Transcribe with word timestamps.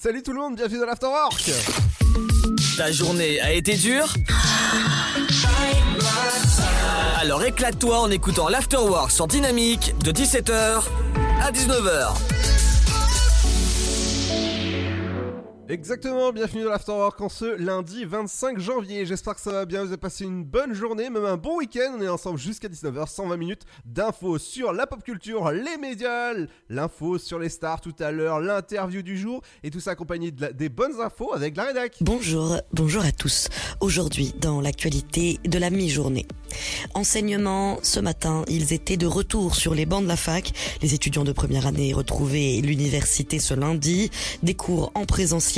Salut 0.00 0.22
tout 0.22 0.32
le 0.32 0.40
monde, 0.40 0.56
bienvenue 0.56 0.80
dans 0.80 0.86
l'Afterwork. 0.86 1.50
Ta 2.76 2.90
journée 2.90 3.40
a 3.40 3.52
été 3.52 3.76
dure 3.76 4.14
Alors 7.20 7.44
éclate-toi 7.44 8.00
en 8.00 8.10
écoutant 8.10 8.48
l'Afterwork 8.48 9.10
sur 9.10 9.26
Dynamique 9.26 9.94
de 10.02 10.10
17h 10.10 10.82
à 11.42 11.52
19h. 11.52 12.33
Exactement, 15.66 16.30
bienvenue 16.30 16.64
dans 16.64 16.70
l'Afterwork 16.70 17.18
en 17.22 17.30
ce 17.30 17.56
lundi 17.56 18.04
25 18.04 18.58
janvier. 18.58 19.06
J'espère 19.06 19.34
que 19.34 19.40
ça 19.40 19.50
va 19.50 19.64
bien, 19.64 19.80
vous 19.80 19.88
avez 19.88 19.96
passé 19.96 20.24
une 20.24 20.44
bonne 20.44 20.74
journée, 20.74 21.08
même 21.08 21.24
un 21.24 21.38
bon 21.38 21.56
week-end. 21.56 21.94
On 21.98 22.02
est 22.02 22.08
ensemble 22.08 22.38
jusqu'à 22.38 22.68
19h, 22.68 23.08
120 23.08 23.36
minutes 23.38 23.62
d'infos 23.86 24.36
sur 24.36 24.74
la 24.74 24.86
pop 24.86 25.02
culture, 25.02 25.50
les 25.52 25.78
médias, 25.78 26.34
l'info 26.68 27.16
sur 27.16 27.38
les 27.38 27.48
stars 27.48 27.80
tout 27.80 27.94
à 27.98 28.12
l'heure, 28.12 28.40
l'interview 28.40 29.00
du 29.00 29.16
jour 29.16 29.40
et 29.62 29.70
tout 29.70 29.80
ça 29.80 29.92
accompagné 29.92 30.32
de 30.32 30.48
des 30.48 30.68
bonnes 30.68 31.00
infos 31.00 31.32
avec 31.32 31.56
la 31.56 31.64
rédac. 31.64 31.96
Bonjour, 32.02 32.58
bonjour 32.74 33.02
à 33.02 33.12
tous. 33.12 33.48
Aujourd'hui, 33.80 34.34
dans 34.38 34.60
l'actualité 34.60 35.40
de 35.44 35.58
la 35.58 35.70
mi-journée. 35.70 36.26
Enseignement, 36.92 37.78
ce 37.82 38.00
matin, 38.00 38.44
ils 38.48 38.74
étaient 38.74 38.98
de 38.98 39.06
retour 39.06 39.56
sur 39.56 39.74
les 39.74 39.86
bancs 39.86 40.02
de 40.02 40.08
la 40.08 40.16
fac. 40.16 40.52
Les 40.82 40.92
étudiants 40.92 41.24
de 41.24 41.32
première 41.32 41.66
année 41.66 41.94
retrouvaient 41.94 42.60
l'université 42.62 43.38
ce 43.38 43.54
lundi. 43.54 44.10
Des 44.42 44.54
cours 44.54 44.92
en 44.94 45.06
présentiel, 45.06 45.53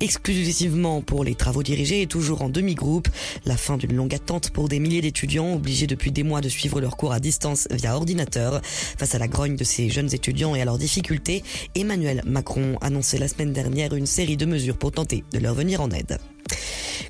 exclusivement 0.00 1.02
pour 1.02 1.24
les 1.24 1.34
travaux 1.34 1.62
dirigés 1.62 2.02
et 2.02 2.06
toujours 2.06 2.42
en 2.42 2.48
demi-groupe. 2.48 3.08
La 3.44 3.56
fin 3.56 3.76
d'une 3.76 3.94
longue 3.94 4.14
attente 4.14 4.50
pour 4.50 4.68
des 4.68 4.78
milliers 4.78 5.00
d'étudiants 5.00 5.54
obligés 5.54 5.86
depuis 5.86 6.12
des 6.12 6.22
mois 6.22 6.40
de 6.40 6.48
suivre 6.48 6.80
leurs 6.80 6.96
cours 6.96 7.12
à 7.12 7.20
distance 7.20 7.66
via 7.70 7.96
ordinateur. 7.96 8.60
Face 8.64 9.14
à 9.14 9.18
la 9.18 9.28
grogne 9.28 9.56
de 9.56 9.64
ces 9.64 9.90
jeunes 9.90 10.12
étudiants 10.14 10.54
et 10.54 10.62
à 10.62 10.64
leurs 10.64 10.78
difficultés, 10.78 11.42
Emmanuel 11.74 12.22
Macron 12.24 12.76
annonçait 12.80 13.18
la 13.18 13.28
semaine 13.28 13.52
dernière 13.52 13.94
une 13.94 14.06
série 14.06 14.36
de 14.36 14.46
mesures 14.46 14.78
pour 14.78 14.92
tenter 14.92 15.24
de 15.32 15.38
leur 15.38 15.54
venir 15.54 15.80
en 15.80 15.90
aide. 15.90 16.18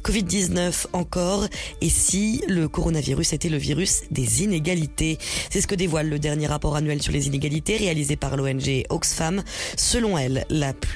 Covid-19 0.02 0.86
encore, 0.92 1.46
et 1.80 1.90
si 1.90 2.42
le 2.48 2.68
coronavirus 2.68 3.32
était 3.32 3.48
le 3.48 3.58
virus 3.58 4.02
des 4.10 4.42
inégalités? 4.42 5.18
C'est 5.50 5.60
ce 5.60 5.66
que 5.66 5.74
dévoile 5.74 6.08
le 6.08 6.18
dernier 6.18 6.46
rapport 6.46 6.76
annuel 6.76 7.02
sur 7.02 7.12
les 7.12 7.26
inégalités 7.26 7.76
réalisé 7.76 8.16
par 8.16 8.36
l'ONG 8.36 8.84
Oxfam. 8.88 9.42
Selon 9.76 10.16
elle, 10.16 10.46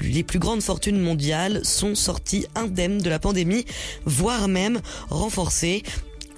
les 0.01 0.23
plus 0.23 0.39
grandes 0.39 0.63
fortunes 0.63 0.99
mondiales 0.99 1.63
sont 1.63 1.95
sorties 1.95 2.45
indemnes 2.55 2.99
de 2.99 3.09
la 3.09 3.19
pandémie, 3.19 3.65
voire 4.05 4.47
même 4.47 4.81
renforcées. 5.09 5.83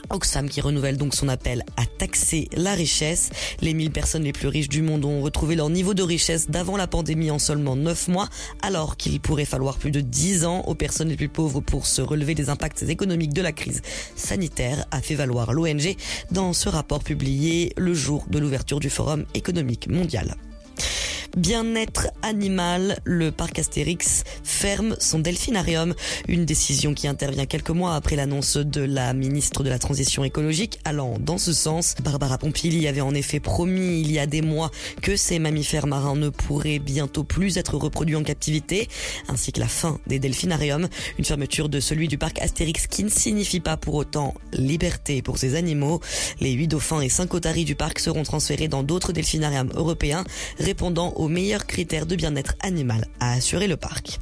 Oxfam 0.09 0.49
qui 0.49 0.61
renouvelle 0.61 0.97
donc 0.97 1.15
son 1.15 1.27
appel 1.27 1.63
à 1.75 1.85
taxer 1.85 2.47
la 2.55 2.73
richesse. 2.73 3.29
Les 3.61 3.73
1000 3.73 3.91
personnes 3.91 4.23
les 4.23 4.33
plus 4.33 4.47
riches 4.47 4.69
du 4.69 4.81
monde 4.81 5.05
ont 5.05 5.21
retrouvé 5.21 5.55
leur 5.55 5.69
niveau 5.69 5.93
de 5.93 6.03
richesse 6.03 6.49
d'avant 6.49 6.77
la 6.77 6.87
pandémie 6.87 7.31
en 7.31 7.39
seulement 7.39 7.75
9 7.75 8.07
mois, 8.07 8.29
alors 8.61 8.97
qu'il 8.97 9.19
pourrait 9.19 9.45
falloir 9.45 9.77
plus 9.77 9.91
de 9.91 10.01
10 10.01 10.45
ans 10.45 10.61
aux 10.61 10.75
personnes 10.75 11.09
les 11.09 11.17
plus 11.17 11.29
pauvres 11.29 11.61
pour 11.61 11.85
se 11.85 12.01
relever 12.01 12.35
des 12.35 12.49
impacts 12.49 12.83
économiques 12.83 13.33
de 13.33 13.41
la 13.41 13.51
crise 13.51 13.81
sanitaire, 14.15 14.85
a 14.91 15.01
fait 15.01 15.15
valoir 15.15 15.53
l'ONG 15.53 15.95
dans 16.31 16.53
ce 16.53 16.69
rapport 16.69 17.03
publié 17.03 17.73
le 17.77 17.93
jour 17.93 18.25
de 18.29 18.39
l'ouverture 18.39 18.79
du 18.79 18.89
Forum 18.89 19.25
économique 19.33 19.87
mondial. 19.87 20.35
Bien-être 21.37 22.07
animal, 22.23 22.97
le 23.03 23.31
parc 23.31 23.59
Astérix 23.59 24.23
ferme 24.43 24.95
son 24.99 25.19
delphinarium. 25.19 25.93
Une 26.27 26.45
décision 26.45 26.95
qui 26.95 27.07
intervient 27.07 27.45
quelques 27.45 27.69
mois 27.69 27.93
après 27.93 28.15
l'annonce 28.15 28.57
de 28.57 28.81
la 28.81 29.13
ministre 29.13 29.61
de 29.63 29.69
la 29.69 29.77
Transition 29.77 30.23
écologique 30.23 30.79
allant 30.83 31.13
dans 31.19 31.37
ce 31.37 31.53
sens. 31.53 31.93
Barbara 32.03 32.39
Pompili 32.39 32.87
avait 32.87 33.01
en 33.01 33.13
effet 33.13 33.39
promis 33.39 34.01
il 34.01 34.11
y 34.11 34.17
a 34.17 34.25
des 34.25 34.41
mois 34.41 34.71
que 35.03 35.15
ces 35.15 35.37
mammifères 35.37 35.85
marins 35.85 36.15
ne 36.15 36.29
pourraient 36.29 36.79
bientôt 36.79 37.23
plus 37.23 37.59
être 37.59 37.77
reproduits 37.77 38.15
en 38.15 38.23
captivité, 38.23 38.87
ainsi 39.27 39.51
que 39.51 39.59
la 39.59 39.67
fin 39.67 39.99
des 40.07 40.17
delphinariums. 40.17 40.87
Une 41.19 41.25
fermeture 41.25 41.69
de 41.69 41.79
celui 41.79 42.07
du 42.07 42.17
parc 42.17 42.41
Astérix 42.41 42.87
qui 42.87 43.03
ne 43.03 43.09
signifie 43.09 43.59
pas 43.59 43.77
pour 43.77 43.93
autant 43.93 44.33
liberté 44.53 45.21
pour 45.21 45.37
ces 45.37 45.53
animaux. 45.53 46.01
Les 46.39 46.53
huit 46.53 46.67
dauphins 46.67 47.01
et 47.01 47.09
cinq 47.09 47.35
otaries 47.35 47.63
du 47.63 47.75
parc 47.75 47.99
seront 47.99 48.23
transférés 48.23 48.69
dans 48.69 48.81
d'autres 48.81 49.11
delphinariums 49.11 49.69
européens, 49.75 50.23
répondant 50.57 51.13
aux 51.13 51.26
meilleurs 51.29 51.65
critères 51.65 52.05
de 52.05 52.15
bien-être 52.15 52.55
animal 52.61 53.07
à 53.19 53.33
assurer 53.33 53.67
le 53.67 53.77
parc. 53.77 54.19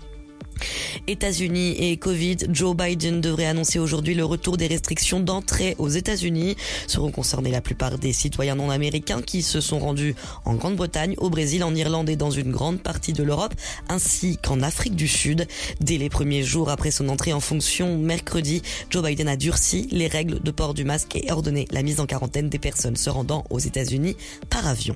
États-Unis 1.08 1.76
et 1.78 1.98
Covid, 1.98 2.38
Joe 2.50 2.76
Biden 2.76 3.22
devrait 3.22 3.46
annoncer 3.46 3.80
aujourd'hui 3.80 4.16
le 4.16 4.26
retour 4.26 4.58
des 4.58 4.68
restrictions 4.68 5.20
d'entrée 5.20 5.76
aux 5.78 5.90
États-Unis. 5.90 6.56
Seront 6.88 7.12
concernés 7.12 7.52
la 7.52 7.62
plupart 7.62 7.98
des 7.98 8.14
citoyens 8.14 8.56
non 8.56 8.70
américains 8.70 9.22
qui 9.22 9.42
se 9.42 9.62
sont 9.62 9.80
rendus 9.80 10.16
en 10.46 10.56
Grande-Bretagne, 10.56 11.16
au 11.18 11.30
Brésil, 11.30 11.64
en 11.64 11.76
Irlande 11.76 12.10
et 12.10 12.16
dans 12.16 12.32
une 12.32 12.52
grande 12.52 12.82
partie 12.82 13.14
de 13.14 13.24
l'Europe, 13.24 13.54
ainsi 13.90 14.38
qu'en 14.38 14.62
Afrique 14.62 14.96
du 14.96 15.08
Sud. 15.08 15.48
Dès 15.82 15.98
les 15.98 16.10
premiers 16.10 16.44
jours 16.44 16.70
après 16.70 16.92
son 16.92 17.10
entrée 17.10 17.34
en 17.34 17.40
fonction, 17.40 17.98
mercredi, 17.98 18.62
Joe 18.90 19.04
Biden 19.04 19.28
a 19.28 19.36
durci 19.36 19.88
les 19.92 20.08
règles 20.08 20.42
de 20.42 20.52
port 20.52 20.74
du 20.74 20.86
masque 20.86 21.16
et 21.16 21.32
ordonné 21.32 21.68
la 21.72 21.84
mise 21.84 22.00
en 22.00 22.06
quarantaine 22.06 22.50
des 22.50 22.60
personnes 22.60 22.96
se 22.96 23.10
rendant 23.10 23.44
aux 23.50 23.60
États-Unis 23.60 24.16
par 24.50 24.68
avion. 24.68 24.96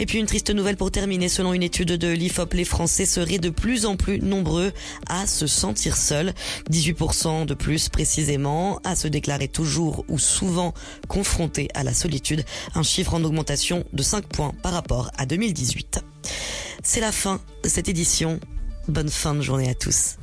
Et 0.00 0.06
puis 0.06 0.18
une 0.18 0.24
triste 0.24 0.48
nouvelle 0.48 0.78
pour 0.78 0.90
terminer, 0.90 1.28
selon 1.28 1.52
une 1.52 1.62
étude 1.62 1.92
de 1.92 2.08
l'IFOP, 2.08 2.54
les 2.54 2.64
Français 2.64 3.04
seraient 3.04 3.38
de 3.38 3.50
plus 3.50 3.84
en 3.84 3.96
plus 3.96 4.18
nombreux 4.18 4.72
à 5.06 5.26
se 5.26 5.46
sentir 5.46 5.94
seuls, 5.94 6.32
18% 6.70 7.44
de 7.44 7.52
plus 7.52 7.90
précisément, 7.90 8.80
à 8.82 8.96
se 8.96 9.08
déclarer 9.08 9.46
toujours 9.46 10.06
ou 10.08 10.18
souvent 10.18 10.72
confrontés 11.06 11.68
à 11.74 11.84
la 11.84 11.92
solitude, 11.92 12.46
un 12.74 12.82
chiffre 12.82 13.12
en 13.12 13.22
augmentation 13.22 13.84
de 13.92 14.02
5 14.02 14.24
points 14.24 14.54
par 14.62 14.72
rapport 14.72 15.10
à 15.18 15.26
2018. 15.26 16.02
C'est 16.82 17.00
la 17.00 17.12
fin 17.12 17.38
de 17.62 17.68
cette 17.68 17.90
édition. 17.90 18.40
Bonne 18.88 19.10
fin 19.10 19.34
de 19.34 19.42
journée 19.42 19.68
à 19.68 19.74
tous. 19.74 20.16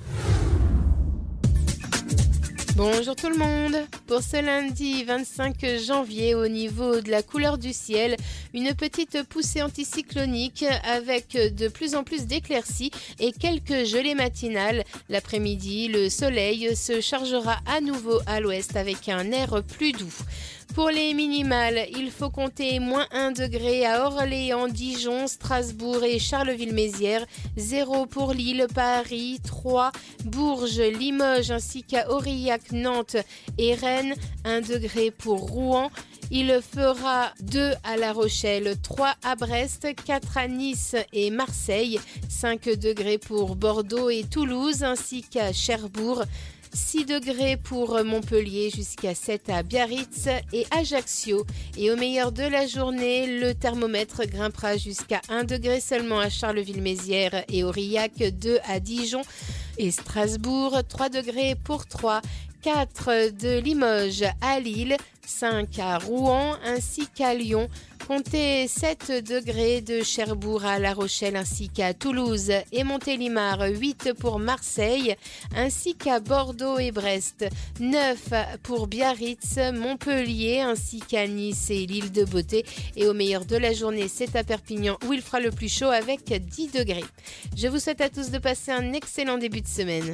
Bonjour 2.77 3.15
tout 3.15 3.29
le 3.29 3.37
monde. 3.37 3.75
Pour 4.05 4.21
ce 4.21 4.39
lundi 4.39 5.03
25 5.03 5.65
janvier, 5.83 6.35
au 6.35 6.47
niveau 6.47 7.01
de 7.01 7.09
la 7.09 7.23
couleur 7.23 7.57
du 7.57 7.73
ciel, 7.73 8.15
une 8.53 8.75
petite 8.75 9.23
poussée 9.23 9.63
anticyclonique 9.63 10.63
avec 10.83 11.29
de 11.33 11.69
plus 11.69 11.95
en 11.95 12.03
plus 12.03 12.27
d'éclaircies 12.27 12.91
et 13.19 13.31
quelques 13.31 13.85
gelées 13.85 14.13
matinales. 14.13 14.83
L'après-midi, 15.09 15.87
le 15.87 16.07
soleil 16.09 16.75
se 16.75 17.01
chargera 17.01 17.57
à 17.65 17.81
nouveau 17.81 18.19
à 18.27 18.41
l'ouest 18.41 18.75
avec 18.75 19.09
un 19.09 19.31
air 19.31 19.63
plus 19.63 19.91
doux. 19.91 20.13
Pour 20.77 20.91
les 20.91 21.15
minimales, 21.15 21.87
il 21.97 22.11
faut 22.11 22.29
compter 22.29 22.77
moins 22.79 23.07
1 23.11 23.31
degré 23.31 23.83
à 23.83 24.05
Orléans, 24.05 24.67
Dijon, 24.67 25.25
Strasbourg 25.25 26.03
et 26.03 26.19
Charleville-Mézières, 26.19 27.25
0 27.57 28.05
pour 28.05 28.31
Lille, 28.31 28.67
Paris, 28.75 29.39
3, 29.43 29.91
Bourges, 30.25 30.79
Limoges 30.79 31.49
ainsi 31.49 31.81
qu'à 31.81 32.11
Aurillac, 32.11 32.71
Nantes 32.73 33.17
et 33.57 33.73
Rennes, 33.73 34.13
1 34.45 34.61
degré 34.61 35.09
pour 35.09 35.49
Rouen. 35.49 35.89
Il 36.29 36.59
fera 36.61 37.31
2 37.39 37.71
à 37.83 37.97
La 37.97 38.13
Rochelle, 38.13 38.75
3 38.79 39.15
à 39.23 39.35
Brest, 39.35 39.87
4 40.05 40.37
à 40.37 40.47
Nice 40.47 40.95
et 41.11 41.31
Marseille, 41.31 41.99
5 42.29 42.77
degrés 42.77 43.17
pour 43.17 43.55
Bordeaux 43.55 44.11
et 44.11 44.25
Toulouse 44.29 44.83
ainsi 44.83 45.23
qu'à 45.23 45.53
Cherbourg. 45.53 46.23
6 46.77 47.05
degrés 47.05 47.57
pour 47.57 48.03
Montpellier 48.03 48.69
jusqu'à 48.69 49.15
7 49.15 49.49
à 49.49 49.63
Biarritz 49.63 50.27
et 50.53 50.67
Ajaccio. 50.69 51.45
Et 51.75 51.89
au 51.91 51.95
meilleur 51.95 52.31
de 52.31 52.43
la 52.43 52.67
journée, 52.67 53.39
le 53.39 53.55
thermomètre 53.55 54.25
grimpera 54.27 54.77
jusqu'à 54.77 55.21
1 55.29 55.43
degré 55.43 55.81
seulement 55.81 56.19
à 56.19 56.29
Charleville-Mézières 56.29 57.43
et 57.49 57.63
Aurillac, 57.63 58.17
2 58.19 58.59
à 58.67 58.79
Dijon 58.79 59.23
et 59.79 59.89
Strasbourg, 59.89 60.79
3 60.87 61.09
degrés 61.09 61.55
pour 61.55 61.87
3. 61.87 62.21
4 62.63 63.31
de 63.39 63.59
Limoges 63.59 64.25
à 64.41 64.59
Lille, 64.59 64.97
5 65.27 65.79
à 65.79 65.97
Rouen 65.97 66.57
ainsi 66.63 67.07
qu'à 67.07 67.33
Lyon. 67.33 67.67
Comptez 68.07 68.67
7 68.69 69.11
degrés 69.27 69.81
de 69.81 70.01
Cherbourg 70.01 70.63
à 70.63 70.79
La 70.79 70.93
Rochelle 70.93 71.35
ainsi 71.35 71.67
qu'à 71.67 71.93
Toulouse 71.93 72.51
et 72.71 72.83
Montélimar, 72.85 73.59
8 73.69 74.13
pour 74.13 74.39
Marseille 74.39 75.15
ainsi 75.53 75.95
qu'à 75.95 76.21
Bordeaux 76.21 76.79
et 76.79 76.91
Brest, 76.91 77.45
9 77.81 78.17
pour 78.63 78.87
Biarritz, 78.87 79.57
Montpellier 79.73 80.61
ainsi 80.61 81.01
qu'à 81.01 81.27
Nice 81.27 81.69
et 81.69 81.85
l'île 81.85 82.13
de 82.13 82.23
Beauté. 82.23 82.65
Et 82.95 83.07
au 83.07 83.13
meilleur 83.13 83.45
de 83.45 83.57
la 83.57 83.73
journée, 83.73 84.07
c'est 84.07 84.37
à 84.37 84.45
Perpignan 84.45 84.97
où 85.05 85.11
il 85.11 85.21
fera 85.21 85.41
le 85.41 85.51
plus 85.51 85.69
chaud 85.69 85.89
avec 85.89 86.31
10 86.31 86.71
degrés. 86.71 87.05
Je 87.57 87.67
vous 87.67 87.79
souhaite 87.79 88.01
à 88.01 88.09
tous 88.09 88.31
de 88.31 88.37
passer 88.37 88.71
un 88.71 88.93
excellent 88.93 89.37
début 89.37 89.61
de 89.61 89.67
semaine. 89.67 90.13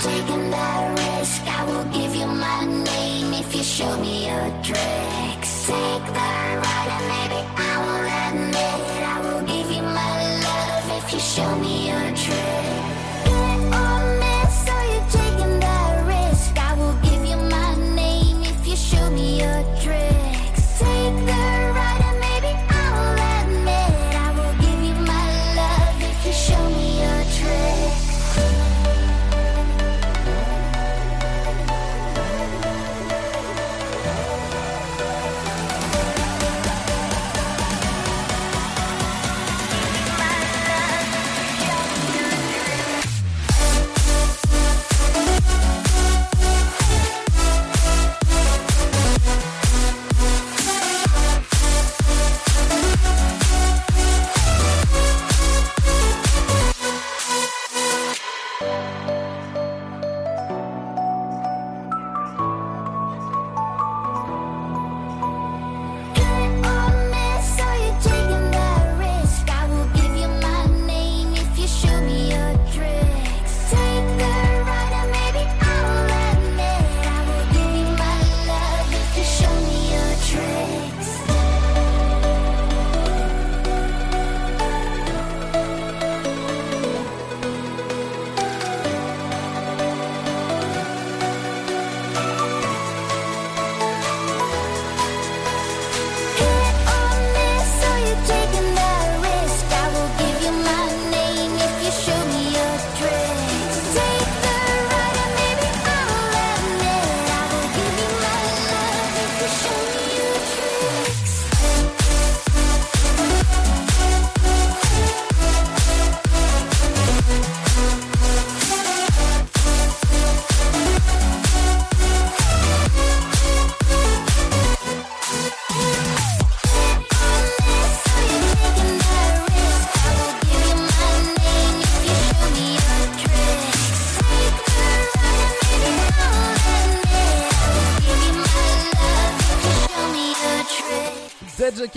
Taking 0.00 0.50
that 0.50 0.98
risk. 0.98 1.42
I 1.46 1.64
will 1.64 1.84
give 1.92 2.14
you 2.16 2.26
my 2.26 2.64
name 2.64 3.32
if 3.34 3.54
you 3.54 3.62
show 3.62 3.96
me 3.98 4.26
your 4.28 4.48
tricks. 4.62 5.66
Take 5.66 6.06
the 6.06 6.60
ride 6.60 6.71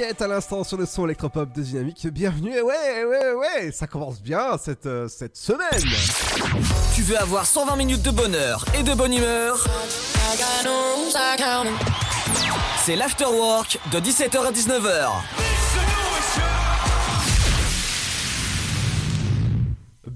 À 0.06 0.28
l'instant 0.28 0.64
sur 0.64 0.78
le 0.78 0.86
son 0.86 1.06
électropop 1.06 1.52
de 1.52 1.64
Dynamique. 1.64 2.06
Bienvenue, 2.08 2.56
et 2.56 2.62
ouais, 2.62 3.04
ouais, 3.06 3.34
ouais, 3.34 3.72
ça 3.72 3.88
commence 3.88 4.22
bien 4.22 4.56
cette, 4.64 4.86
euh, 4.86 5.08
cette 5.08 5.36
semaine. 5.36 5.82
Tu 6.94 7.02
veux 7.02 7.18
avoir 7.18 7.44
120 7.48 7.76
minutes 7.76 8.04
de 8.04 8.12
bonheur 8.12 8.64
et 8.78 8.84
de 8.84 8.94
bonne 8.94 9.14
humeur? 9.14 9.66
C'est 12.84 12.96
l'afterwork 12.96 13.80
de 13.92 14.00
17h 14.00 14.46
à 14.46 14.52
19h. 14.52 15.45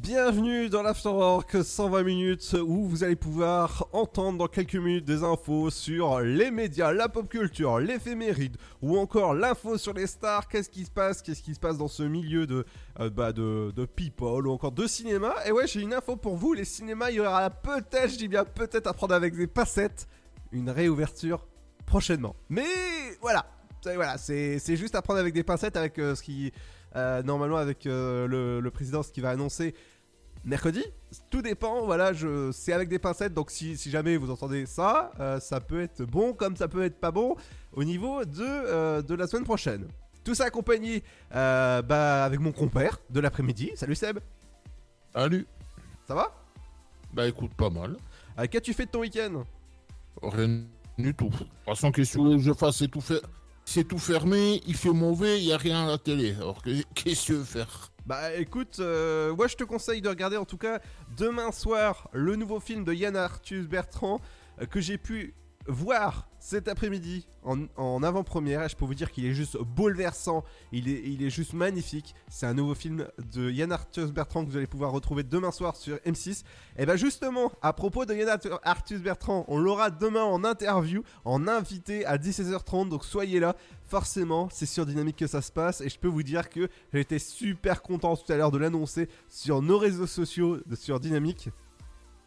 Bienvenue 0.09 0.69
dans 0.69 0.81
l'Afterwork 0.81 1.63
120 1.63 2.01
minutes 2.01 2.55
où 2.59 2.85
vous 2.85 3.03
allez 3.03 3.15
pouvoir 3.15 3.87
entendre 3.93 4.39
dans 4.39 4.47
quelques 4.47 4.73
minutes 4.73 5.05
des 5.05 5.21
infos 5.21 5.69
sur 5.69 6.19
les 6.21 6.49
médias, 6.49 6.91
la 6.91 7.07
pop 7.07 7.29
culture, 7.29 7.77
l'éphéméride 7.77 8.57
ou 8.81 8.97
encore 8.97 9.35
l'info 9.35 9.77
sur 9.77 9.93
les 9.93 10.07
stars, 10.07 10.47
qu'est-ce 10.47 10.71
qui 10.71 10.85
se 10.85 10.89
passe, 10.89 11.21
qu'est-ce 11.21 11.43
qui 11.43 11.53
se 11.53 11.59
passe 11.59 11.77
dans 11.77 11.87
ce 11.87 12.01
milieu 12.01 12.47
de, 12.47 12.65
euh, 12.99 13.11
bah, 13.11 13.31
de, 13.31 13.71
de 13.75 13.85
people 13.85 14.47
ou 14.47 14.51
encore 14.51 14.71
de 14.71 14.87
cinéma? 14.87 15.35
Et 15.45 15.51
ouais, 15.51 15.67
j'ai 15.67 15.81
une 15.81 15.93
info 15.93 16.15
pour 16.15 16.37
vous, 16.37 16.53
les 16.53 16.65
cinémas, 16.65 17.11
il 17.11 17.17
y 17.17 17.19
aura 17.19 17.47
peut-être, 17.51 18.09
je 18.09 18.17
dis 18.17 18.27
bien 18.27 18.45
peut-être 18.45 18.87
à 18.87 18.93
prendre 18.93 19.13
avec 19.13 19.37
des 19.37 19.45
passettes, 19.45 20.07
une 20.51 20.71
réouverture 20.71 21.45
prochainement. 21.85 22.35
Mais 22.49 22.65
voilà, 23.21 23.45
voilà, 23.85 24.17
c'est 24.17 24.75
juste 24.75 24.95
à 24.95 25.03
prendre 25.03 25.19
avec 25.19 25.35
des 25.35 25.43
pincettes 25.43 25.77
avec 25.77 25.99
euh, 25.99 26.15
ce 26.15 26.23
qui... 26.23 26.51
euh, 26.95 27.21
normalement 27.21 27.57
avec 27.57 27.85
euh, 27.85 28.27
le 28.27 28.71
président 28.71 29.03
ce 29.03 29.11
qui 29.11 29.21
va 29.21 29.29
annoncer 29.29 29.75
mercredi. 30.49 30.83
Tout 31.29 31.41
dépend, 31.41 31.85
voilà, 31.85 32.11
je, 32.13 32.51
c'est 32.51 32.73
avec 32.73 32.89
des 32.89 32.99
pincettes, 32.99 33.33
donc 33.33 33.51
si, 33.51 33.77
si 33.77 33.89
jamais 33.89 34.17
vous 34.17 34.29
entendez 34.31 34.65
ça, 34.65 35.11
euh, 35.19 35.39
ça 35.39 35.59
peut 35.61 35.81
être 35.81 36.03
bon 36.03 36.33
comme 36.33 36.55
ça 36.55 36.67
peut 36.67 36.83
être 36.83 36.99
pas 36.99 37.11
bon 37.11 37.35
au 37.73 37.83
niveau 37.83 38.25
de, 38.25 38.43
euh, 38.43 39.01
de 39.01 39.15
la 39.15 39.27
semaine 39.27 39.45
prochaine. 39.45 39.87
Tout 40.23 40.35
ça 40.35 40.45
accompagné 40.45 41.03
euh, 41.33 41.81
bah, 41.81 42.25
avec 42.25 42.39
mon 42.39 42.51
compère 42.51 42.99
de 43.09 43.19
l'après-midi. 43.19 43.71
Salut 43.75 43.95
Seb, 43.95 44.19
Salut. 45.13 45.47
ça 46.07 46.15
va? 46.15 46.35
Bah 47.13 47.27
écoute, 47.27 47.51
pas 47.55 47.69
mal. 47.69 47.97
Qu'as-tu 48.51 48.73
fait 48.73 48.85
de 48.85 48.91
ton 48.91 48.99
week-end? 48.99 49.43
Rien 50.21 50.63
du 50.97 51.13
tout. 51.15 51.29
De 51.29 51.37
toute 51.37 51.47
façon, 51.65 51.91
qu'est-ce 51.91 52.17
que 52.17 52.37
je 52.37 52.53
fasse 52.53 52.77
C'est 52.77 52.87
tout, 52.87 53.01
c'est 53.65 53.83
tout 53.87 53.97
fermé, 53.97 54.61
il 54.67 54.75
fait 54.75 54.91
mauvais, 54.91 55.39
il 55.41 55.47
n'y 55.47 55.53
a 55.53 55.57
rien 55.57 55.85
à 55.87 55.91
la 55.91 55.97
télé. 55.97 56.35
Alors 56.35 56.61
que- 56.61 56.83
qu'est-ce 56.93 57.21
que 57.21 57.25
tu 57.25 57.33
veux 57.33 57.43
faire? 57.43 57.91
Bah 58.09 58.33
écoute, 58.33 58.77
euh, 58.79 59.35
moi 59.35 59.45
je 59.45 59.55
te 59.55 59.63
conseille 59.63 60.01
de 60.01 60.09
regarder 60.09 60.35
en 60.35 60.43
tout 60.43 60.57
cas 60.57 60.79
demain 61.15 61.51
soir 61.51 62.09
le 62.11 62.35
nouveau 62.35 62.59
film 62.59 62.83
de 62.83 62.91
Yann 62.91 63.15
Arthus 63.15 63.67
Bertrand 63.67 64.19
euh, 64.59 64.65
que 64.65 64.81
j'ai 64.81 64.97
pu 64.97 65.35
voir 65.67 66.27
cet 66.39 66.67
après-midi 66.67 67.27
en, 67.43 67.65
en 67.75 68.01
avant-première. 68.01 68.67
Je 68.69 68.75
peux 68.75 68.85
vous 68.85 68.95
dire 68.95 69.11
qu'il 69.11 69.25
est 69.25 69.33
juste 69.33 69.57
bouleversant, 69.57 70.43
il 70.71 70.87
est, 70.87 71.01
il 71.05 71.21
est 71.21 71.29
juste 71.29 71.53
magnifique. 71.53 72.15
C'est 72.29 72.45
un 72.45 72.53
nouveau 72.53 72.73
film 72.75 73.07
de 73.33 73.51
Yann 73.51 73.71
Arthus 73.71 74.07
Bertrand 74.07 74.45
que 74.45 74.49
vous 74.49 74.57
allez 74.57 74.67
pouvoir 74.67 74.91
retrouver 74.91 75.23
demain 75.23 75.51
soir 75.51 75.75
sur 75.75 75.97
M6. 75.97 76.43
Et 76.77 76.85
bah 76.85 76.95
justement, 76.95 77.51
à 77.61 77.73
propos 77.73 78.05
de 78.05 78.13
Yann 78.15 78.29
Arthus- 78.63 78.99
Bertrand, 78.99 79.45
on 79.47 79.59
l'aura 79.59 79.89
demain 79.89 80.23
en 80.23 80.43
interview, 80.43 81.03
en 81.25 81.47
invité 81.47 82.05
à 82.05 82.17
16h30, 82.17 82.89
donc 82.89 83.03
soyez 83.05 83.39
là. 83.39 83.55
Forcément, 83.85 84.49
c'est 84.51 84.65
sur 84.67 84.85
Dynamique 84.85 85.15
que 85.17 85.27
ça 85.27 85.41
se 85.41 85.51
passe 85.51 85.81
et 85.81 85.89
je 85.89 85.97
peux 85.99 86.07
vous 86.07 86.23
dire 86.23 86.49
que 86.49 86.69
été 86.93 87.17
super 87.19 87.81
content 87.81 88.15
tout 88.15 88.31
à 88.31 88.37
l'heure 88.37 88.51
de 88.51 88.57
l'annoncer 88.59 89.09
sur 89.27 89.61
nos 89.61 89.77
réseaux 89.79 90.07
sociaux, 90.07 90.59
sur 90.75 90.99
Dynamique. 90.99 91.49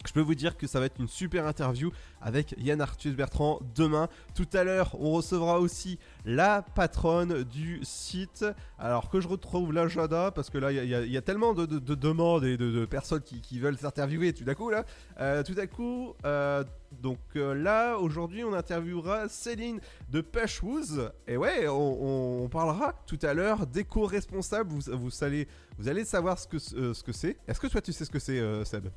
Je 0.06 0.12
peux 0.12 0.20
vous 0.20 0.34
dire 0.34 0.56
que 0.56 0.66
ça 0.66 0.80
va 0.80 0.86
être 0.86 0.98
une 0.98 1.08
super 1.08 1.46
interview 1.46 1.90
avec 2.20 2.54
Yann 2.58 2.80
Arthus 2.80 3.12
Bertrand 3.12 3.60
demain. 3.74 4.08
Tout 4.34 4.48
à 4.52 4.64
l'heure, 4.64 4.96
on 5.00 5.12
recevra 5.12 5.60
aussi 5.60 5.98
la 6.24 6.62
patronne 6.62 7.44
du 7.44 7.80
site. 7.82 8.44
Alors 8.78 9.10
que 9.10 9.20
je 9.20 9.28
retrouve 9.28 9.72
l'agenda, 9.72 10.30
parce 10.32 10.50
que 10.50 10.58
là, 10.58 10.72
il 10.72 10.88
y 10.88 11.16
a- 11.16 11.22
tellement 11.22 11.54
de, 11.54 11.66
de- 11.66 11.78
de 11.78 11.94
demandes 11.94 12.44
et 12.44 12.56
de, 12.56 12.84
personnes 12.84 13.22
qui, 13.22 13.58
veulent 13.60 13.78
s'interviewer 13.78 14.32
tout 14.32 14.44
à 14.48 14.54
coup, 14.54 14.70
là. 14.70 14.84
Euh, 15.20 15.42
tout 15.44 15.54
à 15.56 15.66
coup, 15.68 16.14
euh, 16.24 16.64
donc 17.00 17.18
euh, 17.36 17.54
là, 17.54 17.96
aujourd'hui, 17.96 18.42
on 18.42 18.52
interviewera 18.54 19.28
Céline 19.28 19.78
de 20.10 20.20
Peshwood. 20.20 21.12
Et 21.28 21.36
ouais, 21.36 21.68
on, 21.68 22.48
parlera 22.50 22.92
tout 23.06 23.18
à 23.22 23.34
l'heure 23.34 23.66
d'éco-responsable. 23.68 24.68
Vous, 24.70 24.80
vous, 24.96 25.24
allez, 25.24 25.46
vous 25.78 25.88
allez 25.88 26.04
savoir 26.04 26.38
ce 26.38 26.48
que, 26.48 26.58
ce 26.58 27.02
que 27.02 27.12
c'est. 27.12 27.36
Est-ce 27.46 27.60
que 27.60 27.68
toi, 27.68 27.80
tu 27.80 27.92
sais 27.92 28.04
ce 28.04 28.10
que 28.10 28.18
c'est, 28.18 28.64
Seb? 28.64 28.88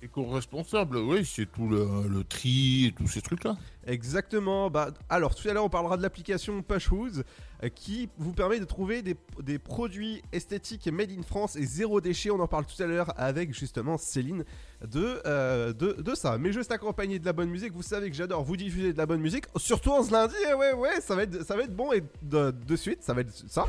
Éco-responsable, 0.00 0.98
oui, 0.98 1.24
c'est 1.24 1.46
tout 1.50 1.68
le, 1.68 1.84
le 2.08 2.22
tri 2.22 2.86
et 2.86 2.92
tous 2.92 3.08
ces 3.08 3.20
trucs-là. 3.20 3.56
Exactement. 3.84 4.70
Bah, 4.70 4.90
alors, 5.08 5.34
tout 5.34 5.48
à 5.48 5.52
l'heure, 5.52 5.64
on 5.64 5.68
parlera 5.68 5.96
de 5.96 6.02
l'application 6.02 6.62
Pashwoos 6.62 7.22
euh, 7.64 7.68
qui 7.68 8.08
vous 8.16 8.32
permet 8.32 8.60
de 8.60 8.64
trouver 8.64 9.02
des, 9.02 9.16
des 9.42 9.58
produits 9.58 10.22
esthétiques 10.30 10.86
made 10.86 11.10
in 11.10 11.22
France 11.22 11.56
et 11.56 11.64
zéro 11.64 12.00
déchet. 12.00 12.30
On 12.30 12.38
en 12.38 12.46
parle 12.46 12.64
tout 12.64 12.80
à 12.80 12.86
l'heure 12.86 13.12
avec 13.16 13.52
justement 13.52 13.98
Céline 13.98 14.44
de, 14.86 15.20
euh, 15.26 15.72
de, 15.72 15.94
de 16.00 16.14
ça. 16.14 16.38
Mais 16.38 16.52
juste 16.52 16.70
accompagné 16.70 17.18
de 17.18 17.24
la 17.26 17.32
bonne 17.32 17.50
musique. 17.50 17.72
Vous 17.72 17.82
savez 17.82 18.08
que 18.08 18.16
j'adore 18.16 18.44
vous 18.44 18.56
diffuser 18.56 18.92
de 18.92 18.98
la 18.98 19.06
bonne 19.06 19.20
musique. 19.20 19.46
Surtout 19.56 19.90
en 19.90 20.04
ce 20.04 20.12
lundi. 20.12 20.34
eh 20.48 20.54
ouais, 20.54 20.74
ouais, 20.74 21.00
ça 21.00 21.16
va 21.16 21.24
être, 21.24 21.44
ça 21.44 21.56
va 21.56 21.64
être 21.64 21.74
bon. 21.74 21.92
Et 21.92 22.04
de, 22.22 22.52
de 22.52 22.76
suite, 22.76 23.02
ça 23.02 23.14
va 23.14 23.22
être 23.22 23.32
ça. 23.48 23.66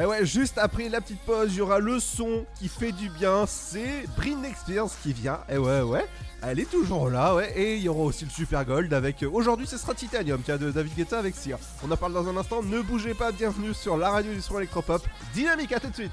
Et 0.00 0.04
ouais, 0.04 0.26
juste 0.26 0.58
après 0.58 0.88
la 0.88 1.00
petite 1.00 1.20
pause, 1.20 1.52
il 1.52 1.58
y 1.58 1.60
aura 1.60 1.78
le 1.78 2.00
son 2.00 2.44
qui 2.58 2.66
fait 2.68 2.90
du 2.90 3.08
bien. 3.10 3.44
C'est 3.46 4.06
Britney 4.16 4.52
Spears 4.60 4.90
qui 5.02 5.12
vient. 5.12 5.38
Et 5.48 5.56
ouais, 5.56 5.82
ouais. 5.82 6.04
Elle 6.42 6.58
est 6.58 6.68
toujours 6.70 7.08
là, 7.10 7.34
ouais. 7.36 7.52
Et 7.56 7.76
il 7.76 7.82
y 7.82 7.88
aura 7.88 8.02
aussi 8.02 8.24
le 8.24 8.30
Super 8.30 8.64
Gold 8.64 8.92
avec. 8.92 9.22
euh, 9.22 9.30
Aujourd'hui, 9.32 9.66
ce 9.68 9.78
sera 9.78 9.94
Titanium, 9.94 10.42
tiens, 10.44 10.56
de 10.58 10.70
David 10.72 10.94
Guetta 10.96 11.18
avec 11.18 11.36
Sia. 11.36 11.58
On 11.86 11.90
en 11.90 11.96
parle 11.96 12.12
dans 12.12 12.28
un 12.28 12.36
instant. 12.36 12.62
Ne 12.62 12.82
bougez 12.82 13.14
pas. 13.14 13.30
Bienvenue 13.30 13.72
sur 13.72 13.96
la 13.96 14.10
radio 14.10 14.32
du 14.32 14.42
son 14.42 14.58
électropop. 14.58 15.00
Dynamique, 15.32 15.72
à 15.72 15.78
tout 15.80 15.88
de 15.90 15.94
suite. 15.94 16.12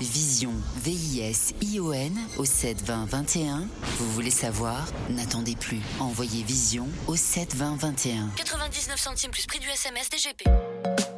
Vision, 0.00 0.52
V-I-S-I-O-N 0.76 2.16
au 2.38 2.44
7 2.44 2.82
20 2.82 3.06
21. 3.06 3.66
Vous 3.98 4.12
voulez 4.12 4.30
savoir? 4.30 4.86
N'attendez 5.10 5.56
plus. 5.56 5.80
Envoyez 5.98 6.44
Vision 6.44 6.86
au 7.08 7.16
7 7.16 7.56
20 7.56 7.76
21. 7.76 8.30
99 8.36 8.96
centimes 8.96 9.30
plus 9.32 9.46
prix 9.46 9.58
du 9.58 9.68
SMS 9.68 10.08
DGP. 10.08 11.17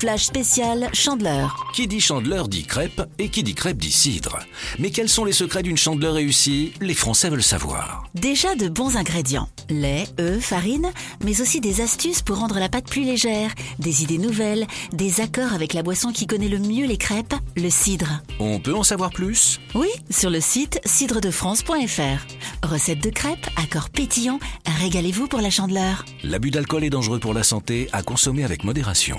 Flash 0.00 0.24
spécial 0.24 0.88
Chandeleur. 0.94 1.66
Qui 1.74 1.86
dit 1.86 2.00
chandeleur 2.00 2.48
dit 2.48 2.64
crêpe 2.64 3.02
et 3.18 3.28
qui 3.28 3.42
dit 3.42 3.54
crêpe 3.54 3.76
dit 3.76 3.92
cidre. 3.92 4.38
Mais 4.78 4.90
quels 4.90 5.10
sont 5.10 5.26
les 5.26 5.34
secrets 5.34 5.62
d'une 5.62 5.76
chandeleur 5.76 6.14
réussie? 6.14 6.72
Les 6.80 6.94
Français 6.94 7.28
veulent 7.28 7.42
savoir. 7.42 8.04
Déjà 8.14 8.54
de 8.54 8.70
bons 8.70 8.96
ingrédients. 8.96 9.50
Lait, 9.68 10.06
œufs, 10.18 10.42
farine, 10.42 10.90
mais 11.22 11.42
aussi 11.42 11.60
des 11.60 11.82
astuces 11.82 12.22
pour 12.22 12.38
rendre 12.38 12.58
la 12.58 12.70
pâte 12.70 12.88
plus 12.88 13.04
légère, 13.04 13.50
des 13.78 14.02
idées 14.02 14.16
nouvelles, 14.16 14.66
des 14.94 15.20
accords 15.20 15.52
avec 15.52 15.74
la 15.74 15.82
boisson 15.82 16.12
qui 16.12 16.26
connaît 16.26 16.48
le 16.48 16.60
mieux 16.60 16.86
les 16.86 16.96
crêpes, 16.96 17.34
le 17.54 17.68
cidre. 17.68 18.22
On 18.38 18.58
peut 18.58 18.74
en 18.74 18.82
savoir 18.82 19.10
plus? 19.10 19.60
Oui, 19.74 19.88
sur 20.08 20.30
le 20.30 20.40
site 20.40 20.80
cidredefrance.fr. 20.86 22.66
Recette 22.66 23.02
de 23.02 23.10
crêpes, 23.10 23.46
accords 23.62 23.90
pétillants, 23.90 24.40
régalez-vous 24.80 25.26
pour 25.26 25.42
la 25.42 25.50
chandeleur. 25.50 26.06
L'abus 26.24 26.50
d'alcool 26.50 26.84
est 26.84 26.90
dangereux 26.90 27.18
pour 27.18 27.34
la 27.34 27.42
santé, 27.42 27.90
à 27.92 28.02
consommer 28.02 28.44
avec 28.44 28.64
modération. 28.64 29.18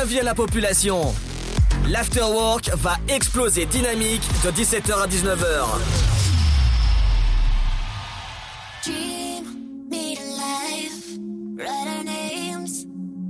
Avis 0.00 0.20
à 0.20 0.22
la 0.22 0.34
population. 0.34 1.14
L'afterwork 1.88 2.70
va 2.74 2.96
exploser 3.08 3.66
dynamique 3.66 4.22
de 4.44 4.50
17h 4.50 5.02
à 5.02 5.06
19h. 5.06 5.66
Dream, 8.84 9.44
need 9.90 10.18
a 10.18 10.24
life, 10.24 11.18
write 11.56 11.88
our 11.98 12.04
names 12.04 12.84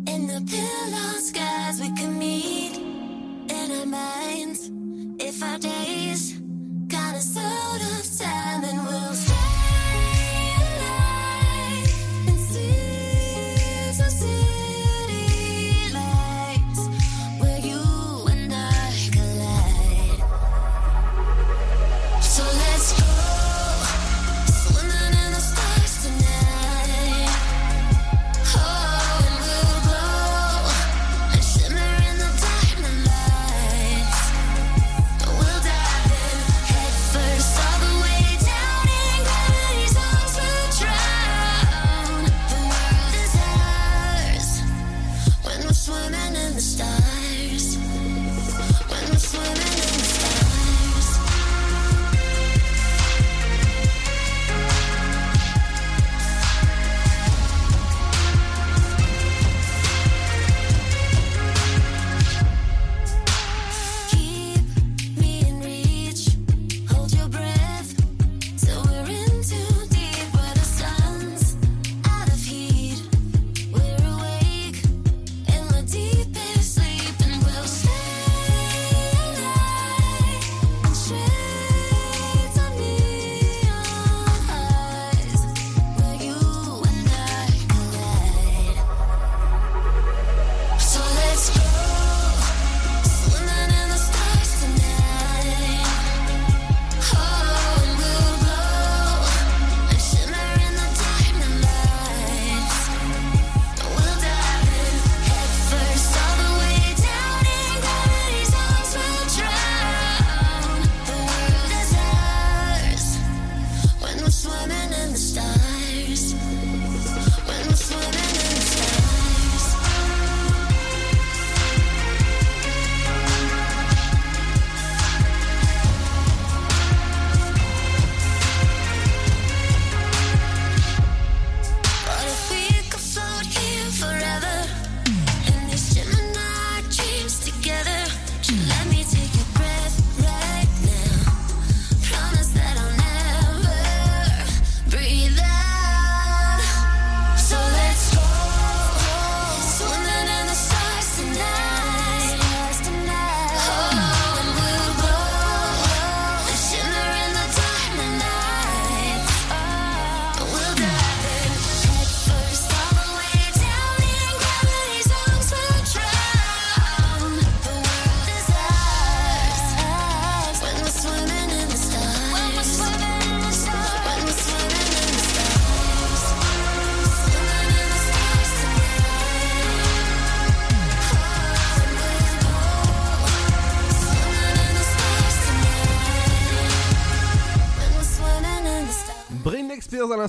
in 0.06 0.26
the 0.26 0.40
pillow 0.50 1.18
skies. 1.21 1.80
We 1.80 1.90
can 1.99 2.18
meet 2.18 2.76
in 2.76 3.71
our 3.78 3.87
minds 3.87 4.71
if 5.18 5.42
our 5.42 5.59
days 5.59 6.35
got 6.88 7.14
us 7.14 7.37
out 7.37 7.80
of 7.80 8.18
time, 8.18 8.64
and 8.64 9.25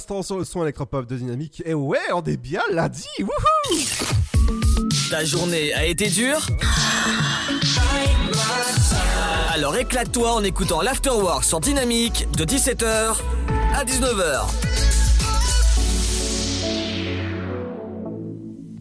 dans 0.08 0.16
un 0.16 0.20
instant 0.20 0.24
sur 0.24 0.38
le 0.38 0.46
son 0.46 0.64
électropop 0.64 1.06
de 1.06 1.16
Dynamique. 1.16 1.62
Et 1.66 1.74
ouais, 1.74 2.00
on 2.14 2.24
est 2.24 2.38
bien 2.38 2.62
lundi, 2.72 3.08
wouhou 3.20 3.80
Ta 5.10 5.24
journée 5.26 5.74
a 5.74 5.86
été 5.86 6.10
dure? 6.10 6.46
Alors 9.54 9.76
éclate-toi 9.76 10.34
en 10.34 10.44
écoutant 10.44 10.82
l'Afterwork 10.82 11.44
sur 11.44 11.60
Dynamique 11.60 12.28
de 12.38 12.46
17h 12.46 13.16
à 13.74 13.84
19h. 13.84 14.67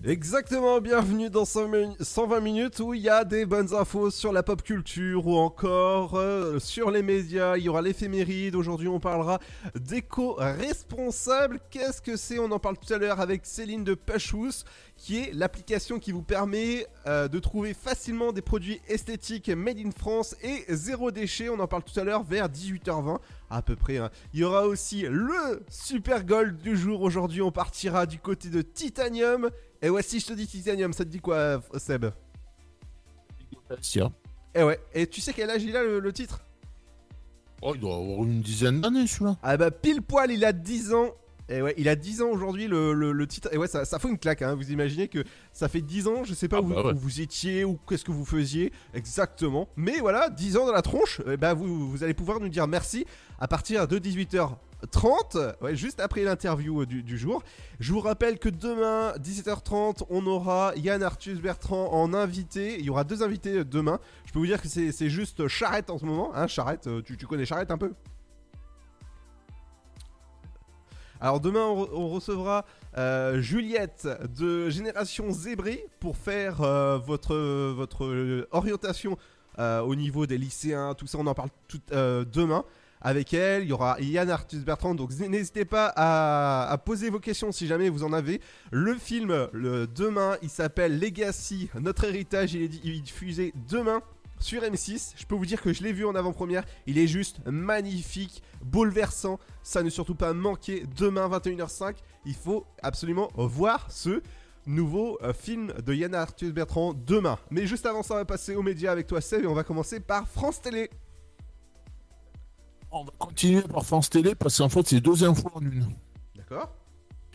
Exactement, 0.09 0.81
bienvenue 0.81 1.31
dans 1.31 1.45
120 1.45 2.39
minutes 2.39 2.79
où 2.79 2.95
il 2.95 3.01
y 3.01 3.09
a 3.09 3.25
des 3.25 3.45
bonnes 3.45 3.75
infos 3.75 4.13
sur 4.13 4.33
la 4.33 4.45
pop 4.45 4.63
culture 4.63 5.27
ou 5.27 5.35
encore 5.37 6.15
euh, 6.15 6.61
sur 6.61 6.93
les 6.93 7.03
médias. 7.03 7.57
Il 7.57 7.65
y 7.65 7.69
aura 7.69 7.83
l'éphéméride. 7.83 8.55
Aujourd'hui, 8.55 8.87
on 8.87 9.01
parlera 9.01 9.41
d'éco-responsable. 9.75 11.59
Qu'est-ce 11.71 12.01
que 12.01 12.17
c'est? 12.17 12.39
On 12.39 12.53
en 12.53 12.61
parle 12.61 12.77
tout 12.79 12.95
à 12.95 12.99
l'heure 12.99 13.19
avec 13.19 13.45
Céline 13.47 13.83
de 13.83 13.95
Pachous, 13.95 14.63
qui 14.97 15.19
est 15.19 15.33
l'application 15.33 15.99
qui 15.99 16.13
vous 16.13 16.23
permet 16.23 16.87
euh, 17.09 17.27
de 17.27 17.41
trouver 17.41 17.75
facilement 17.75 18.31
des 18.31 18.43
produits 18.43 18.81
esthétiques 18.87 19.49
made 19.49 19.81
in 19.85 19.91
France 19.91 20.37
et 20.41 20.67
zéro 20.69 21.11
déchet. 21.11 21.49
On 21.49 21.59
en 21.59 21.67
parle 21.67 21.83
tout 21.83 21.99
à 21.99 22.05
l'heure 22.05 22.23
vers 22.23 22.49
18h20 22.49 23.19
à 23.51 23.63
peu 23.63 23.77
près. 23.77 23.99
hein. 23.99 24.11
Il 24.35 24.41
y 24.41 24.45
aura 24.45 24.67
aussi 24.67 25.03
le 25.03 25.65
super 25.69 26.25
gold 26.25 26.59
du 26.59 26.77
jour. 26.77 27.03
Aujourd'hui, 27.03 27.43
on 27.43 27.51
partira 27.51 28.07
du 28.07 28.19
côté 28.19 28.49
de 28.49 28.63
Titanium. 28.63 29.51
Et 29.83 29.91
ouais, 29.91 30.03
si 30.03 30.21
je 30.21 30.27
te 30.27 30.33
dis 30.33 30.47
Titanium, 30.47 30.93
ça 30.93 31.05
te 31.05 31.11
dit 31.11 31.21
quoi, 31.21 31.63
Seb 31.77 32.07
Tiens. 33.81 34.13
Et 34.55 34.63
ouais, 34.63 34.81
et 34.95 35.07
tu 35.07 35.21
sais 35.21 35.33
quel 35.33 35.51
âge 35.51 35.63
il 35.65 35.77
a 35.77 35.83
le, 35.83 35.99
le 35.99 36.13
titre 36.13 36.41
Oh, 37.63 37.73
il 37.75 37.81
doit 37.81 37.97
avoir 37.97 38.25
une 38.25 38.41
dizaine 38.41 38.81
d'années 38.81 39.07
celui-là. 39.07 39.37
Ah 39.43 39.57
bah 39.57 39.71
pile 39.71 40.03
poil, 40.03 40.31
il 40.31 40.45
a 40.45 40.53
10 40.53 40.93
ans. 40.95 41.11
Et 41.49 41.63
ouais, 41.63 41.75
il 41.79 41.89
a 41.89 41.95
10 41.95 42.23
ans 42.23 42.29
aujourd'hui 42.31 42.67
le, 42.67 42.93
le- 42.93 43.13
le 43.13 43.27
titre. 43.27 43.49
Et 43.53 43.57
ouais, 43.59 43.69
ça, 43.69 43.85
ça 43.85 43.99
fout 44.01 44.11
une 44.11 44.19
claque. 44.19 44.43
Hein. 44.43 44.55
Vous 44.57 44.71
imaginez 44.73 45.07
que 45.09 45.23
ça 45.53 45.69
fait 45.69 45.81
10 45.81 46.09
ans, 46.09 46.25
je 46.25 46.35
sais 46.35 46.49
pas 46.49 46.57
Ah 46.59 46.63
où, 46.63 46.69
bah 46.69 46.83
ouais. 46.87 46.93
où 46.93 46.97
vous 46.99 47.21
étiez 47.21 47.65
ou 47.65 47.79
qu'est-ce 47.89 48.05
que 48.05 48.11
vous 48.13 48.25
faisiez 48.25 48.73
exactement. 48.95 49.69
Mais 49.77 49.99
voilà, 50.01 50.29
10 50.31 50.57
ans 50.57 50.67
dans 50.67 50.73
la 50.73 50.83
tronche. 50.83 51.21
Et 51.31 51.37
bah 51.37 51.55
vous, 51.55 51.89
vous 51.91 52.03
allez 52.03 52.15
pouvoir 52.15 52.41
nous 52.41 52.49
dire 52.49 52.67
merci 52.67 53.07
à 53.39 53.47
partir 53.47 53.87
de 53.87 53.99
18h30, 53.99 55.55
ouais, 55.63 55.77
juste 55.77 56.01
après 56.01 56.23
l'interview 56.25 56.83
euh, 56.83 56.87
du, 56.87 57.03
du 57.03 57.17
jour. 57.19 57.43
Je 57.81 57.93
vous 57.93 58.01
rappelle 58.01 58.39
que 58.39 58.49
demain, 58.49 59.13
17h30, 59.23 60.03
on 60.11 60.27
aura 60.27 60.73
Yann 60.77 61.03
Arthus 61.03 61.35
Bertrand 61.37 61.93
en 61.93 62.13
invité. 62.15 62.77
Il 62.79 62.85
y 62.85 62.91
aura 62.91 63.05
deux 63.05 63.23
invités 63.23 63.59
euh, 63.59 63.65
demain. 63.65 64.01
Je 64.25 64.33
peux 64.33 64.39
vous 64.39 64.47
dire 64.47 64.61
que 64.61 64.69
c'est 64.69 64.91
c'est 64.93 65.11
juste 65.11 65.47
Charrette 65.49 65.91
en 65.91 65.99
ce 65.99 66.05
moment. 66.05 66.33
Hein, 66.35 66.47
Charrette, 66.47 66.87
euh, 66.87 67.03
tu, 67.03 67.17
tu 67.17 67.27
connais 67.27 67.47
Charrette 67.47 67.71
un 67.71 67.79
peu? 67.79 67.93
Alors 71.21 71.41
demain 71.41 71.65
on, 71.65 71.85
re- 71.85 71.89
on 71.93 72.09
recevra 72.09 72.65
euh, 72.99 73.41
Juliette 73.41 74.09
de 74.39 74.69
Génération 74.71 75.33
Zébré 75.33 75.87
pour 76.01 76.17
faire 76.17 76.63
euh, 76.63 76.99
votre, 76.99 77.37
votre 77.73 78.47
orientation 78.51 79.17
euh, 79.59 79.81
au 79.81 79.95
niveau 79.95 80.27
des 80.27 80.39
lycéens, 80.39 80.95
tout 80.95 81.07
ça 81.07 81.19
on 81.19 81.27
en 81.27 81.35
parle 81.35 81.51
tout, 81.69 81.81
demain. 81.91 82.65
Avec 83.03 83.35
elle, 83.35 83.63
il 83.63 83.69
y 83.69 83.73
aura 83.73 84.01
Yann 84.01 84.31
Arthus 84.31 84.61
Bertrand, 84.61 84.95
donc 84.95 85.11
n'hésitez 85.13 85.67
pas 85.67 85.93
à, 85.95 86.77
poser 86.85 87.11
vos 87.11 87.21
questions 87.21 87.53
si 87.53 87.67
jamais 87.67 87.91
vous 87.91 88.03
en 88.03 88.13
avez. 88.13 88.41
Le 88.73 88.95
film, 88.95 89.49
le 89.53 89.87
demain, 89.87 90.37
il 90.43 90.49
s'appelle 90.49 90.99
Legacy, 90.99 91.69
notre 91.79 92.05
héritage, 92.05 92.55
il 92.55 92.65
est 92.65 93.01
diffusé 93.01 93.53
demain 93.69 94.01
sur 94.39 94.63
M6. 94.63 95.13
Je 95.17 95.25
peux 95.27 95.35
vous 95.35 95.47
dire 95.47 95.61
que 95.61 95.73
je 95.73 95.83
l'ai 95.83 95.93
vu 95.93 96.05
en 96.05 96.15
avant-première. 96.15 96.65
Il 96.87 96.99
est 96.99 97.07
juste 97.07 97.41
magnifique, 97.47 98.43
bouleversant. 98.63 99.39
Ça 99.63 99.83
ne 99.83 99.91
surtout 99.91 100.15
pas 100.15 100.33
manquer 100.33 100.85
demain 100.97 101.29
21h05. 101.29 101.97
Il 102.25 102.35
faut 102.35 102.67
absolument 102.83 103.29
voir 103.37 103.87
ce 103.91 104.23
nouveau 104.67 105.19
euh, 105.23 105.33
film 105.33 105.73
de 105.85 105.95
Yann 105.95 106.15
Arthus 106.15 106.53
Bertrand 106.53 106.93
demain. 106.95 107.39
Mais 107.51 107.67
juste 107.67 107.87
avant 107.87 108.03
ça, 108.03 108.15
on 108.15 108.19
va 108.19 108.25
passer 108.25 108.57
aux 108.57 108.63
médias 108.63 108.93
avec 108.93 109.07
toi, 109.07 109.21
Seb, 109.21 109.45
et 109.45 109.47
on 109.47 109.55
va 109.55 109.65
commencer 109.65 110.01
par 110.01 110.29
France 110.29 110.61
Télé. 110.61 110.91
On 112.91 113.05
va 113.05 113.13
continuer 113.19 113.63
par 113.63 113.85
France 113.85 114.11
Télé 114.11 114.35
parce 114.35 114.59
qu'en 114.59 114.69
fait, 114.69 114.87
c'est 114.87 115.01
deux 115.01 115.25
infos 115.25 115.51
en 115.55 115.61
une. 115.61 115.87
D'accord 116.35 116.75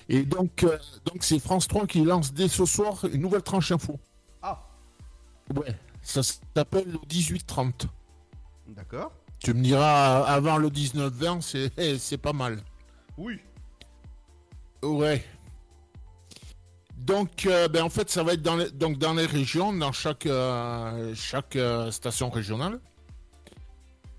Et 0.10 0.24
donc, 0.24 0.64
euh, 0.64 0.78
donc 1.06 1.24
c'est 1.24 1.40
France 1.40 1.68
3 1.68 1.88
qui 1.88 2.04
lance 2.04 2.34
dès 2.34 2.48
ce 2.48 2.66
soir 2.66 3.06
une 3.12 3.22
nouvelle 3.22 3.44
tranche 3.44 3.72
info. 3.72 4.00
Ah 4.42 4.68
Ouais, 5.56 5.76
ça 6.02 6.22
s'appelle 6.24 6.92
le 6.92 6.98
18-30. 7.10 7.88
D'accord 8.68 9.12
Tu 9.40 9.54
me 9.54 9.64
diras, 9.64 10.24
avant 10.24 10.58
le 10.58 10.70
19-20, 10.70 11.42
c'est 11.42 11.72
eh, 11.78 11.98
c'est 11.98 12.18
pas 12.18 12.34
mal. 12.34 12.64
Oui. 13.18 13.40
Ouais. 14.84 15.24
Donc, 16.98 17.46
euh, 17.46 17.68
ben, 17.68 17.84
en 17.84 17.90
fait, 17.90 18.10
ça 18.10 18.24
va 18.24 18.34
être 18.34 18.42
dans 18.42 18.58
les, 18.58 18.70
donc, 18.72 18.98
dans 18.98 19.14
les 19.14 19.26
régions, 19.26 19.74
dans 19.74 19.92
chaque, 19.92 20.26
euh, 20.28 21.14
chaque 21.16 21.56
euh, 21.56 21.90
station 21.92 22.30
régionale. 22.30 22.80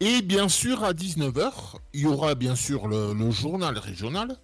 Et 0.00 0.20
bien 0.20 0.48
sûr, 0.48 0.82
à 0.82 0.92
19h, 0.92 1.76
il 1.94 2.00
y 2.00 2.06
aura 2.06 2.34
bien 2.34 2.56
sûr 2.56 2.88
le, 2.88 3.14
le 3.14 3.30
journal 3.30 3.78
régional. 3.78 4.36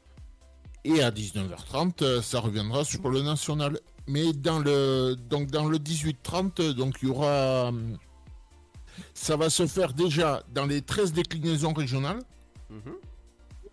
Et 0.85 1.03
à 1.03 1.11
19h30, 1.11 2.03
euh, 2.03 2.23
ça 2.23 2.39
reviendra 2.39 2.85
sur 2.85 3.09
le 3.11 3.23
national. 3.23 3.81
Mais 4.09 4.33
dans 4.33 4.59
le, 4.59 5.15
donc 5.15 5.51
dans 5.51 5.67
le 5.67 5.79
18-30, 5.79 6.73
donc 6.73 6.97
il 7.03 7.09
y 7.09 7.11
aura. 7.11 7.71
Ça 9.15 9.37
va 9.37 9.51
se 9.51 9.67
faire 9.67 9.93
déjà 9.93 10.43
dans 10.53 10.67
les 10.67 10.83
13 10.83 11.13
déclinaisons 11.13 11.73
régionales. 11.73 12.21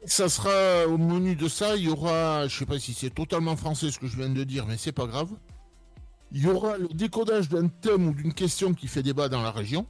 Ça 0.05 0.29
sera 0.29 0.87
au 0.87 0.97
menu 0.99 1.35
de 1.35 1.47
ça, 1.47 1.75
il 1.75 1.85
y 1.85 1.89
aura, 1.89 2.47
je 2.47 2.59
sais 2.59 2.65
pas 2.65 2.77
si 2.77 2.93
c'est 2.93 3.09
totalement 3.09 3.55
français 3.55 3.89
ce 3.89 3.97
que 3.97 4.05
je 4.05 4.17
viens 4.17 4.29
de 4.29 4.43
dire, 4.43 4.67
mais 4.67 4.77
c'est 4.77 4.91
pas 4.91 5.07
grave. 5.07 5.31
Il 6.31 6.43
y 6.43 6.47
aura 6.47 6.77
le 6.77 6.89
décodage 6.89 7.49
d'un 7.49 7.69
thème 7.69 8.09
ou 8.09 8.13
d'une 8.13 8.33
question 8.33 8.73
qui 8.73 8.87
fait 8.87 9.01
débat 9.01 9.29
dans 9.29 9.41
la 9.41 9.51
région. 9.51 9.87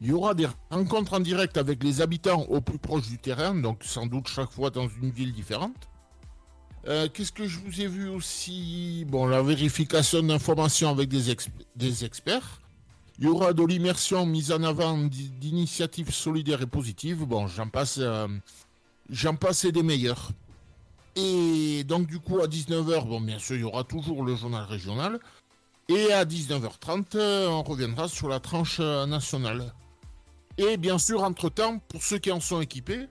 Il 0.00 0.08
y 0.08 0.12
aura 0.12 0.34
des 0.34 0.46
rencontres 0.70 1.14
en 1.14 1.20
direct 1.20 1.56
avec 1.56 1.82
les 1.82 2.00
habitants 2.00 2.42
au 2.44 2.60
plus 2.60 2.78
proche 2.78 3.08
du 3.08 3.18
terrain, 3.18 3.54
donc 3.54 3.82
sans 3.82 4.06
doute 4.06 4.28
chaque 4.28 4.52
fois 4.52 4.70
dans 4.70 4.88
une 4.88 5.10
ville 5.10 5.32
différente. 5.32 5.88
Euh, 6.88 7.08
Qu'est-ce 7.12 7.32
que 7.32 7.46
je 7.46 7.58
vous 7.58 7.80
ai 7.80 7.86
vu 7.88 8.08
aussi? 8.08 9.04
Bon, 9.08 9.26
la 9.26 9.42
vérification 9.42 10.22
d'informations 10.22 10.90
avec 10.90 11.08
des, 11.08 11.34
des 11.74 12.04
experts. 12.04 12.60
Il 13.18 13.24
y 13.24 13.28
aura 13.28 13.52
de 13.52 13.64
l'immersion 13.64 14.26
mise 14.26 14.52
en 14.52 14.62
avant 14.62 14.96
d'initiatives 14.98 16.12
solidaires 16.12 16.62
et 16.62 16.66
positives. 16.66 17.24
Bon, 17.24 17.46
j'en 17.48 17.66
passe, 17.68 17.98
euh, 17.98 18.28
passe 19.40 19.64
et 19.64 19.72
des 19.72 19.82
meilleurs. 19.82 20.30
Et 21.16 21.82
donc, 21.84 22.06
du 22.06 22.20
coup, 22.20 22.40
à 22.40 22.46
19h, 22.46 23.06
bon, 23.06 23.20
bien 23.20 23.38
sûr, 23.38 23.56
il 23.56 23.62
y 23.62 23.64
aura 23.64 23.84
toujours 23.84 24.22
le 24.22 24.36
journal 24.36 24.64
régional. 24.64 25.18
Et 25.88 26.12
à 26.12 26.24
19h30, 26.24 27.16
euh, 27.16 27.48
on 27.48 27.62
reviendra 27.62 28.06
sur 28.06 28.28
la 28.28 28.38
tranche 28.38 28.80
nationale. 28.80 29.72
Et 30.58 30.76
bien 30.76 30.98
sûr, 30.98 31.22
entre-temps, 31.24 31.78
pour 31.88 32.02
ceux 32.02 32.18
qui 32.18 32.30
en 32.30 32.40
sont 32.40 32.60
équipés, 32.60 33.06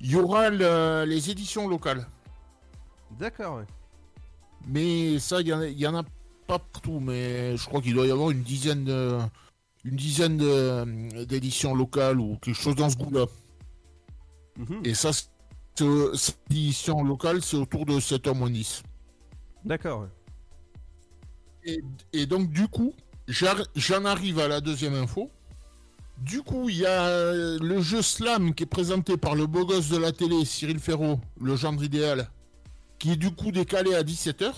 il 0.00 0.10
y 0.12 0.16
aura 0.16 0.48
le- 0.50 1.04
les 1.06 1.30
éditions 1.30 1.68
locales. 1.68 2.06
D'accord, 3.18 3.56
ouais. 3.58 3.64
Mais 4.66 5.18
ça, 5.18 5.40
il 5.40 5.48
y, 5.48 5.52
en 5.52 5.60
a- 5.60 5.66
il 5.66 5.78
y 5.78 5.86
en 5.86 5.94
a 5.94 6.02
pas 6.02 6.58
partout, 6.58 7.00
mais 7.00 7.56
je 7.56 7.64
crois 7.66 7.80
qu'il 7.80 7.94
doit 7.94 8.06
y 8.06 8.10
avoir 8.10 8.30
une 8.30 8.42
dizaine 8.42 8.84
de, 8.84 9.18
une 9.84 9.96
dizaine 9.96 10.36
d'éditions 11.24 11.74
locales 11.74 12.20
ou 12.20 12.36
quelque 12.42 12.60
chose 12.60 12.74
dans 12.74 12.90
ce 12.90 12.96
goût-là. 12.96 13.26
Et 14.84 14.94
ça, 14.94 15.10
cette 15.12 16.38
édition 16.50 17.02
locale, 17.02 17.40
c'est 17.42 17.56
autour 17.56 17.86
de 17.86 17.94
7h 18.00 18.34
moins 18.34 18.50
10. 18.50 18.82
D'accord, 19.64 20.02
ouais. 20.02 20.08
Et, 21.64 21.82
et 22.12 22.26
donc, 22.26 22.50
du 22.50 22.68
coup, 22.68 22.92
j'en 23.28 24.04
arrive 24.04 24.38
à 24.40 24.48
la 24.48 24.60
deuxième 24.60 24.94
info. 24.94 25.30
Du 26.18 26.42
coup, 26.42 26.68
il 26.68 26.76
y 26.76 26.86
a 26.86 27.06
euh, 27.06 27.58
le 27.62 27.80
jeu 27.80 28.02
Slam 28.02 28.54
qui 28.54 28.64
est 28.64 28.66
présenté 28.66 29.16
par 29.16 29.34
le 29.34 29.46
beau 29.46 29.64
gosse 29.64 29.88
de 29.88 29.96
la 29.96 30.12
télé, 30.12 30.44
Cyril 30.44 30.78
Ferraud, 30.78 31.18
le 31.40 31.56
gendre 31.56 31.82
idéal, 31.82 32.28
qui 33.00 33.10
est 33.12 33.16
du 33.16 33.32
coup 33.32 33.50
décalé 33.50 33.94
à 33.94 34.02
17h. 34.04 34.52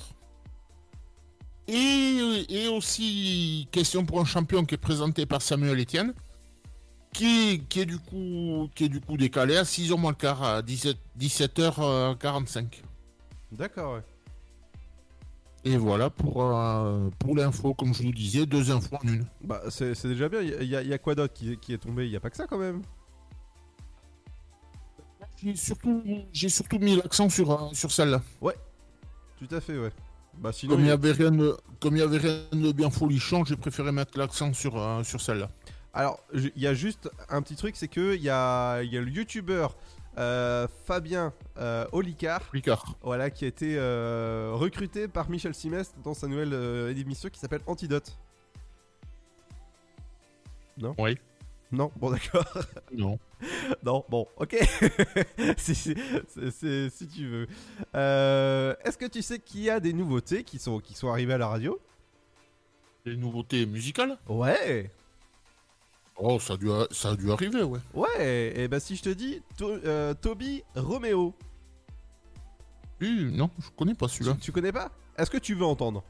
Et, 1.69 2.45
et 2.51 2.69
aussi 2.69 3.69
Question 3.73 4.05
pour 4.05 4.21
un 4.21 4.25
champion 4.25 4.65
qui 4.65 4.75
est 4.75 4.79
présenté 4.79 5.25
par 5.27 5.41
Samuel 5.41 5.81
Etienne, 5.81 6.13
qui, 7.15 7.63
qui, 7.69 7.81
est 7.81 7.87
du 7.87 7.99
coup, 7.99 8.69
qui 8.75 8.85
est 8.85 8.89
du 8.89 9.01
coup 9.01 9.17
décalé 9.17 9.57
à 9.57 9.63
6h 9.63 9.97
moins 9.99 10.11
le 10.11 10.17
quart, 10.17 10.43
à 10.43 10.61
17, 10.63 10.97
17h45. 11.19 12.67
D'accord, 13.53 13.95
ouais. 13.95 14.03
Et 15.65 15.77
voilà 15.77 16.11
pour, 16.11 16.43
euh, 16.43 17.09
pour 17.21 17.37
l'info, 17.37 17.73
comme 17.75 17.95
je 17.95 18.03
vous 18.03 18.11
disais, 18.13 18.45
deux 18.47 18.73
infos 18.73 18.97
en 18.97 19.07
une. 19.07 19.25
Bah, 19.43 19.63
c'est 19.71 19.95
déjà 20.09 20.29
bien. 20.29 20.41
Il 20.41 20.65
y, 20.69 20.75
a- 20.75 20.83
il 20.83 20.89
y 20.89 20.93
a 20.93 20.99
quoi 20.99 21.15
d'autre 21.15 21.33
qui, 21.33 21.57
qui 21.59 21.73
est 21.75 21.79
tombé? 21.79 22.07
Il 22.07 22.11
y 22.11 22.17
a 22.17 22.21
pas 22.21 22.31
que 22.31 22.37
ça 22.37 22.49
quand 22.49 22.59
même. 22.59 22.83
J'ai 25.43 25.57
surtout, 25.57 26.03
j'ai 26.33 26.49
surtout 26.49 26.79
mis 26.79 26.97
l'accent 26.97 27.29
sur, 27.29 27.51
euh, 27.51 27.69
sur 27.73 27.91
celle-là. 27.91 28.23
Ouais, 28.41 28.57
tout 29.39 29.53
à 29.55 29.61
fait, 29.61 29.77
ouais. 29.79 29.91
Bah, 30.39 30.53
sinon. 30.53 30.73
Comme 30.75 30.81
il 30.81 30.85
n'y 30.87 30.91
avait, 30.91 31.13
rien 31.13 31.31
de- 31.31 31.57
comme 31.81 31.97
il 31.97 32.01
y 32.01 32.03
avait 32.03 32.19
rien 32.19 32.41
de 32.53 32.73
bien 32.73 32.91
folichon, 32.91 33.45
j'ai 33.45 33.57
préféré 33.57 33.93
mettre 33.93 34.17
l'accent 34.19 34.53
sur, 34.55 34.79
euh, 34.81 35.03
sur 35.03 35.21
celle-là. 35.21 35.49
Alors, 35.93 36.21
il 36.33 36.51
y 36.57 36.67
a 36.67 36.73
juste 36.75 37.11
un 37.29 37.43
petit 37.43 37.57
truc, 37.57 37.77
c'est 37.77 37.89
que 37.89 38.15
il 38.15 38.23
y 38.23 38.31
a, 38.31 38.83
il 38.83 38.93
y 38.93 38.97
a 38.97 39.01
le 39.03 39.11
youtubeur 39.11 39.77
euh, 40.19 40.67
Fabien 40.87 41.33
euh, 41.59 41.87
Olicard, 41.93 42.43
Olicard. 42.53 42.97
voilà, 43.03 43.31
qui 43.31 43.45
a 43.45 43.49
été 43.49 43.77
euh, 43.77 44.53
recruté 44.55 45.07
par 45.09 45.29
Michel 45.29 45.55
Simès 45.55 45.93
dans 46.03 46.15
sa 46.15 46.29
nouvelle 46.29 46.53
euh, 46.55 46.95
émission 46.97 47.29
qui 47.29 47.39
s'appelle 47.41 47.61
Antidote. 47.67 48.17
Non? 50.79 50.95
Oui. 50.99 51.19
Non, 51.73 51.91
bon 51.97 52.11
d'accord. 52.11 52.45
Non. 52.95 53.19
non, 53.85 54.05
bon, 54.11 54.27
ok. 54.37 54.57
si, 55.57 55.75
si, 55.75 55.95
c'est- 56.51 56.91
si 56.91 57.09
tu 57.09 57.27
veux. 57.27 57.47
Euh, 57.95 58.75
Est-ce 58.85 58.99
que 58.99 59.07
tu 59.07 59.23
sais 59.23 59.39
qu'il 59.39 59.63
y 59.63 59.71
a 59.71 59.81
des 59.81 59.93
nouveautés 59.95 60.45
qui 60.45 60.59
sont, 60.59 60.79
qui 60.81 60.95
sont 60.95 61.09
arrivées 61.09 61.33
à 61.33 61.39
la 61.39 61.49
radio? 61.49 61.81
Des 63.07 63.17
nouveautés 63.17 63.65
musicales? 63.67 64.19
Ouais. 64.29 64.91
Oh, 66.17 66.39
ça 66.39 66.55
a 66.55 66.57
dû, 66.59 66.69
ça 66.91 67.11
a 67.11 67.17
dû 67.17 67.33
arriver, 67.33 67.63
ouais. 67.63 67.81
Ouais, 67.95 68.53
et 68.55 68.69
bah 68.69 68.79
si 68.79 68.95
je 68.97 69.03
te 69.03 69.09
dis 69.09 69.43
To- 69.57 69.71
euh, 69.71 70.13
Toby 70.15 70.63
Romeo. 70.77 71.35
Oui, 73.01 73.31
non, 73.33 73.51
je 73.59 73.71
connais 73.77 73.95
pas 73.95 74.09
celui-là. 74.09 74.35
Tu, 74.35 74.41
tu 74.41 74.53
connais 74.53 74.73
pas? 74.73 74.91
Est-ce 75.17 75.31
que 75.31 75.39
tu 75.39 75.55
veux 75.55 75.65
entendre? 75.65 76.05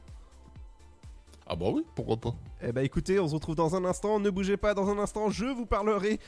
Ah 1.45 1.55
bah 1.55 1.67
oui, 1.73 1.83
pourquoi 1.95 2.17
pas. 2.17 2.35
Eh 2.61 2.71
bah 2.71 2.83
écoutez, 2.83 3.19
on 3.19 3.27
se 3.27 3.33
retrouve 3.33 3.55
dans 3.55 3.75
un 3.75 3.85
instant. 3.85 4.19
Ne 4.19 4.29
bougez 4.29 4.57
pas, 4.57 4.73
dans 4.73 4.89
un 4.89 4.97
instant, 4.97 5.29
je 5.29 5.45
vous 5.45 5.65
parlerai. 5.65 6.19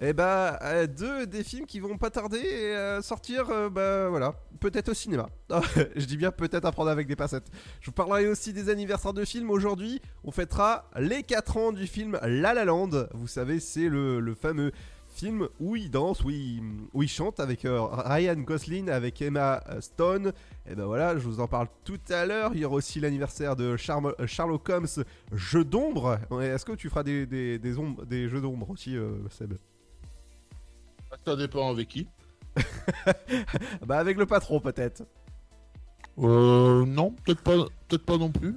Eh 0.00 0.12
bah, 0.14 0.58
euh, 0.62 0.86
de 0.86 1.26
des 1.26 1.44
films 1.44 1.66
qui 1.66 1.78
vont 1.78 1.96
pas 1.98 2.10
tarder 2.10 2.72
à 2.74 3.02
sortir, 3.02 3.50
euh, 3.50 3.68
bah 3.68 4.08
voilà, 4.08 4.34
peut-être 4.58 4.88
au 4.88 4.94
cinéma. 4.94 5.28
je 5.96 6.06
dis 6.06 6.16
bien 6.16 6.32
peut-être 6.32 6.64
à 6.64 6.72
prendre 6.72 6.90
avec 6.90 7.06
des 7.06 7.14
passettes. 7.14 7.46
Je 7.80 7.86
vous 7.86 7.92
parlerai 7.92 8.26
aussi 8.26 8.52
des 8.52 8.68
anniversaires 8.68 9.12
de 9.12 9.24
films. 9.24 9.50
Aujourd'hui, 9.50 10.00
on 10.24 10.32
fêtera 10.32 10.90
les 10.96 11.22
4 11.22 11.56
ans 11.56 11.72
du 11.72 11.86
film 11.86 12.18
La 12.22 12.54
La 12.54 12.64
Land. 12.64 12.90
Vous 13.12 13.28
savez, 13.28 13.60
c'est 13.60 13.88
le 13.88 14.34
fameux 14.34 14.72
film 15.12 15.48
où 15.60 15.76
il 15.76 15.90
danse, 15.90 16.24
où 16.24 16.30
il, 16.30 16.62
où 16.92 17.02
il 17.02 17.08
chante 17.08 17.38
avec 17.40 17.64
euh, 17.64 17.82
Ryan 17.84 18.36
Gosling, 18.36 18.90
avec 18.90 19.20
Emma 19.22 19.62
Stone. 19.80 20.32
Et 20.66 20.74
ben 20.74 20.84
voilà, 20.86 21.16
je 21.18 21.26
vous 21.28 21.40
en 21.40 21.48
parle 21.48 21.68
tout 21.84 22.00
à 22.10 22.26
l'heure. 22.26 22.52
Il 22.54 22.60
y 22.60 22.64
aura 22.64 22.76
aussi 22.76 23.00
l'anniversaire 23.00 23.54
de 23.56 23.76
euh, 23.76 24.26
Sherlock 24.26 24.68
Holmes, 24.68 24.86
jeu 25.32 25.64
d'ombre. 25.64 26.18
Est-ce 26.40 26.64
que 26.64 26.72
tu 26.72 26.88
feras 26.88 27.02
des, 27.02 27.26
des, 27.26 27.58
des, 27.58 27.78
ombres- 27.78 28.04
des 28.06 28.28
jeux 28.28 28.40
d'ombre 28.40 28.70
aussi, 28.70 28.96
euh, 28.96 29.16
Seb? 29.30 29.54
Ça 31.26 31.36
dépend 31.36 31.70
avec 31.70 31.88
qui. 31.88 32.08
Bah 33.86 33.98
avec 33.98 34.16
le 34.18 34.26
patron 34.26 34.60
peut-être. 34.60 35.02
Euh, 36.18 36.84
non, 36.84 37.14
peut-être 37.24 37.42
pas, 37.42 37.56
peut-être 37.88 38.04
pas 38.04 38.18
non 38.18 38.30
plus. 38.30 38.56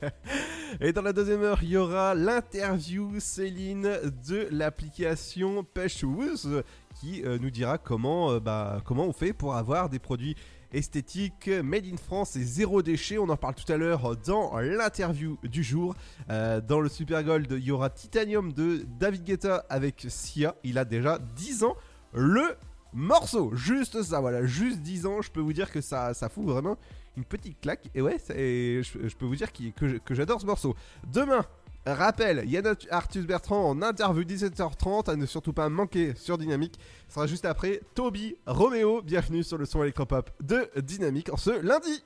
Et 0.80 0.92
dans 0.92 1.02
la 1.02 1.12
deuxième 1.12 1.42
heure, 1.42 1.58
il 1.62 1.70
y 1.70 1.76
aura 1.76 2.14
l'interview 2.14 3.18
Céline 3.18 3.98
de 4.26 4.48
l'application 4.50 5.64
Pêcheuse 5.64 6.62
qui 7.00 7.22
euh, 7.24 7.38
nous 7.40 7.50
dira 7.50 7.78
comment, 7.78 8.32
euh, 8.32 8.40
bah, 8.40 8.80
comment 8.84 9.04
on 9.04 9.12
fait 9.12 9.32
pour 9.32 9.56
avoir 9.56 9.88
des 9.88 9.98
produits 9.98 10.36
esthétiques 10.72 11.48
made 11.48 11.86
in 11.86 11.96
France 11.96 12.36
et 12.36 12.42
zéro 12.42 12.82
déchet. 12.82 13.18
On 13.18 13.28
en 13.28 13.36
parle 13.36 13.54
tout 13.54 13.70
à 13.72 13.76
l'heure 13.76 14.16
dans 14.24 14.58
l'interview 14.58 15.38
du 15.42 15.62
jour. 15.62 15.94
Euh, 16.30 16.60
dans 16.60 16.80
le 16.80 16.88
Super 16.88 17.24
Gold, 17.24 17.48
il 17.50 17.64
y 17.64 17.72
aura 17.72 17.90
Titanium 17.90 18.52
de 18.52 18.86
David 18.98 19.24
Guetta 19.24 19.64
avec 19.68 20.06
Sia. 20.08 20.54
Il 20.62 20.78
a 20.78 20.84
déjà 20.84 21.18
10 21.36 21.64
ans. 21.64 21.76
Le 22.12 22.56
morceau, 22.92 23.54
juste 23.54 24.02
ça, 24.02 24.20
voilà, 24.20 24.44
juste 24.46 24.80
10 24.80 25.06
ans. 25.06 25.22
Je 25.22 25.30
peux 25.30 25.40
vous 25.40 25.52
dire 25.52 25.70
que 25.70 25.80
ça, 25.80 26.14
ça 26.14 26.28
fout 26.28 26.44
vraiment 26.44 26.76
une 27.16 27.24
petite 27.24 27.60
claque. 27.60 27.88
Et 27.94 28.02
ouais, 28.02 28.16
et 28.34 28.82
je, 28.82 29.16
peux 29.16 29.26
vous 29.26 29.36
dire 29.36 29.52
que, 29.52 30.14
j'adore 30.14 30.40
ce 30.40 30.46
morceau. 30.46 30.74
Demain, 31.12 31.44
rappel, 31.86 32.44
Yann 32.48 32.74
Arthus 32.90 33.22
Bertrand 33.22 33.68
en 33.68 33.82
interview 33.82 34.22
17h30, 34.22 35.10
à 35.10 35.16
ne 35.16 35.26
surtout 35.26 35.52
pas 35.52 35.68
manquer 35.68 36.14
sur 36.16 36.38
Dynamique. 36.38 36.78
Ce 37.08 37.14
sera 37.14 37.26
juste 37.26 37.44
après 37.44 37.80
Toby 37.94 38.36
Roméo. 38.46 39.02
Bienvenue 39.02 39.42
sur 39.42 39.58
le 39.58 39.66
son 39.66 39.82
électropop 39.82 40.30
de 40.42 40.68
Dynamique 40.80 41.32
en 41.32 41.36
ce 41.36 41.50
lundi. 41.60 42.02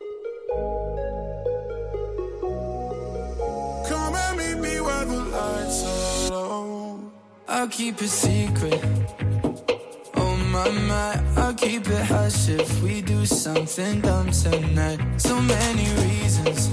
My 10.55 10.71
my, 10.71 11.21
I'll 11.37 11.53
keep 11.53 11.89
it 11.89 12.05
hush 12.07 12.49
if 12.49 12.81
we 12.81 13.03
do 13.03 13.27
something 13.27 14.01
dumb 14.03 14.31
tonight. 14.31 15.01
So 15.17 15.41
many 15.41 15.87
reasons. 16.03 16.71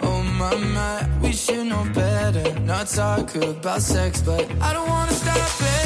Oh 0.00 0.20
my 0.36 0.56
my, 0.56 1.08
we 1.22 1.30
should 1.30 1.68
know 1.68 1.84
better. 1.94 2.58
Not 2.62 2.88
talk 2.88 3.36
about 3.36 3.82
sex, 3.82 4.20
but 4.20 4.44
I 4.60 4.72
don't 4.72 4.88
wanna 4.88 5.12
stop 5.12 5.60
it. 5.60 5.85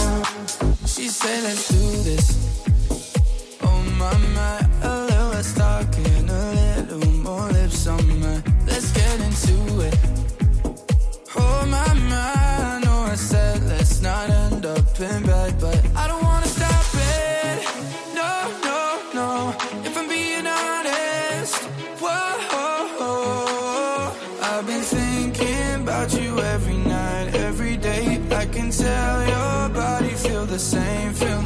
Said, 1.11 1.43
let's 1.43 1.67
do 1.67 2.03
this. 2.03 2.27
Oh 3.61 3.83
my 3.99 4.17
my, 4.33 4.59
a 4.81 5.05
little 5.05 5.29
less 5.31 5.53
talking, 5.53 6.29
a 6.29 6.51
little 6.87 7.11
more 7.17 7.51
lips 7.51 7.85
on 7.85 8.19
my. 8.21 8.41
Let's 8.65 8.91
get 8.93 9.19
into 9.19 9.81
it. 9.81 9.97
Oh 11.35 11.65
my 11.67 11.93
my, 12.09 12.33
I 12.75 12.81
know 12.83 13.01
I 13.11 13.15
said 13.15 13.61
let's 13.63 14.01
not 14.01 14.29
end 14.29 14.65
up 14.65 14.99
in 14.99 15.23
bed, 15.23 15.59
but 15.59 15.79
I 15.97 16.07
don't 16.07 16.23
wanna 16.23 16.47
stop 16.47 16.85
it. 16.95 17.65
No, 18.15 18.49
no, 18.63 19.01
no. 19.13 19.53
If 19.85 19.97
I'm 19.97 20.07
being 20.07 20.47
honest, 20.47 21.57
whoa. 21.99 22.31
I've 24.41 24.65
been 24.65 24.81
thinking 24.81 25.81
about 25.81 26.13
you 26.13 26.39
every 26.39 26.77
night, 26.77 27.35
every 27.35 27.77
day. 27.77 28.21
I 28.31 28.45
can 28.45 28.71
tell 28.71 29.27
your 29.27 29.69
body 29.69 30.09
feel 30.09 30.45
the 30.45 30.59
same, 30.59 31.00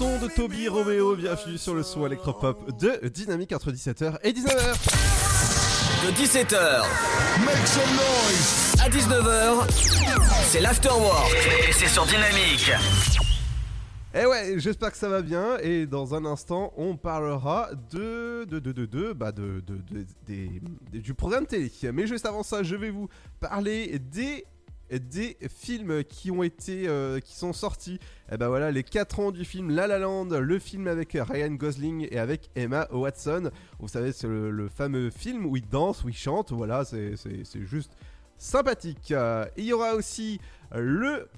Son 0.00 0.18
de 0.18 0.28
Toby 0.34 0.66
Romeo, 0.66 1.14
bienvenue 1.14 1.58
sur 1.58 1.74
le 1.74 1.82
son 1.82 2.06
électropop 2.06 2.74
de 2.78 3.06
Dynamique 3.08 3.52
entre 3.52 3.70
17h 3.70 4.16
et 4.22 4.32
19h. 4.32 4.72
De 6.06 6.10
17h 6.12 6.84
Make 7.44 7.66
some 7.66 7.82
noise 7.96 8.74
à 8.82 8.88
19h, 8.88 9.70
c'est 10.46 10.60
l'afterwork 10.60 11.36
et 11.68 11.72
c'est 11.72 11.88
sur 11.88 12.06
Dynamique. 12.06 12.72
Eh 14.14 14.24
ouais, 14.24 14.54
j'espère 14.56 14.90
que 14.90 14.96
ça 14.96 15.10
va 15.10 15.20
bien 15.20 15.58
et 15.62 15.84
dans 15.84 16.14
un 16.14 16.24
instant 16.24 16.72
on 16.78 16.96
parlera 16.96 17.68
de 17.92 18.44
de 18.48 18.58
de 18.58 18.72
de, 18.72 18.86
de, 18.86 19.12
bah 19.12 19.32
de, 19.32 19.62
de, 19.66 19.76
de- 19.90 20.06
des- 20.26 20.98
du 20.98 21.12
programme 21.12 21.44
télé. 21.46 21.70
Mais 21.92 22.06
juste 22.06 22.24
avant 22.24 22.42
ça, 22.42 22.62
je 22.62 22.74
vais 22.74 22.88
vous 22.90 23.10
parler 23.38 23.98
des 23.98 24.46
des 24.98 25.36
films 25.48 26.04
qui 26.04 26.30
ont 26.30 26.42
été 26.42 26.88
euh, 26.88 27.20
qui 27.20 27.36
sont 27.36 27.52
sortis. 27.52 27.98
Et 28.32 28.36
ben 28.36 28.48
voilà, 28.48 28.70
les 28.70 28.82
4 28.82 29.20
ans 29.20 29.30
du 29.30 29.44
film 29.44 29.70
La 29.70 29.86
La 29.86 29.98
Land, 29.98 30.26
le 30.26 30.58
film 30.58 30.86
avec 30.88 31.16
Ryan 31.18 31.52
Gosling 31.52 32.08
et 32.10 32.18
avec 32.18 32.50
Emma 32.56 32.88
Watson. 32.90 33.50
Vous 33.78 33.88
savez, 33.88 34.12
c'est 34.12 34.26
le, 34.28 34.68
fameux 34.68 35.10
film 35.10 35.46
où 35.46 35.56
il 35.56 35.68
danse, 35.68 36.04
où 36.04 36.08
il 36.08 36.16
chante. 36.16 36.52
Voilà, 36.52 36.84
c'est 36.84 37.14
juste 37.66 37.92
sympathique. 38.38 39.12
Euh, 39.12 39.46
Il 39.56 39.64
y 39.64 39.72
aura 39.72 39.94
aussi 39.94 40.40
le, 40.74 41.28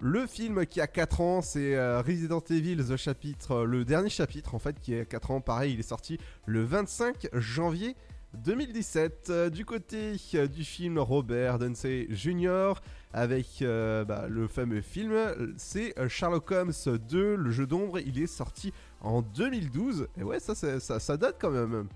le 0.00 0.26
film 0.26 0.64
qui 0.64 0.80
a 0.80 0.86
4 0.86 1.20
ans, 1.20 1.42
c'est 1.42 1.74
euh, 1.74 2.00
Resident 2.00 2.42
Evil, 2.50 2.76
the 2.76 2.96
chapitre, 2.96 3.52
euh, 3.52 3.64
le 3.64 3.84
dernier 3.84 4.08
chapitre 4.08 4.54
en 4.54 4.58
fait, 4.58 4.80
qui 4.80 4.94
a 4.94 5.04
4 5.04 5.30
ans. 5.30 5.40
Pareil, 5.40 5.74
il 5.74 5.80
est 5.80 5.82
sorti 5.82 6.18
le 6.46 6.64
25 6.64 7.28
janvier 7.34 7.94
2017. 8.34 9.28
Euh, 9.30 9.50
du 9.50 9.64
côté 9.64 10.16
euh, 10.34 10.46
du 10.46 10.64
film 10.64 10.98
Robert 10.98 11.58
Dunsey 11.58 12.06
Jr. 12.10 12.74
avec 13.12 13.62
euh, 13.62 14.04
bah, 14.04 14.26
le 14.28 14.46
fameux 14.48 14.80
film, 14.80 15.14
c'est 15.56 15.98
euh, 15.98 16.08
Sherlock 16.08 16.50
Holmes 16.50 16.72
2, 16.86 17.36
le 17.36 17.50
jeu 17.50 17.66
d'ombre. 17.66 17.98
Il 18.00 18.20
est 18.20 18.26
sorti 18.26 18.72
en 19.00 19.22
2012. 19.22 20.08
Et 20.18 20.22
ouais, 20.22 20.40
ça, 20.40 20.54
ça, 20.54 21.00
ça 21.00 21.16
date 21.16 21.36
quand 21.40 21.50
même. 21.50 21.88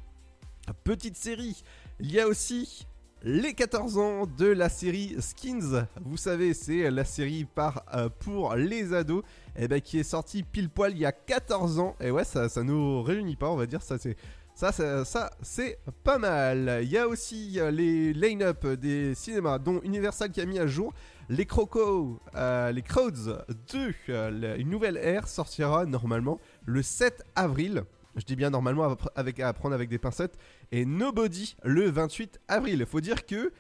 Petite 0.85 1.17
série. 1.17 1.63
Il 2.01 2.11
y 2.11 2.21
a 2.21 2.27
aussi 2.27 2.87
les 3.25 3.55
14 3.55 3.99
ans 3.99 4.27
de 4.27 4.47
la 4.47 4.69
série 4.69 5.15
Skins. 5.21 5.87
Vous 6.01 6.17
savez, 6.17 6.55
c'est 6.55 6.91
la 6.91 7.05
série 7.05 7.45
par, 7.45 7.85
euh, 7.95 8.09
pour 8.09 8.55
les 8.55 8.93
ados 8.93 9.23
et 9.57 9.69
ben, 9.69 9.81
qui 9.81 9.99
est 9.99 10.05
sortie 10.05 10.43
pile 10.43 10.69
poil 10.71 10.93
il 10.93 10.99
y 10.99 11.07
a 11.07 11.13
14 11.13 11.79
ans. 11.79 11.95
Et 12.01 12.11
ouais, 12.11 12.25
ça, 12.25 12.49
ça 12.49 12.63
nous 12.63 13.03
réunit 13.03 13.37
pas, 13.37 13.51
on 13.51 13.57
va 13.57 13.67
dire. 13.67 13.83
Ça, 13.83 13.99
c'est. 13.99 14.17
Ça, 14.55 14.71
ça, 14.71 15.05
ça, 15.05 15.31
c'est 15.41 15.79
pas 16.05 16.19
mal. 16.19 16.81
Il 16.83 16.91
y 16.91 16.99
a 16.99 17.09
aussi 17.09 17.59
euh, 17.59 17.71
les 17.71 18.13
line-up 18.13 18.67
des 18.67 19.15
cinémas, 19.15 19.59
dont 19.59 19.81
Universal 19.83 20.31
qui 20.31 20.41
a 20.41 20.45
mis 20.45 20.59
à 20.59 20.67
jour 20.67 20.93
les 21.31 21.47
Crocos, 21.47 22.21
euh, 22.35 22.71
les 22.71 22.83
Crowds 22.83 23.45
2. 23.73 23.95
euh, 24.11 24.57
une 24.57 24.69
nouvelle 24.69 24.99
ère 24.99 25.27
sortira 25.27 25.87
normalement 25.87 26.39
le 26.67 26.83
7 26.83 27.25
avril. 27.35 27.85
Je 28.15 28.25
dis 28.25 28.37
bien 28.37 28.51
normalement 28.51 28.95
avec, 29.17 29.41
à 29.41 29.53
prendre 29.55 29.75
avec 29.75 29.89
des 29.89 29.99
pincettes. 29.99 30.37
Et 30.71 30.85
Nobody 30.85 31.57
le 31.65 31.91
28 31.91 32.41
avril. 32.47 32.81
Il 32.81 32.87
faut 32.87 33.01
dire 33.01 33.25
que 33.25 33.51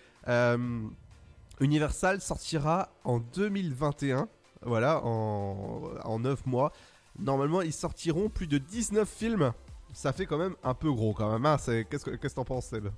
Universal 1.58 2.20
sortira 2.20 2.90
en 3.04 3.18
2021. 3.18 4.28
Voilà, 4.64 5.02
en, 5.04 5.82
en 6.04 6.18
9 6.18 6.44
mois. 6.46 6.70
Normalement, 7.18 7.62
ils 7.62 7.72
sortiront 7.72 8.28
plus 8.28 8.46
de 8.46 8.58
19 8.58 9.08
films. 9.08 9.52
Ça 9.92 10.12
fait 10.12 10.26
quand 10.26 10.38
même 10.38 10.54
un 10.64 10.74
peu 10.74 10.90
gros 10.92 11.12
quand 11.12 11.30
même. 11.32 11.44
hein. 11.46 11.56
Qu'est-ce 11.90 12.04
que 12.04 12.28
t'en 12.28 12.44
penses, 12.44 12.66
Seb? 12.66 12.88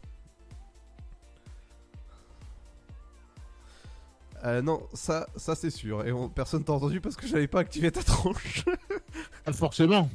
Euh, 4.44 4.60
non, 4.60 4.82
ça, 4.92 5.26
ça 5.36 5.54
c'est 5.54 5.70
sûr. 5.70 6.06
Et 6.06 6.12
on- 6.12 6.28
personne 6.28 6.62
t'a 6.62 6.72
entendu 6.74 7.00
parce 7.00 7.16
que 7.16 7.26
j'avais 7.26 7.46
pas 7.46 7.60
activé 7.60 7.90
ta 7.90 8.02
tronche. 8.02 8.64
Forcément. 9.52 10.10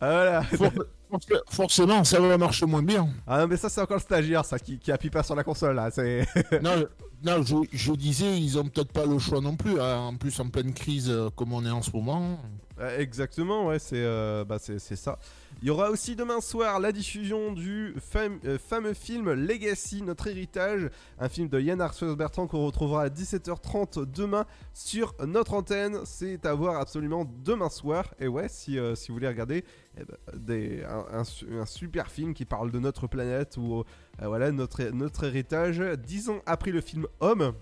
voilà. 0.00 0.42
For- 0.42 0.72
forc- 1.10 1.42
forcément, 1.48 2.02
ça 2.02 2.18
va 2.20 2.36
marcher 2.38 2.66
moins 2.66 2.82
bien. 2.82 3.08
Ah 3.26 3.40
non, 3.40 3.46
mais 3.46 3.56
ça 3.56 3.68
c'est 3.68 3.80
encore 3.80 3.98
le 3.98 4.02
stagiaire, 4.02 4.44
ça, 4.44 4.58
qui, 4.58 4.78
qui 4.80 4.90
appuie 4.90 5.10
pas 5.10 5.22
sur 5.22 5.36
la 5.36 5.44
console 5.44 5.76
là. 5.76 5.90
Non, 6.62 6.84
non 7.22 7.42
je, 7.44 7.54
je 7.72 7.92
disais, 7.92 8.40
ils 8.40 8.58
ont 8.58 8.64
peut-être 8.64 8.90
pas 8.92 9.06
le 9.06 9.18
choix 9.20 9.40
non 9.40 9.54
plus. 9.54 9.80
hein. 9.80 9.98
En 9.98 10.16
plus, 10.16 10.38
en 10.40 10.48
pleine 10.48 10.74
crise 10.74 11.08
euh, 11.08 11.30
comme 11.30 11.52
on 11.52 11.64
est 11.64 11.70
en 11.70 11.82
ce 11.82 11.92
moment. 11.92 12.40
Euh, 12.80 12.98
Exactement, 12.98 13.66
ouais, 13.66 13.78
c'est 13.78 13.96
euh, 13.96 14.44
bah, 14.44 14.58
c'est 14.58 14.78
ça. 14.96 15.18
Il 15.60 15.66
y 15.66 15.70
aura 15.72 15.90
aussi 15.90 16.14
demain 16.14 16.40
soir 16.40 16.78
la 16.78 16.92
diffusion 16.92 17.52
du 17.52 17.96
euh, 18.14 18.58
fameux 18.58 18.94
film 18.94 19.32
Legacy, 19.32 20.02
notre 20.02 20.28
héritage, 20.28 20.88
un 21.18 21.28
film 21.28 21.48
de 21.48 21.58
Yann 21.58 21.80
Arthur 21.80 22.16
Bertrand 22.16 22.46
qu'on 22.46 22.64
retrouvera 22.64 23.02
à 23.02 23.08
17h30 23.08 24.08
demain 24.08 24.46
sur 24.72 25.16
notre 25.26 25.54
antenne. 25.54 25.98
C'est 26.04 26.46
à 26.46 26.54
voir 26.54 26.80
absolument 26.80 27.28
demain 27.42 27.70
soir. 27.70 28.14
Et 28.20 28.28
ouais, 28.28 28.48
si, 28.48 28.78
euh, 28.78 28.94
vous 29.08 29.14
voulez 29.14 29.26
regarder 29.26 29.64
eh 30.00 30.04
ben, 30.32 30.86
un 31.10 31.66
super 31.66 32.08
film 32.08 32.34
qui 32.34 32.44
parle 32.44 32.70
de 32.70 32.78
notre 32.78 33.08
planète 33.08 33.56
ou 33.56 33.80
euh, 33.80 33.82
voilà 34.28 34.52
notre, 34.52 34.84
notre 34.90 35.24
héritage, 35.24 35.82
dix 35.98 36.30
ans 36.30 36.40
après 36.46 36.70
le 36.70 36.80
film 36.80 37.08
Homme 37.18 37.52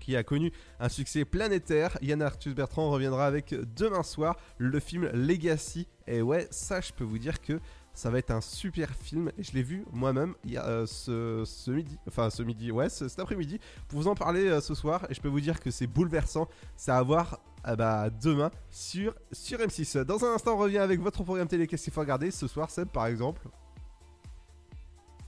qui 0.00 0.16
a, 0.16 0.22
connu, 0.22 0.52
un 0.80 0.88
succès 0.88 1.24
planétaire. 1.24 1.98
Yann 2.02 2.22
Arthus 2.22 2.54
Bertrand 2.54 2.90
reviendra 2.90 3.26
avec 3.26 3.54
demain 3.76 4.02
soir 4.02 4.36
le 4.58 4.80
film 4.80 5.08
Legacy. 5.12 5.86
Et 6.06 6.22
ouais, 6.22 6.46
ça, 6.50 6.80
je 6.80 6.92
peux 6.92 7.04
vous 7.04 7.18
dire 7.18 7.40
que 7.40 7.58
ça 7.94 8.10
va 8.10 8.18
être 8.18 8.30
un 8.30 8.40
super 8.40 8.90
film. 8.94 9.30
Et 9.38 9.42
je 9.42 9.52
l'ai 9.52 9.62
vu 9.62 9.84
moi-même 9.92 10.34
euh, 10.56 10.86
ce, 10.86 11.70
midi. 11.70 11.98
Enfin, 12.08 12.30
ce 12.30 12.42
midi, 12.42 12.70
ouais, 12.70 12.88
ce- 12.88 13.08
cet 13.08 13.20
après-midi. 13.20 13.60
Pour 13.88 14.00
vous 14.00 14.08
en 14.08 14.14
parler 14.14 14.46
euh, 14.46 14.60
ce 14.60 14.74
soir. 14.74 15.06
Et 15.10 15.14
je 15.14 15.20
peux 15.20 15.28
vous 15.28 15.40
dire 15.40 15.60
que 15.60 15.70
c'est 15.70 15.86
bouleversant. 15.86 16.48
C'est 16.76 16.92
à 16.92 17.02
voir 17.02 17.40
ah 17.62 17.76
bah, 17.76 18.10
demain 18.10 18.50
sur, 18.70 19.14
sur 19.32 19.58
M6. 19.58 20.04
Dans 20.04 20.24
un 20.24 20.34
instant, 20.34 20.54
on 20.54 20.58
revient 20.58 20.78
avec 20.78 21.00
votre 21.00 21.22
programme 21.24 21.48
télé. 21.48 21.66
Qu'est-ce 21.66 21.84
qu'il 21.84 21.92
faut 21.92 22.00
regarder 22.00 22.30
ce 22.30 22.46
soir, 22.46 22.70
Seb, 22.70 22.88
par 22.88 23.06
exemple? 23.06 23.48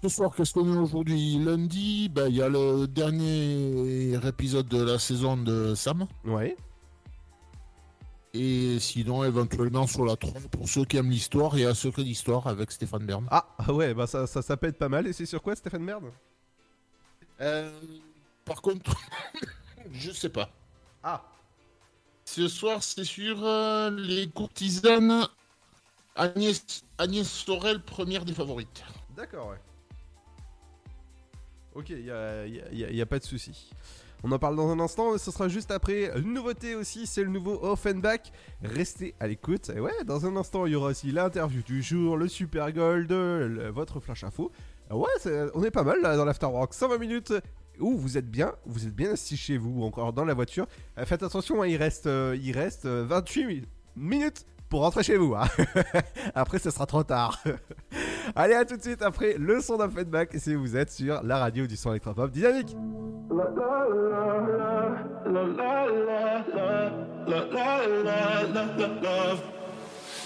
Ce 0.02 0.09
soir, 0.11 0.35
qu'est-ce 0.37 0.52
qu'on 0.52 0.72
est 0.72 0.76
aujourd'hui 0.76 1.38
Lundi, 1.38 2.09
bah, 2.09 2.28
il 2.28 2.37
y 2.37 2.42
a 2.42 2.48
le 2.48 2.87
dernier 2.87 4.14
épisode 4.26 4.68
de 4.68 4.82
la 4.82 4.98
saison 4.98 5.37
de 5.37 5.74
Sam. 5.74 6.06
Ouais. 6.24 6.56
Et 8.35 8.78
sinon, 8.78 9.24
éventuellement 9.24 9.87
sur 9.87 10.04
la 10.04 10.16
trompe, 10.16 10.46
pour 10.48 10.68
ceux 10.68 10.85
qui 10.85 10.98
aiment 10.98 11.11
l'histoire, 11.11 11.56
il 11.56 11.62
y 11.62 11.66
a 11.66 11.74
Secret 11.74 12.04
d'Histoire 12.04 12.46
avec 12.46 12.70
Stéphane 12.70 13.06
Bern. 13.06 13.26
Ah, 13.30 13.46
ouais, 13.68 13.94
bah 13.94 14.06
ça, 14.06 14.26
ça, 14.26 14.42
ça 14.42 14.56
peut 14.59 14.66
être 14.66 14.78
pas 14.78 14.90
mal. 14.90 15.06
Et 15.06 15.14
c'est 15.14 15.24
sur 15.24 15.40
quoi, 15.42 15.56
Stéphane 15.56 15.82
Merde 15.82 16.04
Euh, 17.40 17.72
par 18.44 18.61
contre, 18.61 18.94
je 19.92 20.11
sais 20.11 20.28
pas. 20.28 20.50
Ah. 21.02 21.24
Ce 22.26 22.48
soir, 22.48 22.82
c'est 22.82 23.04
sur 23.04 23.42
euh, 23.42 23.90
les 23.90 24.28
courtisanes 24.28 25.26
Agnès, 26.14 26.85
Agnès 26.98 27.26
Sorel, 27.26 27.80
première 27.80 28.26
des 28.26 28.35
favorites. 28.35 28.85
D'accord, 29.16 29.48
ouais. 29.48 29.59
Ok, 31.76 31.90
il 31.90 32.04
n'y 32.04 32.10
a, 32.10 32.46
y 32.46 33.00
a- 33.00 33.06
pas 33.06 33.18
de 33.18 33.24
souci. 33.24 33.70
On 34.24 34.32
en 34.32 34.38
parle 34.38 34.56
dans 34.56 34.70
un 34.70 34.80
instant, 34.80 35.16
ce 35.18 35.30
sera 35.30 35.48
juste 35.48 35.70
après. 35.70 36.10
Une 36.18 36.32
nouveauté 36.32 36.74
aussi, 36.74 37.06
c'est 37.06 37.22
le 37.22 37.28
nouveau 37.28 37.62
Offenbach. 37.62 38.32
Restez 38.62 39.14
à 39.20 39.26
l'écoute. 39.26 39.70
Et 39.76 39.78
ouais, 39.80 39.92
dans 40.06 40.24
un 40.26 40.36
instant, 40.36 40.64
il 40.66 40.72
y 40.72 40.74
aura 40.74 40.88
aussi 40.88 41.12
l'interview 41.12 41.62
du 41.62 41.82
jour, 41.82 42.16
le 42.16 42.26
Super 42.28 42.72
Gold, 42.72 43.12
votre 43.74 44.00
flash 44.00 44.24
info. 44.24 44.50
Ah 44.88 44.96
Ouais, 44.96 45.08
on 45.54 45.62
est 45.64 45.70
pas 45.70 45.82
mal 45.84 46.00
là 46.00 46.16
dans 46.16 46.24
l'Afterwork. 46.24 46.72
120 46.72 46.98
minutes 46.98 47.34
où 47.78 47.94
vous 47.96 48.16
êtes 48.16 48.30
bien, 48.30 48.54
vous 48.64 48.86
êtes 48.86 48.94
bien 48.94 49.12
assis 49.12 49.36
chez 49.36 49.58
vous 49.58 49.82
ou 49.82 49.84
encore 49.84 50.14
dans 50.14 50.24
la 50.24 50.32
voiture. 50.32 50.66
Euh, 50.98 51.04
faites 51.04 51.22
attention, 51.22 51.62
hein, 51.62 51.66
il 51.66 51.76
reste, 51.76 52.06
euh, 52.06 52.34
il 52.42 52.52
reste 52.52 52.86
euh, 52.86 53.04
28 53.06 53.44
mi- 53.44 53.62
minutes 53.96 54.46
pour 54.68 54.81
rentrer 54.81 55.02
chez 55.02 55.16
vous. 55.16 55.35
hein. 55.35 55.44
après, 56.35 56.59
ce 56.59 56.70
sera 56.70 56.87
trop 56.87 57.02
tard. 57.02 57.42
Allez, 58.35 58.55
à 58.55 58.64
tout 58.64 58.76
de 58.76 58.83
suite 58.83 59.02
après 59.02 59.35
le 59.38 59.61
son 59.61 59.76
d'Offenbach 59.76 60.29
si 60.37 60.55
vous 60.55 60.76
êtes 60.76 60.90
sur 60.90 61.22
la 61.22 61.38
radio 61.38 61.66
du 61.66 61.76
son 61.76 61.90
électropop 61.90 62.31
dynamique. 62.31 62.76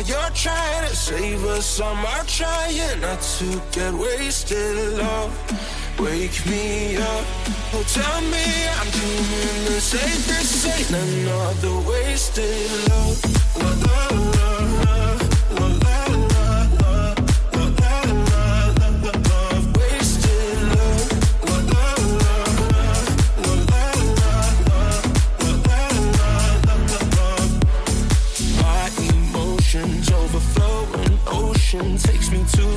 While 0.00 0.08
you're 0.08 0.30
trying 0.30 0.88
to 0.88 0.96
save 0.96 1.44
us, 1.44 1.78
I'm 1.78 2.02
trying 2.26 3.00
not 3.02 3.20
to 3.20 3.60
get 3.70 3.92
wasted 3.92 4.96
love. 4.96 5.30
Wake 6.00 6.46
me 6.46 6.96
up, 6.96 7.24
oh 7.74 7.84
tell 7.86 8.22
me 8.22 8.46
I'm 8.78 8.90
doing 8.96 9.64
the. 9.66 9.74
This 9.74 10.64
ain't 10.64 10.90
another 10.90 11.86
wasted 11.86 12.88
love. 12.88 13.20
La, 13.60 13.68
la, 13.76 14.59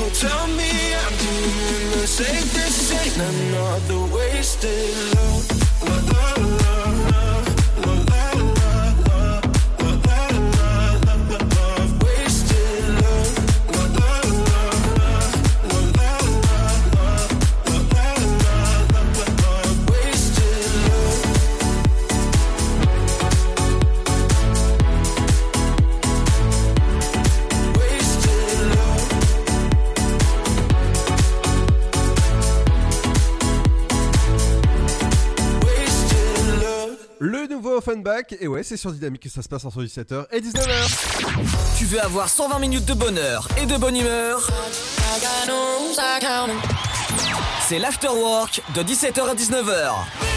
Oh, 0.00 0.08
tell 0.10 0.46
me 0.46 0.94
I'm 0.94 1.14
doing 1.18 2.00
the 2.00 2.06
same. 2.06 2.46
This 2.54 2.92
ain't 2.92 3.16
another 3.16 4.14
wasted 4.14 4.94
love. 5.16 5.50
love, 5.82 6.12
love, 6.12 6.38
love, 6.38 6.60
love. 6.62 6.87
Et 38.40 38.48
ouais, 38.48 38.62
c'est 38.62 38.76
sur 38.76 38.92
Dynamique 38.92 39.22
que 39.22 39.28
ça 39.28 39.42
se 39.42 39.48
passe 39.48 39.64
entre 39.64 39.82
17h 39.82 40.26
et 40.32 40.40
19h. 40.40 41.76
Tu 41.78 41.84
veux 41.84 42.00
avoir 42.00 42.28
120 42.28 42.58
minutes 42.58 42.84
de 42.84 42.94
bonheur 42.94 43.48
et 43.60 43.66
de 43.66 43.76
bonne 43.76 43.96
humeur? 43.96 44.48
C'est 47.68 47.78
l'afterwork 47.78 48.62
de 48.74 48.82
17h 48.82 49.28
à 49.28 49.34
19h. 49.34 50.27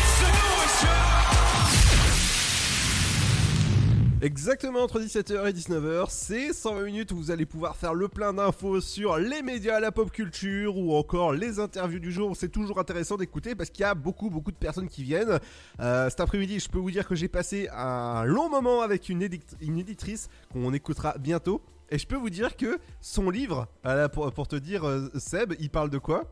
Exactement 4.24 4.84
entre 4.84 5.00
17h 5.00 5.50
et 5.50 5.52
19h, 5.52 6.06
c'est 6.10 6.54
120 6.54 6.84
minutes 6.84 7.12
où 7.12 7.16
vous 7.16 7.32
allez 7.32 7.48
pouvoir 7.48 7.76
faire 7.76 7.96
le 7.96 8.08
plein 8.08 8.34
d'infos 8.34 8.80
sur 8.80 9.18
les 9.18 9.42
médias, 9.42 9.80
la 9.80 9.92
pop 9.92 10.12
culture 10.12 10.78
ou 10.78 10.94
encore 10.94 11.34
les 11.34 11.58
interviews 11.58 11.98
du 11.98 12.12
jour. 12.12 12.38
C'est 12.38 12.50
toujours 12.50 12.78
intéressant 12.78 13.18
d'écouter 13.18 13.56
parce 13.56 13.72
qu'il 13.72 13.82
y 13.82 13.86
a 13.86 13.96
beaucoup 13.96 14.30
beaucoup 14.30 14.52
de 14.52 14.58
personnes 14.58 14.90
qui 14.90 15.02
viennent. 15.02 15.40
Euh, 15.80 16.08
cet 16.08 16.20
après-midi, 16.20 16.60
je 16.60 16.70
peux 16.70 16.78
vous 16.78 16.92
dire 16.92 17.08
que 17.08 17.16
j'ai 17.16 17.30
passé 17.30 17.68
un 17.74 18.24
long 18.26 18.48
moment 18.48 18.82
avec 18.82 19.10
une, 19.10 19.24
éditrice 19.24 20.30
qu'on 20.54 20.72
écoutera 20.72 21.16
bientôt. 21.18 21.64
Et 21.90 21.98
je 21.98 22.06
peux 22.06 22.16
vous 22.16 22.30
dire 22.30 22.56
que 22.56 22.78
son 23.02 23.32
livre, 23.32 23.68
pour, 24.14 24.48
te 24.48 24.56
dire 24.56 24.88
euh, 24.88 25.10
Seb, 25.18 25.56
il 25.60 25.72
parle 25.72 25.90
de 25.90 25.98
quoi? 25.98 26.32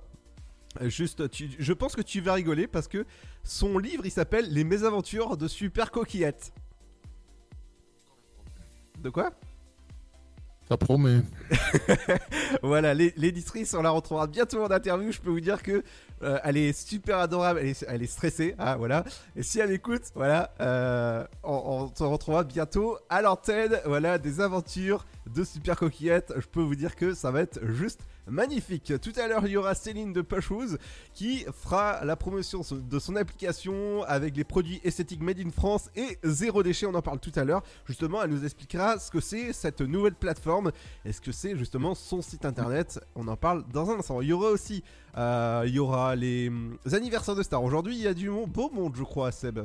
Juste, 0.81 1.23
je 1.57 1.73
pense 1.73 1.95
que 1.95 2.03
tu 2.03 2.21
vas 2.21 2.33
rigoler 2.33 2.67
parce 2.67 2.87
que 2.87 3.03
son 3.43 3.79
livre, 3.79 4.05
il 4.05 4.11
s'appelle 4.11 4.53
Les 4.53 4.63
mésaventures 4.63 5.37
de 5.37 5.47
Super 5.47 5.89
Coquillette. 5.89 6.53
De 9.01 9.09
quoi? 9.09 9.31
Ça 10.67 10.77
promet. 10.77 11.21
voilà, 12.61 12.93
l'é- 12.93 13.13
l'éditrice, 13.17 13.73
on 13.73 13.81
la 13.81 13.89
retrouvera 13.89 14.27
bientôt 14.27 14.63
en 14.63 14.69
interview. 14.69 15.11
Je 15.11 15.19
peux 15.19 15.31
vous 15.31 15.39
dire 15.39 15.63
que 15.63 15.83
euh, 16.21 16.37
elle 16.43 16.57
est 16.57 16.73
super 16.73 17.17
adorable, 17.17 17.59
elle 17.61 17.69
est, 17.69 17.85
elle 17.87 18.03
est 18.03 18.07
stressée, 18.07 18.53
ah, 18.59 18.75
voilà. 18.77 19.03
Et 19.35 19.41
si 19.41 19.59
elle 19.59 19.71
écoute, 19.71 20.03
voilà, 20.13 20.51
euh, 20.61 21.25
on, 21.43 21.89
on 21.91 21.95
se 21.95 22.03
retrouvera 22.03 22.43
bientôt 22.43 22.97
à 23.09 23.21
l'antenne. 23.23 23.79
Voilà, 23.85 24.19
des 24.19 24.41
aventures 24.41 25.05
de 25.33 25.43
Super 25.43 25.75
Coquillette. 25.77 26.33
Je 26.37 26.45
peux 26.47 26.61
vous 26.61 26.75
dire 26.75 26.95
que 26.95 27.13
ça 27.15 27.31
va 27.31 27.41
être 27.41 27.59
juste 27.65 28.01
magnifique. 28.29 28.93
Tout 29.01 29.13
à 29.17 29.27
l'heure, 29.27 29.45
il 29.45 29.51
y 29.51 29.57
aura 29.57 29.75
Céline 29.75 30.13
de 30.13 30.21
Pushwood 30.21 30.79
qui 31.13 31.45
fera 31.53 32.03
la 32.05 32.15
promotion 32.15 32.61
de 32.71 32.99
son 32.99 33.15
application 33.15 34.03
avec 34.03 34.35
les 34.35 34.43
produits 34.43 34.79
esthétiques 34.83 35.21
made 35.21 35.39
in 35.39 35.51
France 35.51 35.89
et 35.95 36.17
zéro 36.23 36.63
déchet. 36.63 36.85
On 36.85 36.95
en 36.95 37.01
parle 37.01 37.19
tout 37.19 37.31
à 37.35 37.43
l'heure. 37.43 37.63
Justement, 37.85 38.23
elle 38.23 38.31
nous 38.31 38.43
expliquera 38.43 38.99
ce 38.99 39.11
que 39.11 39.19
c'est 39.19 39.53
cette 39.53 39.81
nouvelle 39.81 40.15
plateforme 40.15 40.71
et 41.05 41.11
ce 41.11 41.21
que 41.21 41.31
c'est 41.31 41.57
justement 41.57 41.95
son 41.95 42.21
site 42.21 42.45
internet? 42.45 42.99
On 43.15 43.27
en 43.27 43.35
parle 43.35 43.63
dans 43.73 43.89
un 43.89 43.99
instant. 43.99 44.21
Il 44.21 44.29
y 44.29 44.33
aura 44.33 44.49
aussi, 44.49 44.83
euh, 45.17 45.63
il 45.65 45.73
y 45.73 45.79
aura 45.79 46.15
les 46.15 46.49
hum, 46.49 46.77
anniversaires 46.91 47.35
de 47.35 47.43
stars. 47.43 47.63
Aujourd'hui, 47.63 47.95
il 47.95 48.01
y 48.01 48.07
a 48.07 48.13
du 48.13 48.29
beau 48.29 48.69
monde, 48.71 48.93
je 48.95 49.03
crois, 49.03 49.31
Seb. 49.31 49.59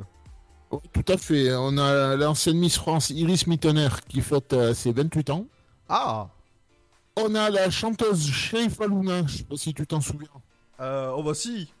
Oh, 0.71 0.81
Tout 0.91 1.05
à 1.07 1.17
fait. 1.17 1.53
On 1.55 1.77
a 1.77 2.15
l'ancienne 2.15 2.57
Miss 2.57 2.77
France 2.77 3.09
Iris 3.09 3.47
Mittener 3.47 3.89
qui 4.07 4.21
fête 4.21 4.53
euh, 4.53 4.73
ses 4.73 4.91
28 4.91 5.29
ans. 5.29 5.45
Ah 5.87 6.29
On 7.17 7.33
a 7.35 7.49
la 7.49 7.69
chanteuse 7.69 8.29
Sherifa 8.29 8.87
Luna, 8.87 9.25
je 9.27 9.37
sais 9.37 9.43
pas 9.43 9.55
si 9.57 9.73
tu 9.73 9.87
t'en 9.87 10.01
souviens, 10.01 10.27
euh, 10.81 11.13
Oh 11.15 11.23
bah 11.23 11.33
si. 11.33 11.71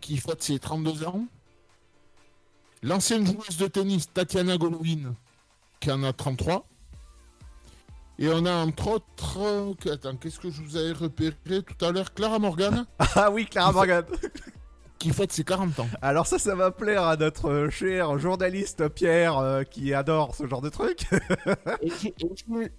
Qui 0.00 0.18
fête 0.18 0.42
ses 0.42 0.58
32 0.60 1.04
ans. 1.04 1.24
L'ancienne 2.82 3.26
joueuse 3.26 3.56
de 3.58 3.66
tennis 3.66 4.10
Tatiana 4.12 4.56
Golovin 4.56 5.14
qui 5.80 5.90
en 5.90 6.02
a 6.04 6.12
33. 6.12 6.66
Et 8.18 8.28
on 8.28 8.44
a 8.44 8.52
entre 8.52 8.88
autres... 8.88 9.38
euh, 9.38 9.92
Attends, 9.92 10.14
qu'est-ce 10.16 10.38
que 10.38 10.50
je 10.50 10.62
vous 10.62 10.76
avais 10.76 10.92
repéré 10.92 11.34
tout 11.62 11.84
à 11.84 11.90
l'heure? 11.90 12.12
Clara 12.14 12.38
Morgan. 12.38 12.86
Ah 13.16 13.30
oui, 13.30 13.46
Clara 13.46 13.72
Morgan 13.72 14.04
qui 15.00 15.10
fête 15.10 15.32
ses 15.32 15.42
40 15.42 15.80
ans. 15.80 15.88
Alors 16.02 16.26
ça, 16.28 16.38
ça 16.38 16.54
va 16.54 16.70
plaire 16.70 17.04
à 17.04 17.16
notre 17.16 17.48
euh, 17.50 17.70
cher 17.70 18.18
journaliste 18.18 18.86
Pierre 18.90 19.38
euh, 19.38 19.64
qui 19.64 19.94
adore 19.94 20.36
ce 20.36 20.46
genre 20.46 20.60
de 20.60 20.68
truc. 20.68 21.06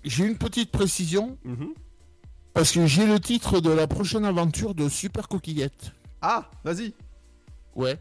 J'ai 0.03 0.23
une 0.23 0.37
petite 0.37 0.71
précision. 0.71 1.37
Mhm. 1.43 1.73
Parce 2.53 2.71
que 2.71 2.85
j'ai 2.85 3.05
le 3.05 3.19
titre 3.19 3.59
de 3.59 3.71
la 3.71 3.87
prochaine 3.87 4.25
aventure 4.25 4.75
de 4.75 4.87
Super 4.89 5.27
Coquillette. 5.27 5.93
Ah, 6.21 6.49
vas-y. 6.63 6.93
Ouais. 7.75 7.97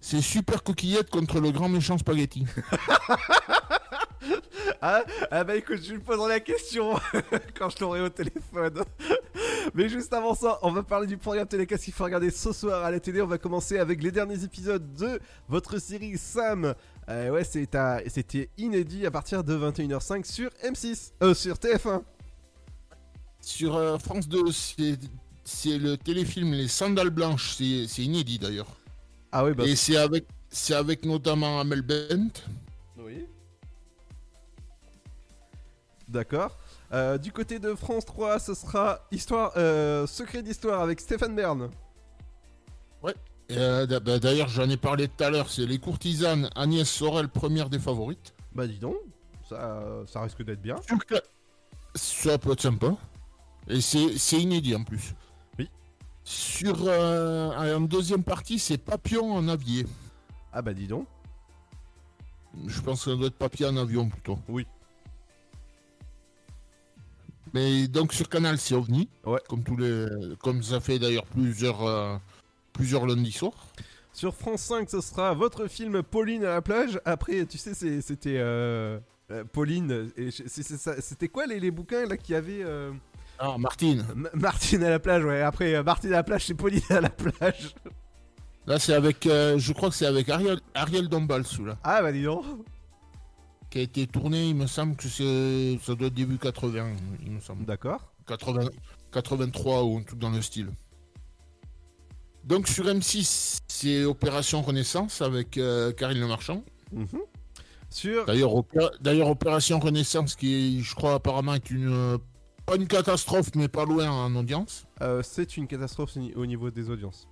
C'est 0.00 0.22
Super 0.22 0.62
Coquillette 0.62 1.10
contre 1.10 1.40
le 1.40 1.50
grand 1.50 1.68
méchant 1.68 1.98
spaghetti. 1.98 2.46
Ah, 4.82 5.02
ah 5.30 5.44
bah 5.44 5.56
écoute, 5.56 5.80
je 5.82 5.92
lui 5.92 5.98
poserai 5.98 6.28
la 6.28 6.40
question 6.40 6.98
quand 7.58 7.68
je 7.68 7.76
l'aurai 7.80 8.00
au 8.00 8.08
téléphone. 8.08 8.82
Mais 9.74 9.88
juste 9.88 10.12
avant 10.12 10.34
ça, 10.34 10.58
on 10.62 10.72
va 10.72 10.82
parler 10.82 11.06
du 11.06 11.16
programme 11.16 11.46
télé 11.46 11.66
qu'est-ce 11.66 11.84
qu'il 11.84 11.94
faut 11.94 12.04
regarder 12.04 12.30
ce 12.30 12.52
soir 12.52 12.84
à 12.84 12.90
la 12.90 13.00
télé. 13.00 13.22
On 13.22 13.26
va 13.26 13.38
commencer 13.38 13.78
avec 13.78 14.02
les 14.02 14.10
derniers 14.10 14.44
épisodes 14.44 14.94
de 14.94 15.20
votre 15.48 15.78
série 15.78 16.16
Sam. 16.18 16.74
Euh, 17.08 17.30
ouais, 17.30 17.44
c'était 17.44 18.50
inédit 18.56 19.06
à 19.06 19.10
partir 19.10 19.42
de 19.42 19.56
21h05 19.56 20.24
sur 20.24 20.50
M6. 20.64 21.12
Euh, 21.22 21.34
sur 21.34 21.56
TF1. 21.56 22.02
Sur 23.40 23.76
euh, 23.76 23.98
France 23.98 24.28
2, 24.28 24.44
c'est 25.44 25.78
le 25.78 25.96
téléfilm 25.96 26.52
Les 26.52 26.68
Sandales 26.68 27.10
Blanches. 27.10 27.56
C'est 27.56 28.02
inédit 28.02 28.38
d'ailleurs. 28.38 28.76
Ah 29.32 29.44
oui, 29.44 29.52
bah. 29.54 29.64
Et 29.64 29.76
c'est 29.76 29.96
avec, 29.96 30.26
c'est 30.50 30.74
avec 30.74 31.04
notamment 31.04 31.60
Amel 31.60 31.82
Bent. 31.82 32.30
Oui. 32.98 33.26
D'accord. 36.08 36.59
Euh, 36.92 37.18
du 37.18 37.30
côté 37.30 37.58
de 37.58 37.74
France 37.74 38.04
3, 38.04 38.38
ce 38.40 38.54
sera 38.54 39.06
Histoire, 39.12 39.52
euh, 39.56 40.06
Secret 40.06 40.42
d'Histoire 40.42 40.80
avec 40.80 41.00
Stéphane 41.00 41.36
Bern. 41.36 41.70
Ouais. 43.02 43.14
Euh, 43.52 43.86
D'ailleurs, 43.86 44.48
j'en 44.48 44.68
ai 44.68 44.76
parlé 44.76 45.06
tout 45.08 45.22
à 45.22 45.30
l'heure. 45.30 45.50
C'est 45.50 45.66
Les 45.66 45.78
Courtisanes, 45.78 46.50
Agnès 46.56 46.88
Sorel, 46.88 47.28
première 47.28 47.70
des 47.70 47.78
favorites. 47.78 48.34
Bah 48.52 48.66
dis 48.66 48.78
donc, 48.78 48.96
ça, 49.48 49.82
ça 50.06 50.22
risque 50.22 50.42
d'être 50.42 50.60
bien. 50.62 50.76
Ça 51.94 52.38
peut 52.38 52.52
être 52.52 52.62
sympa. 52.62 52.96
Et 53.68 53.80
c'est 53.80 54.40
inédit 54.40 54.74
en 54.74 54.82
plus. 54.82 55.14
Oui. 55.58 55.70
Sur 56.24 56.88
en 56.88 57.80
deuxième 57.82 58.24
partie, 58.24 58.58
c'est 58.58 58.78
Papillon 58.78 59.32
en 59.32 59.46
avier. 59.48 59.86
Ah 60.52 60.62
bah 60.62 60.74
dis 60.74 60.88
donc. 60.88 61.06
Je 62.66 62.80
pense 62.80 63.04
que 63.04 63.12
ça 63.12 63.16
doit 63.16 63.28
être 63.28 63.38
papier 63.38 63.66
en 63.66 63.76
avion 63.76 64.08
plutôt. 64.08 64.38
Oui. 64.48 64.66
Mais 67.54 67.88
donc 67.88 68.12
sur 68.12 68.28
Canal, 68.28 68.58
c'est 68.58 68.74
OVNI. 68.74 69.08
Ouais. 69.24 69.40
Comme 69.48 69.62
tous 69.64 69.76
les, 69.76 70.06
comme 70.42 70.62
ça 70.62 70.80
fait 70.80 70.98
d'ailleurs 70.98 71.26
plusieurs, 71.26 71.82
euh, 71.86 72.16
plusieurs 72.72 73.06
lundis 73.06 73.32
soirs. 73.32 73.66
Sur 74.12 74.34
France 74.34 74.62
5, 74.62 74.90
ce 74.90 75.00
sera 75.00 75.34
votre 75.34 75.66
film 75.68 76.02
Pauline 76.02 76.44
à 76.44 76.54
la 76.54 76.62
plage. 76.62 77.00
Après, 77.04 77.46
tu 77.46 77.58
sais, 77.58 77.74
c'est- 77.74 78.00
c'était 78.00 78.36
euh, 78.38 78.98
euh, 79.30 79.44
Pauline. 79.52 80.10
C'était 80.30 81.28
quoi 81.28 81.46
les, 81.46 81.60
les 81.60 81.70
bouquins 81.70 82.06
là 82.06 82.16
qui 82.16 82.34
avaient 82.34 82.62
euh, 82.64 82.92
Ah, 83.38 83.56
Martine. 83.58 84.04
M- 84.12 84.28
Martine 84.34 84.82
à 84.84 84.90
la 84.90 84.98
plage, 84.98 85.24
ouais. 85.24 85.42
Après, 85.42 85.82
Martine 85.82 86.12
à 86.12 86.16
la 86.16 86.22
plage, 86.24 86.46
c'est 86.46 86.54
Pauline 86.54 86.82
à 86.90 87.00
la 87.00 87.08
plage. 87.10 87.74
Là, 88.66 88.78
c'est 88.78 88.92
avec, 88.94 89.18
je 89.24 89.72
crois 89.72 89.88
que 89.90 89.94
c'est 89.96 90.06
avec 90.06 90.28
Ariel, 90.28 90.60
Ariel 90.74 91.08
Dombal, 91.08 91.46
celui-là. 91.46 91.78
Ah 91.82 92.02
bah 92.02 92.12
dis 92.12 92.22
donc. 92.24 92.44
Qui 93.70 93.78
a 93.78 93.82
été 93.82 94.06
tourné, 94.08 94.48
il 94.48 94.56
me 94.56 94.66
semble 94.66 94.96
que 94.96 95.08
c'est, 95.08 95.78
ça 95.82 95.94
doit 95.94 96.08
être 96.08 96.14
début 96.14 96.38
80, 96.38 96.96
il 97.24 97.30
me 97.30 97.40
semble. 97.40 97.64
D'accord. 97.64 98.12
80, 98.26 98.68
83 99.12 99.84
ou 99.84 99.98
un 99.98 100.02
truc 100.02 100.18
dans 100.18 100.30
le 100.30 100.42
style. 100.42 100.68
Donc 102.44 102.66
sur 102.68 102.84
M6, 102.86 103.60
c'est 103.68 104.04
Opération 104.04 104.62
Renaissance 104.62 105.20
avec 105.22 105.56
euh, 105.58 105.92
Karine 105.92 106.18
Le 106.20 106.26
Marchand. 106.26 106.64
Mhm. 106.92 107.06
Sur. 107.90 108.24
D'ailleurs, 108.24 108.52
opé- 108.54 108.90
d'ailleurs, 109.00 109.28
Opération 109.28 109.78
Renaissance, 109.78 110.34
qui 110.36 110.82
je 110.82 110.94
crois 110.94 111.14
apparemment 111.14 111.54
est 111.54 111.70
une 111.70 111.92
euh, 111.92 112.18
pas 112.66 112.76
une 112.76 112.86
catastrophe, 112.86 113.50
mais 113.56 113.68
pas 113.68 113.84
loin 113.84 114.08
en 114.10 114.34
audience. 114.36 114.86
Euh, 115.02 115.22
c'est 115.22 115.56
une 115.56 115.66
catastrophe 115.66 116.16
au 116.16 116.20
ni- 116.20 116.34
au 116.34 116.46
niveau 116.46 116.70
des 116.70 116.88
audiences. 116.88 117.28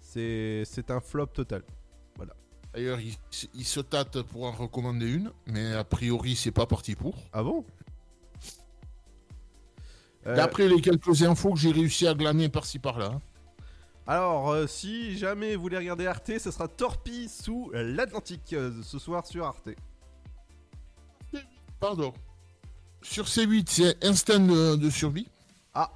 C'est 0.00 0.62
c'est 0.64 0.90
un 0.90 1.00
flop 1.00 1.26
total. 1.26 1.62
D'ailleurs, 2.78 3.00
il, 3.00 3.64
se 3.64 3.80
tâte 3.80 4.22
pour 4.22 4.44
en 4.44 4.52
recommander 4.52 5.12
une, 5.12 5.32
mais 5.48 5.72
a 5.72 5.82
priori, 5.82 6.36
c'est 6.36 6.52
pas 6.52 6.64
parti 6.64 6.94
pour. 6.94 7.16
Ah 7.32 7.42
bon? 7.42 7.64
Euh, 10.28 10.36
D'après 10.36 10.68
les 10.68 10.80
quelques 10.80 11.24
infos 11.24 11.54
que 11.54 11.58
j'ai 11.58 11.72
réussi 11.72 12.06
à 12.06 12.14
glaner 12.14 12.48
par-ci 12.48 12.78
par-là. 12.78 13.20
Alors, 14.06 14.50
euh, 14.50 14.68
si 14.68 15.18
jamais 15.18 15.56
vous 15.56 15.62
voulez 15.62 15.76
regarder 15.76 16.06
Arte, 16.06 16.38
ce 16.38 16.52
sera 16.52 16.68
Torpille 16.68 17.28
sous 17.28 17.72
l'Atlantique 17.74 18.52
euh, 18.52 18.70
ce 18.84 19.00
soir 19.00 19.26
sur 19.26 19.44
Arte. 19.44 19.70
Pardon. 21.80 22.12
Sur 23.02 23.24
C8, 23.24 23.64
c'est 23.68 24.04
Instinct 24.04 24.38
de, 24.38 24.76
de 24.76 24.88
survie. 24.88 25.26
Ah. 25.74 25.90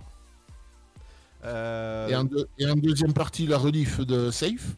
Et, 1.44 2.16
en 2.16 2.24
deux- 2.24 2.48
et 2.58 2.66
en 2.66 2.74
deuxième 2.74 3.12
partie, 3.12 3.46
la 3.46 3.58
rediff 3.58 4.00
de 4.00 4.32
Safe. 4.32 4.74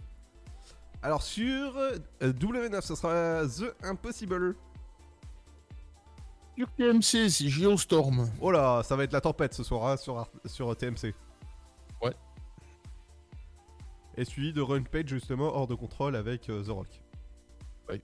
Alors 1.05 1.23
sur 1.23 1.77
euh, 1.77 1.99
W9, 2.23 2.81
ce 2.81 2.95
sera 2.95 3.47
The 3.47 3.75
Impossible. 3.85 4.57
Sur 6.57 6.71
TMC, 6.73 7.29
c'est 7.29 7.49
Geostorm. 7.49 8.27
Oh 8.41 8.51
là, 8.51 8.83
ça 8.83 8.97
va 8.97 9.05
être 9.05 9.13
la 9.13 9.21
tempête 9.21 9.53
ce 9.53 9.63
soir 9.63 9.87
hein, 9.87 9.97
sur, 9.99 10.27
sur 10.47 10.75
TMC. 10.75 11.15
Ouais. 12.03 12.15
Et 14.17 14.25
suivi 14.25 14.55
de 14.55 14.63
Rampage 14.63 15.09
justement 15.09 15.55
hors 15.55 15.67
de 15.67 15.75
contrôle 15.75 16.17
avec 16.17 16.49
euh, 16.49 16.65
The 16.65 16.69
Rock. 16.69 17.03
Oui. 17.91 18.01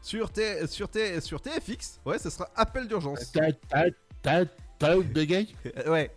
Sur, 0.00 0.30
T, 0.30 0.68
sur, 0.68 0.88
T, 0.88 1.20
sur 1.20 1.40
TFX, 1.42 2.00
ouais, 2.06 2.20
ce 2.20 2.30
sera 2.30 2.48
Appel 2.54 2.86
d'urgence. 2.86 3.32
T'as, 3.32 4.44
Euh, 5.76 5.90
ouais. 5.90 6.14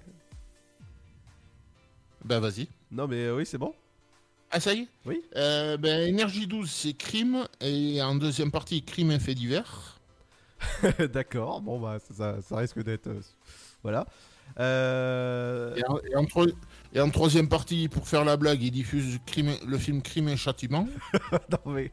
Bah 2.23 2.39
vas-y. 2.39 2.67
Non 2.91 3.07
mais 3.07 3.23
euh, 3.23 3.35
oui, 3.37 3.47
c'est 3.47 3.57
bon. 3.57 3.73
Ah 4.55 4.59
ça 4.59 4.73
y 4.73 4.81
est 4.81 4.87
Oui. 5.05 5.21
Euh, 5.35 5.77
ben, 5.77 6.07
Énergie 6.07 6.45
12, 6.47 6.69
c'est 6.69 6.93
crime. 6.93 7.47
Et 7.61 8.01
en 8.01 8.15
deuxième 8.15 8.51
partie, 8.51 8.83
crime 8.83 9.11
et 9.11 9.19
fait 9.19 9.33
divers. 9.35 9.99
D'accord, 11.13 11.61
bon 11.61 11.79
bah 11.79 11.97
ça, 11.99 12.37
risque 12.51 12.81
d'être... 12.83 13.07
euh, 13.07 13.21
voilà. 13.83 14.05
Euh... 14.59 15.75
Et 15.75 15.85
en, 15.87 15.97
et 15.99 16.15
en 16.15 16.25
tro- 16.25 16.47
et 16.93 17.01
en 17.01 17.09
troisième 17.09 17.49
partie, 17.49 17.89
pour 17.89 18.07
faire 18.07 18.23
la 18.23 18.37
blague, 18.37 18.61
il 18.61 18.71
diffuse 18.71 19.19
crime 19.25 19.49
et- 19.49 19.59
le 19.65 19.77
film 19.77 20.01
Crime 20.01 20.29
et 20.29 20.37
Châtiment. 20.37 20.87
non 21.51 21.71
mais 21.73 21.91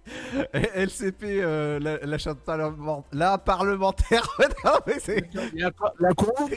LCP, 0.75 1.23
euh, 1.25 1.79
la, 1.81 1.99
la 1.99 2.19
chaîne 2.19 2.35
parlementaire, 2.37 3.05
la 3.13 3.39
parlementaire, 3.39 4.29
non 4.65 4.73
mais 4.87 4.99
c'est 5.01 5.29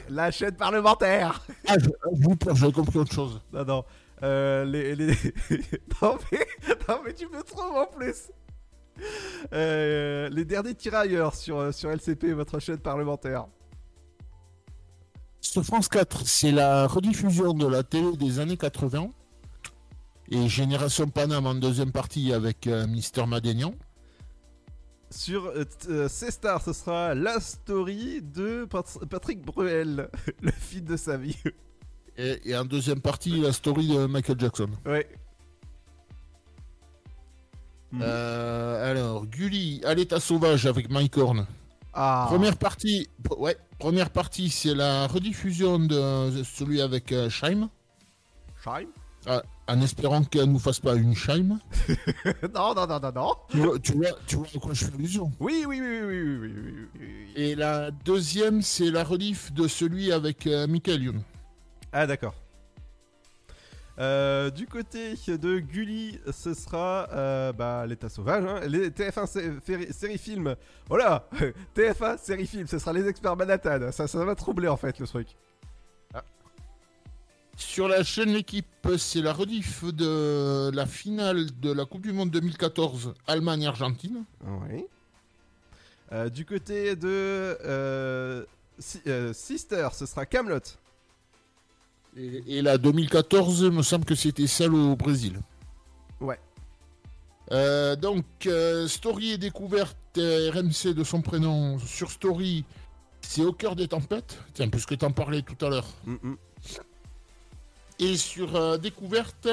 la, 0.09 0.31
chaîne 0.31 0.55
parlementaire. 0.55 1.41
Ah, 1.67 1.75
je, 1.79 1.85
je 1.85 2.23
vous 2.23 2.37
j'avais 2.55 2.71
compris 2.73 2.99
autre 2.99 3.13
chose. 3.13 3.39
Non 3.53 3.65
non, 3.65 3.85
euh, 4.23 4.65
les, 4.65 4.95
les... 4.95 5.07
non 6.01 6.17
mais 6.31 6.47
non 6.87 6.99
mais 7.05 7.13
tu 7.13 7.27
me 7.27 7.37
en 7.37 7.85
plus. 7.87 8.31
Euh, 9.53 10.29
les 10.29 10.45
derniers 10.45 10.75
tirailleurs 10.75 11.35
sur 11.35 11.57
euh, 11.57 11.71
sur 11.71 11.91
LCP, 11.91 12.25
votre 12.33 12.59
chaîne 12.59 12.77
parlementaire. 12.77 13.47
Sur 15.41 15.63
France 15.63 15.89
4, 15.89 16.25
c'est 16.25 16.51
la 16.51 16.87
rediffusion 16.87 17.53
de 17.53 17.67
la 17.67 17.83
télé 17.83 18.15
des 18.17 18.39
années 18.39 18.57
80. 18.57 19.09
Et 20.31 20.47
Génération 20.47 21.07
Paname 21.07 21.45
en 21.45 21.55
deuxième 21.55 21.91
partie 21.91 22.33
avec 22.33 22.65
euh, 22.65 22.87
Mister 22.87 23.25
Madénian. 23.25 23.73
Sur 25.11 25.53
euh, 25.89 26.07
C-Star, 26.07 26.63
ce 26.63 26.73
sera 26.73 27.13
la 27.13 27.39
story 27.39 28.21
de 28.23 28.65
Pat- 28.65 29.05
Patrick 29.09 29.41
Bruel, 29.41 30.09
le 30.41 30.51
fil 30.51 30.83
de 30.85 30.95
sa 30.97 31.17
vie. 31.17 31.37
Et, 32.17 32.55
en 32.55 32.65
deuxième 32.65 33.01
partie, 33.01 33.41
la 33.41 33.51
story 33.51 33.87
de 33.87 34.05
Michael 34.05 34.39
Jackson. 34.39 34.69
Ouais. 34.85 35.07
Euh, 38.01 38.91
alors, 38.91 39.25
Gully, 39.25 39.81
à 39.85 39.93
l'état 39.93 40.19
sauvage 40.19 40.65
avec 40.65 40.89
Mike 40.89 41.17
Horn. 41.17 41.45
Ah. 41.93 42.25
Première 42.27 42.57
partie, 42.57 44.49
c'est 44.49 44.73
la 44.73 45.07
rediffusion 45.07 45.79
de 45.79 46.43
celui 46.43 46.81
avec 46.81 47.11
euh, 47.11 47.29
Scheim. 47.29 47.69
Scheim 48.63 48.87
ah, 49.27 49.43
En 49.67 49.79
espérant 49.81 50.23
qu'elle 50.23 50.51
nous 50.51 50.59
fasse 50.59 50.79
pas 50.79 50.95
une 50.95 51.13
Scheim. 51.15 51.59
non, 52.55 52.73
non, 52.73 52.87
non, 52.87 52.99
non, 52.99 53.11
non. 53.13 53.35
Tu 53.49 53.93
vois, 53.93 54.09
tu 54.25 54.37
quoi 54.59 54.73
je 54.73 54.85
fais 54.85 54.93
allusion 54.93 55.31
oui 55.39 55.65
oui 55.67 55.79
oui, 55.81 55.99
oui 56.03 56.37
oui 56.99 57.31
Et 57.35 57.53
la 57.53 57.91
deuxième, 57.91 58.63
c'est 58.63 58.89
la 58.89 59.03
rediff 59.03 59.53
de 59.53 59.67
celui 59.67 60.11
avec 60.11 60.47
euh, 60.47 60.65
Michael 60.65 61.03
Young. 61.03 61.21
Ah 61.93 62.05
d'accord. 62.07 62.33
Euh, 63.99 64.49
du 64.49 64.65
côté 64.65 65.13
de 65.27 65.59
Gulli, 65.59 66.19
ce 66.31 66.55
sera 66.55 67.07
euh, 67.13 67.53
bah, 67.53 67.85
l'état 67.85 68.09
sauvage, 68.09 68.43
hein. 68.43 68.61
les 68.67 68.89
TF1 68.89 69.27
sé- 69.27 69.51
féri- 69.63 69.91
série 69.93 70.17
film. 70.17 70.55
Voilà, 70.89 71.27
TF1 71.75 72.17
série 72.17 72.47
film, 72.47 72.65
ce 72.65 72.79
sera 72.79 72.91
les 72.91 73.07
experts 73.07 73.35
Manhattan. 73.35 73.91
Ça, 73.91 74.07
ça 74.07 74.25
va 74.25 74.33
troubler 74.33 74.67
en 74.67 74.77
fait 74.77 74.97
le 74.99 75.05
truc. 75.07 75.27
Sur 77.55 77.87
la 77.87 78.03
chaîne 78.03 78.29
L'équipe, 78.33 78.65
c'est 78.97 79.21
la 79.21 79.31
rediff 79.31 79.83
de 79.83 80.71
la 80.73 80.87
finale 80.87 81.45
de 81.59 81.71
la 81.71 81.85
Coupe 81.85 82.01
du 82.01 82.11
Monde 82.11 82.31
2014 82.31 83.13
Allemagne-Argentine. 83.27 84.25
Oui. 84.43 84.85
Euh, 86.11 86.29
du 86.29 86.45
côté 86.45 86.95
de 86.95 88.47
Si- 88.79 89.03
Sister, 89.33 89.87
ce 89.93 90.07
sera 90.07 90.25
Camelot. 90.25 90.61
Et, 92.17 92.57
et 92.57 92.61
la 92.61 92.77
2014, 92.77 93.61
il 93.61 93.71
me 93.71 93.81
semble 93.83 94.05
que 94.05 94.15
c'était 94.15 94.47
celle 94.47 94.73
au 94.73 94.95
Brésil. 94.95 95.39
Ouais. 96.19 96.39
Euh, 97.51 97.95
donc, 97.95 98.25
euh, 98.45 98.87
Story 98.87 99.31
et 99.31 99.37
découverte 99.37 99.97
euh, 100.17 100.51
RMC 100.51 100.93
de 100.93 101.03
son 101.03 101.21
prénom 101.21 101.77
sur 101.79 102.11
Story, 102.11 102.65
c'est 103.21 103.43
au 103.43 103.53
cœur 103.53 103.75
des 103.75 103.87
tempêtes. 103.87 104.39
Tiens, 104.53 104.69
puisque 104.69 104.97
t'en 104.97 105.11
parlais 105.11 105.41
tout 105.41 105.65
à 105.65 105.69
l'heure. 105.69 105.87
Mm, 106.05 106.33
Et 107.99 108.17
sur 108.17 108.55
euh, 108.55 108.77
découverte, 108.77 109.47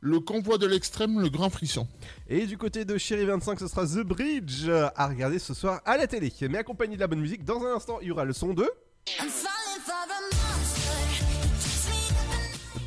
le 0.00 0.20
convoi 0.20 0.58
de 0.58 0.66
l'extrême, 0.66 1.20
le 1.20 1.28
grand 1.28 1.50
frisson. 1.50 1.86
Et 2.28 2.46
du 2.46 2.56
côté 2.58 2.84
de 2.84 2.98
Chéri 2.98 3.24
25, 3.24 3.58
ce 3.60 3.68
sera 3.68 3.86
The 3.86 4.04
Bridge 4.04 4.68
à 4.68 5.06
regarder 5.08 5.38
ce 5.38 5.54
soir 5.54 5.80
à 5.84 5.96
la 5.96 6.06
télé. 6.06 6.32
Mais 6.48 6.58
accompagné 6.58 6.96
de 6.96 7.00
la 7.00 7.06
bonne 7.06 7.20
musique, 7.20 7.44
dans 7.44 7.62
un 7.64 7.74
instant, 7.76 7.98
il 8.00 8.08
y 8.08 8.10
aura 8.10 8.24
le 8.24 8.32
son 8.32 8.52
2. 8.54 8.68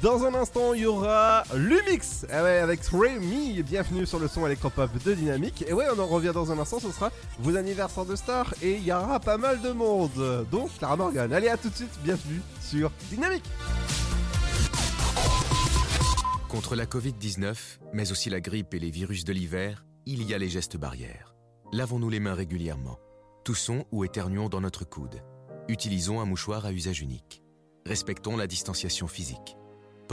Dans 0.03 0.25
un 0.25 0.33
instant, 0.33 0.73
il 0.73 0.81
y 0.81 0.85
aura 0.85 1.45
Lumix 1.55 2.25
ah 2.29 2.43
ouais, 2.43 2.57
avec. 2.57 2.81
Bienvenue 3.63 4.05
sur 4.05 4.19
le 4.19 4.27
son 4.27 4.45
électropop 4.45 4.91
de 5.01 5.13
Dynamique. 5.13 5.63
Et 5.65 5.71
ouais, 5.71 5.85
on 5.95 5.97
en 5.97 6.07
revient 6.07 6.31
dans 6.33 6.51
un 6.51 6.59
instant. 6.59 6.81
Ce 6.81 6.91
sera 6.91 7.09
vos 7.39 7.55
anniversaires 7.55 8.03
de 8.03 8.17
stars 8.17 8.53
et 8.61 8.73
il 8.73 8.83
y 8.83 8.91
aura 8.91 9.21
pas 9.21 9.37
mal 9.37 9.61
de 9.61 9.71
monde. 9.71 10.45
Donc, 10.51 10.77
Clara 10.77 10.97
Morgan. 10.97 11.31
Allez, 11.31 11.47
à 11.47 11.55
tout 11.55 11.69
de 11.69 11.75
suite. 11.75 11.97
Bienvenue 12.03 12.41
sur 12.59 12.91
Dynamique. 13.09 13.45
Contre 16.49 16.75
la 16.75 16.85
Covid-19, 16.85 17.55
mais 17.93 18.11
aussi 18.11 18.29
la 18.29 18.41
grippe 18.41 18.73
et 18.73 18.79
les 18.79 18.91
virus 18.91 19.23
de 19.23 19.31
l'hiver, 19.31 19.85
il 20.05 20.23
y 20.23 20.33
a 20.33 20.37
les 20.37 20.49
gestes 20.49 20.75
barrières. 20.75 21.33
Lavons-nous 21.71 22.09
les 22.09 22.19
mains 22.19 22.33
régulièrement. 22.33 22.99
Toussons 23.45 23.85
ou 23.93 24.03
éternuons 24.03 24.49
dans 24.49 24.59
notre 24.59 24.83
coude. 24.83 25.23
Utilisons 25.69 26.19
un 26.19 26.25
mouchoir 26.25 26.65
à 26.65 26.73
usage 26.73 26.99
unique. 26.99 27.41
Respectons 27.85 28.35
la 28.35 28.47
distanciation 28.47 29.07
physique. 29.07 29.55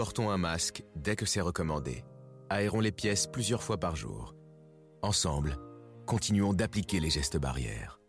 Portons 0.01 0.30
un 0.30 0.38
masque 0.38 0.82
dès 0.96 1.14
que 1.14 1.26
c'est 1.26 1.42
recommandé. 1.42 2.07
Aérons 2.48 2.80
les 2.80 2.90
pièces 2.90 3.26
plusieurs 3.26 3.62
fois 3.62 3.76
par 3.76 3.96
jour. 3.96 4.34
Ensemble, 5.03 5.59
continuons 6.07 6.55
d'appliquer 6.55 7.01
les 7.01 7.11
gestes 7.11 7.36
barrières. 7.36 8.01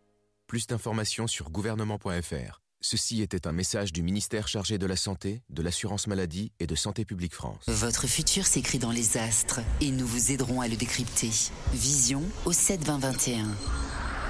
Plus 0.47 0.67
d'informations 0.67 1.27
sur 1.27 1.49
gouvernement.fr. 1.49 2.61
Ceci 2.79 3.21
était 3.21 3.45
un 3.45 3.51
message 3.51 3.91
du 3.91 4.03
ministère 4.03 4.47
chargé 4.47 4.77
de 4.77 4.85
la 4.85 4.95
Santé, 4.95 5.43
de 5.49 5.61
l'Assurance 5.61 6.07
Maladie 6.07 6.53
et 6.61 6.65
de 6.65 6.75
Santé 6.75 7.03
Publique 7.03 7.35
France. 7.35 7.65
Votre 7.67 8.07
futur 8.07 8.45
s'écrit 8.45 8.79
dans 8.79 8.91
les 8.91 9.17
astres 9.17 9.59
et 9.81 9.91
nous 9.91 10.07
vous 10.07 10.31
aiderons 10.31 10.61
à 10.61 10.69
le 10.69 10.77
décrypter. 10.77 11.31
Vision 11.73 12.23
au 12.45 12.53
7 12.53 12.85
20 12.85 12.99
21. 12.99 13.47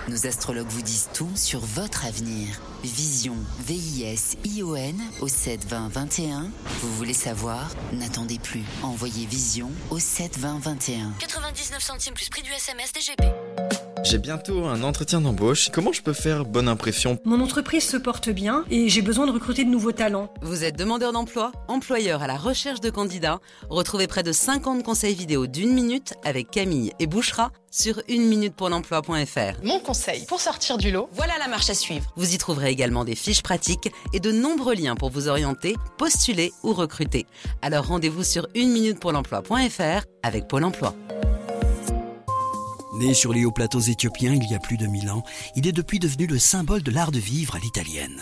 Nos 0.09 0.25
astrologues 0.25 0.67
vous 0.67 0.81
disent 0.81 1.09
tout 1.13 1.29
sur 1.35 1.59
votre 1.59 2.05
avenir. 2.05 2.47
Vision, 2.83 3.35
V-I-S-I-O-N 3.67 4.99
au 5.21 5.27
7 5.27 5.65
20 5.65 5.89
21. 5.89 6.49
Vous 6.81 6.93
voulez 6.95 7.13
savoir? 7.13 7.69
N'attendez 7.93 8.39
plus. 8.39 8.63
Envoyez 8.81 9.25
Vision 9.25 9.69
au 9.91 9.99
7 9.99 10.39
20 10.39 10.59
21. 10.59 11.13
99 11.19 11.81
centimes 11.81 12.13
plus 12.15 12.29
prix 12.29 12.41
du 12.41 12.51
SMS 12.51 12.91
DGP. 12.93 13.23
J'ai 14.03 14.17
bientôt 14.17 14.65
un 14.65 14.81
entretien 14.81 15.21
d'embauche. 15.21 15.69
Comment 15.71 15.91
je 15.91 16.01
peux 16.01 16.13
faire 16.13 16.43
bonne 16.45 16.67
impression? 16.67 17.19
Mon 17.23 17.39
entreprise 17.39 17.87
se 17.87 17.97
porte 17.97 18.29
bien 18.29 18.65
et 18.71 18.89
j'ai 18.89 19.03
besoin 19.03 19.27
de 19.27 19.31
recruter 19.31 19.63
de 19.63 19.69
nouveaux 19.69 19.91
talents. 19.91 20.33
Vous 20.41 20.63
êtes 20.63 20.75
demandeur 20.75 21.13
d'emploi, 21.13 21.51
employeur 21.67 22.23
à 22.23 22.27
la 22.27 22.37
recherche 22.37 22.81
de 22.81 22.89
candidats? 22.89 23.39
Retrouvez 23.69 24.07
près 24.07 24.23
de 24.23 24.31
50 24.31 24.83
conseils 24.83 25.13
vidéo 25.13 25.45
d'une 25.45 25.71
minute 25.71 26.15
avec 26.25 26.49
Camille 26.49 26.93
et 26.99 27.05
Bouchera 27.05 27.51
sur 27.71 28.01
une 28.07 28.27
minute 28.27 28.53
pour 28.53 28.69
l'emploi.fr. 28.69 29.63
Mon 29.63 29.79
conseil 29.79 30.25
pour 30.25 30.41
sortir 30.41 30.77
du 30.77 30.91
lot, 30.91 31.09
voilà 31.13 31.37
la 31.39 31.47
marche 31.47 31.69
à 31.69 31.73
suivre. 31.73 32.11
Vous 32.15 32.33
y 32.33 32.37
trouverez 32.37 32.69
également 32.69 33.05
des 33.05 33.15
fiches 33.15 33.41
pratiques 33.41 33.91
et 34.13 34.19
de 34.19 34.31
nombreux 34.31 34.75
liens 34.75 34.95
pour 34.95 35.09
vous 35.09 35.27
orienter, 35.27 35.75
postuler 35.97 36.51
ou 36.63 36.73
recruter. 36.73 37.25
Alors 37.61 37.87
rendez-vous 37.87 38.23
sur 38.23 38.47
une 38.53 38.71
minute 38.71 38.99
pour 38.99 39.11
l'emploi.fr 39.11 40.05
avec 40.21 40.47
Pôle 40.47 40.65
emploi. 40.65 40.93
Né 42.95 43.13
sur 43.13 43.33
les 43.33 43.45
hauts 43.45 43.51
plateaux 43.51 43.79
éthiopiens 43.79 44.33
il 44.33 44.51
y 44.51 44.53
a 44.53 44.59
plus 44.59 44.77
de 44.77 44.85
mille 44.85 45.09
ans, 45.09 45.23
il 45.55 45.65
est 45.65 45.71
depuis 45.71 45.99
devenu 45.99 46.27
le 46.27 46.37
symbole 46.37 46.83
de 46.83 46.91
l'art 46.91 47.11
de 47.11 47.19
vivre 47.19 47.55
à 47.55 47.59
l'italienne. 47.59 48.21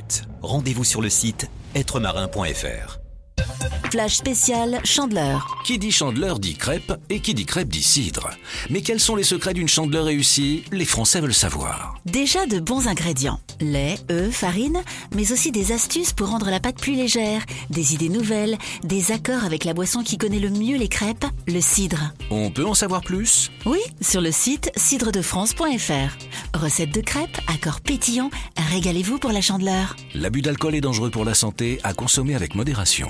Rendez-vous 0.41 0.83
sur 0.83 1.01
le 1.01 1.09
site 1.09 1.49
êtremarin.fr. 1.75 3.00
Flash 3.91 4.15
spécial 4.15 4.79
Chandeleur. 4.85 5.57
Qui 5.65 5.77
dit 5.77 5.91
chandeleur 5.91 6.39
dit 6.39 6.55
crêpe 6.55 6.93
et 7.09 7.19
qui 7.19 7.33
dit 7.33 7.45
crêpe 7.45 7.67
dit 7.67 7.83
cidre. 7.83 8.29
Mais 8.69 8.81
quels 8.81 9.01
sont 9.01 9.17
les 9.17 9.23
secrets 9.23 9.53
d'une 9.53 9.67
chandeleur 9.67 10.05
réussie? 10.05 10.63
Les 10.71 10.85
Français 10.85 11.19
veulent 11.19 11.33
savoir. 11.33 11.95
Déjà 12.05 12.45
de 12.45 12.61
bons 12.61 12.87
ingrédients. 12.87 13.41
Lait, 13.59 13.97
œufs, 14.09 14.33
farine, 14.33 14.81
mais 15.13 15.33
aussi 15.33 15.51
des 15.51 15.73
astuces 15.73 16.13
pour 16.13 16.29
rendre 16.29 16.49
la 16.49 16.61
pâte 16.61 16.79
plus 16.79 16.95
légère, 16.95 17.41
des 17.69 17.93
idées 17.93 18.07
nouvelles, 18.07 18.57
des 18.85 19.11
accords 19.11 19.43
avec 19.43 19.65
la 19.65 19.73
boisson 19.73 20.03
qui 20.03 20.17
connaît 20.17 20.39
le 20.39 20.51
mieux 20.51 20.77
les 20.77 20.87
crêpes, 20.87 21.25
le 21.47 21.59
cidre. 21.59 22.13
On 22.29 22.49
peut 22.49 22.65
en 22.65 22.73
savoir 22.73 23.01
plus? 23.01 23.51
Oui, 23.65 23.79
sur 23.99 24.21
le 24.21 24.31
site 24.31 24.71
cidredefrance.fr. 24.77 26.57
Recette 26.57 26.93
de 26.93 27.01
crêpes, 27.01 27.37
accords 27.47 27.81
pétillants, 27.81 28.31
régalez-vous 28.71 29.19
pour 29.19 29.33
la 29.33 29.41
chandeleur. 29.41 29.97
L'abus 30.15 30.41
d'alcool 30.41 30.75
est 30.75 30.81
dangereux 30.81 31.11
pour 31.11 31.25
la 31.25 31.33
santé, 31.33 31.81
à 31.83 31.93
consommer 31.93 32.35
avec 32.35 32.55
modération. 32.55 33.09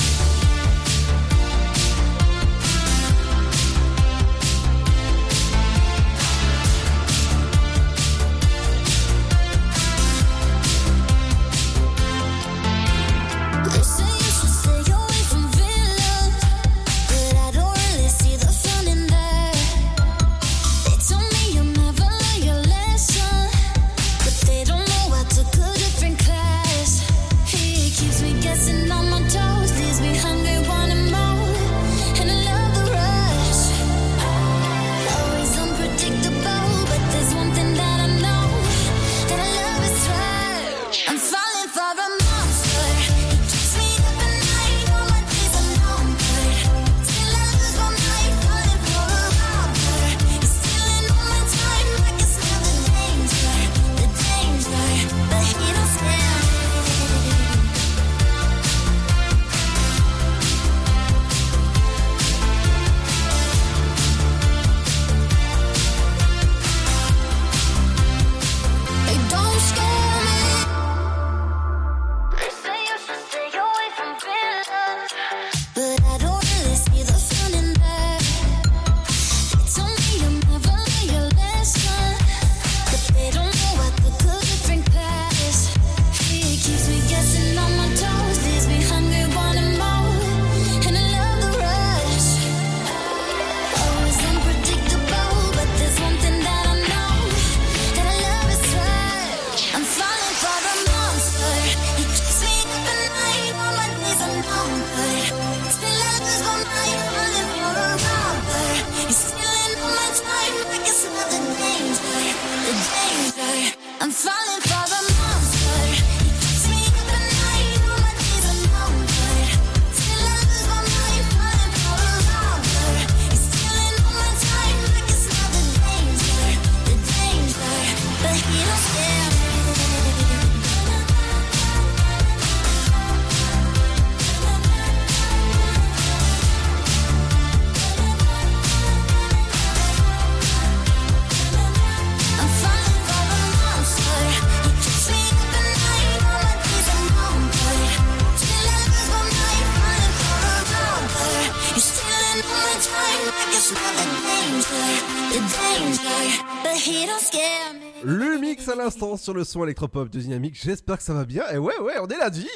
À 158.71 158.75
l'instant 158.75 159.17
sur 159.17 159.33
le 159.33 159.43
son 159.43 159.63
électropop 159.63 160.09
de 160.09 160.19
Dynamique. 160.19 160.57
J'espère 160.61 160.97
que 160.97 161.03
ça 161.03 161.13
va 161.13 161.25
bien. 161.25 161.43
Et 161.53 161.57
ouais, 161.57 161.77
ouais, 161.79 161.93
on 162.01 162.07
est 162.07 162.17
lundi. 162.17 162.47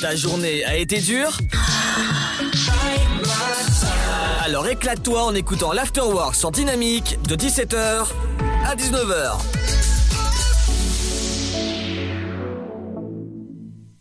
Ta 0.00 0.14
journée 0.14 0.64
a 0.64 0.76
été 0.76 1.00
dure 1.00 1.36
Alors 4.44 4.66
éclate-toi 4.68 5.22
en 5.24 5.34
écoutant 5.34 5.72
l'Afterwork 5.72 6.34
sur 6.34 6.50
Dynamique 6.50 7.18
de 7.26 7.34
17h 7.36 8.06
à 8.64 8.76
19h. 8.76 9.87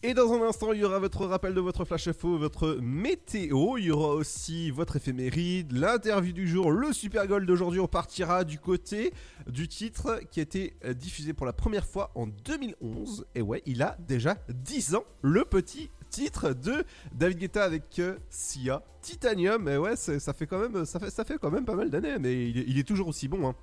Et 0.10 0.14
dans 0.14 0.32
un 0.32 0.41
instant, 0.41 0.72
il 0.72 0.80
y 0.80 0.86
aura 0.86 0.99
votre 0.99 1.26
rappel 1.26 1.53
de 1.53 1.60
votre 1.60 1.84
flash 1.84 2.08
info, 2.08 2.38
votre 2.38 2.78
météo. 2.82 3.78
Il 3.78 3.84
y 3.88 3.91
aura 3.91 4.14
aussi 4.16 4.72
votre 4.72 4.95
éphéméride, 4.95 5.74
l'interview 5.74 6.32
du 6.32 6.47
jour, 6.47 6.72
le 6.72 6.93
super 6.93 7.28
goal 7.28 7.45
d'aujourd'hui. 7.45 7.82
On 7.82 7.89
partira 7.89 8.45
du 8.45 8.58
côté 8.58 9.12
du 9.49 9.68
titre 9.68 10.22
qui 10.32 10.39
a 10.39 10.43
été 10.43 10.76
euh, 10.86 10.93
diffusé 10.93 11.34
pour 11.34 11.45
la 11.45 11.51
première 11.51 11.86
fois 11.86 12.12
en 12.16 12.26
2011. 12.26 13.26
Et 13.36 13.41
ouais, 13.41 13.62
il 13.66 13.84
a 13.84 13.97
déjà 14.08 14.38
10 14.47 14.95
ans, 14.95 15.03
le 15.24 15.43
petit 15.43 15.89
titre 16.10 16.53
de 16.53 16.86
David 17.14 17.39
Guetta 17.39 17.66
avec 17.66 17.99
euh, 17.99 18.16
Sia 18.30 18.82
Titanium. 19.01 19.68
Et 19.68 19.76
ouais, 19.76 19.97
ça 19.97 20.32
fait 20.32 20.47
quand 20.47 20.60
même, 20.60 20.86
ça 20.86 21.01
fait, 21.01 21.10
ça 21.10 21.26
fait 21.26 21.38
quand 21.38 21.51
même 21.51 21.66
pas 21.66 21.76
mal 21.76 21.89
d'années, 21.89 22.16
mais 22.18 22.49
il 22.49 22.60
est, 22.60 22.66
il 22.66 22.80
est 22.80 22.88
toujours 22.88 23.10
aussi 23.10 23.28
bon. 23.28 23.45
hein. 23.45 23.55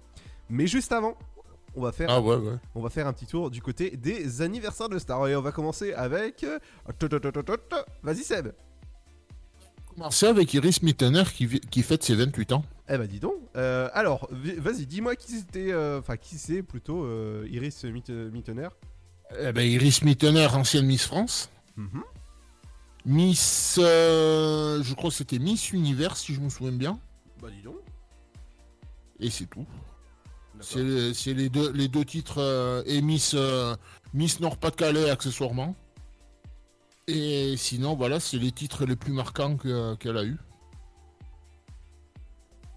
Mais 0.50 0.66
juste 0.66 0.92
avant, 0.92 1.16
on 1.76 1.80
va 1.82 1.92
faire, 1.92 2.08
Ah 2.10 2.20
ouais, 2.20 2.36
ouais. 2.36 2.56
on 2.74 2.80
va 2.80 2.90
faire 2.90 3.06
un 3.06 3.12
petit 3.12 3.26
tour 3.26 3.50
du 3.50 3.60
côté 3.62 3.90
des 3.96 4.42
anniversaires 4.42 4.88
de 4.88 4.98
stars. 4.98 5.28
Et 5.28 5.36
on 5.36 5.40
va 5.42 5.52
commencer 5.52 5.92
avec, 5.92 6.44
euh, 6.44 6.58
vas-y 8.02 8.22
Seb. 8.24 8.48
Commencer 9.94 10.26
avec 10.26 10.52
Iris 10.54 10.82
Mittener 10.82 11.22
qui, 11.70 11.82
fête 11.82 12.02
ses 12.02 12.14
28 12.16 12.52
ans. 12.52 12.64
Eh 12.88 12.98
bah 12.98 13.06
dis 13.06 13.20
donc. 13.20 13.34
Euh, 13.56 13.88
alors, 13.94 14.28
vas-y, 14.30 14.86
dis-moi 14.86 15.14
qui 15.16 15.32
c'était, 15.32 15.72
euh, 15.72 16.00
enfin 16.00 16.16
qui 16.16 16.36
c'est 16.36 16.62
plutôt 16.62 17.04
euh, 17.04 17.46
Iris 17.50 17.84
Mitt- 17.84 18.10
Mittener. 18.10 18.68
Eh 19.38 19.52
ben, 19.52 19.62
Iris 19.62 20.02
Mittener, 20.02 20.46
ancienne 20.52 20.86
Miss 20.86 21.06
France. 21.06 21.48
Mhm. 21.76 22.02
Miss. 23.06 23.78
euh, 23.82 24.82
je 24.82 24.94
crois 24.94 25.10
que 25.10 25.16
c'était 25.16 25.38
Miss 25.38 25.72
Univers, 25.72 26.16
si 26.16 26.34
je 26.34 26.40
me 26.40 26.48
souviens 26.48 26.72
bien. 26.72 26.98
Bah 27.40 27.48
dis 27.54 27.62
donc. 27.62 27.76
Et 29.20 29.30
c'est 29.30 29.46
tout. 29.46 29.64
C'est 30.64 31.14
c'est 31.14 31.34
les 31.34 31.48
deux, 31.48 31.70
les 31.72 31.88
deux 31.88 32.04
titres 32.04 32.38
euh, 32.38 32.82
et 32.86 33.00
Miss, 33.02 33.32
euh, 33.34 33.76
Miss 34.12 34.40
Nord-Pas-de-Calais 34.40 35.10
accessoirement. 35.10 35.74
Et 37.06 37.56
sinon, 37.58 37.94
voilà, 37.94 38.18
c'est 38.18 38.38
les 38.38 38.50
titres 38.52 38.86
les 38.86 38.96
plus 38.96 39.12
marquants 39.12 39.56
que- 39.56 39.94
qu'elle 39.96 40.16
a 40.16 40.24
eu. 40.24 40.38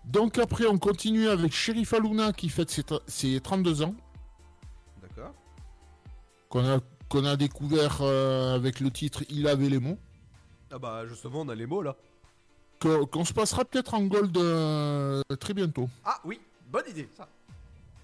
Donc 0.05 0.38
après, 0.38 0.65
on 0.67 0.77
continue 0.77 1.27
avec 1.27 1.51
Sherifa 1.53 1.99
Luna 1.99 2.31
qui 2.33 2.49
fête 2.49 2.69
ses, 2.69 2.81
tra- 2.83 3.01
ses 3.07 3.39
32 3.41 3.81
ans, 3.83 3.95
D'accord. 5.01 5.33
qu'on 6.49 6.65
a, 6.65 6.79
qu'on 7.09 7.25
a 7.25 7.35
découvert 7.35 7.99
euh, 8.01 8.55
avec 8.55 8.79
le 8.79 8.89
titre 8.89 9.23
Il 9.29 9.47
avait 9.47 9.69
les 9.69 9.79
mots. 9.79 9.97
Ah 10.71 10.79
bah 10.79 11.05
justement, 11.07 11.41
on 11.41 11.49
a 11.49 11.55
les 11.55 11.65
mots 11.65 11.81
là. 11.81 11.95
Que- 12.79 13.03
Qu'on 13.05 13.25
se 13.25 13.33
passera 13.33 13.65
peut-être 13.65 13.93
en 13.95 14.03
gold 14.05 14.38
euh, 14.38 15.21
très 15.39 15.53
bientôt. 15.53 15.89
Ah 16.05 16.19
oui, 16.23 16.39
bonne 16.71 16.85
idée 16.89 17.09
ça. 17.17 17.27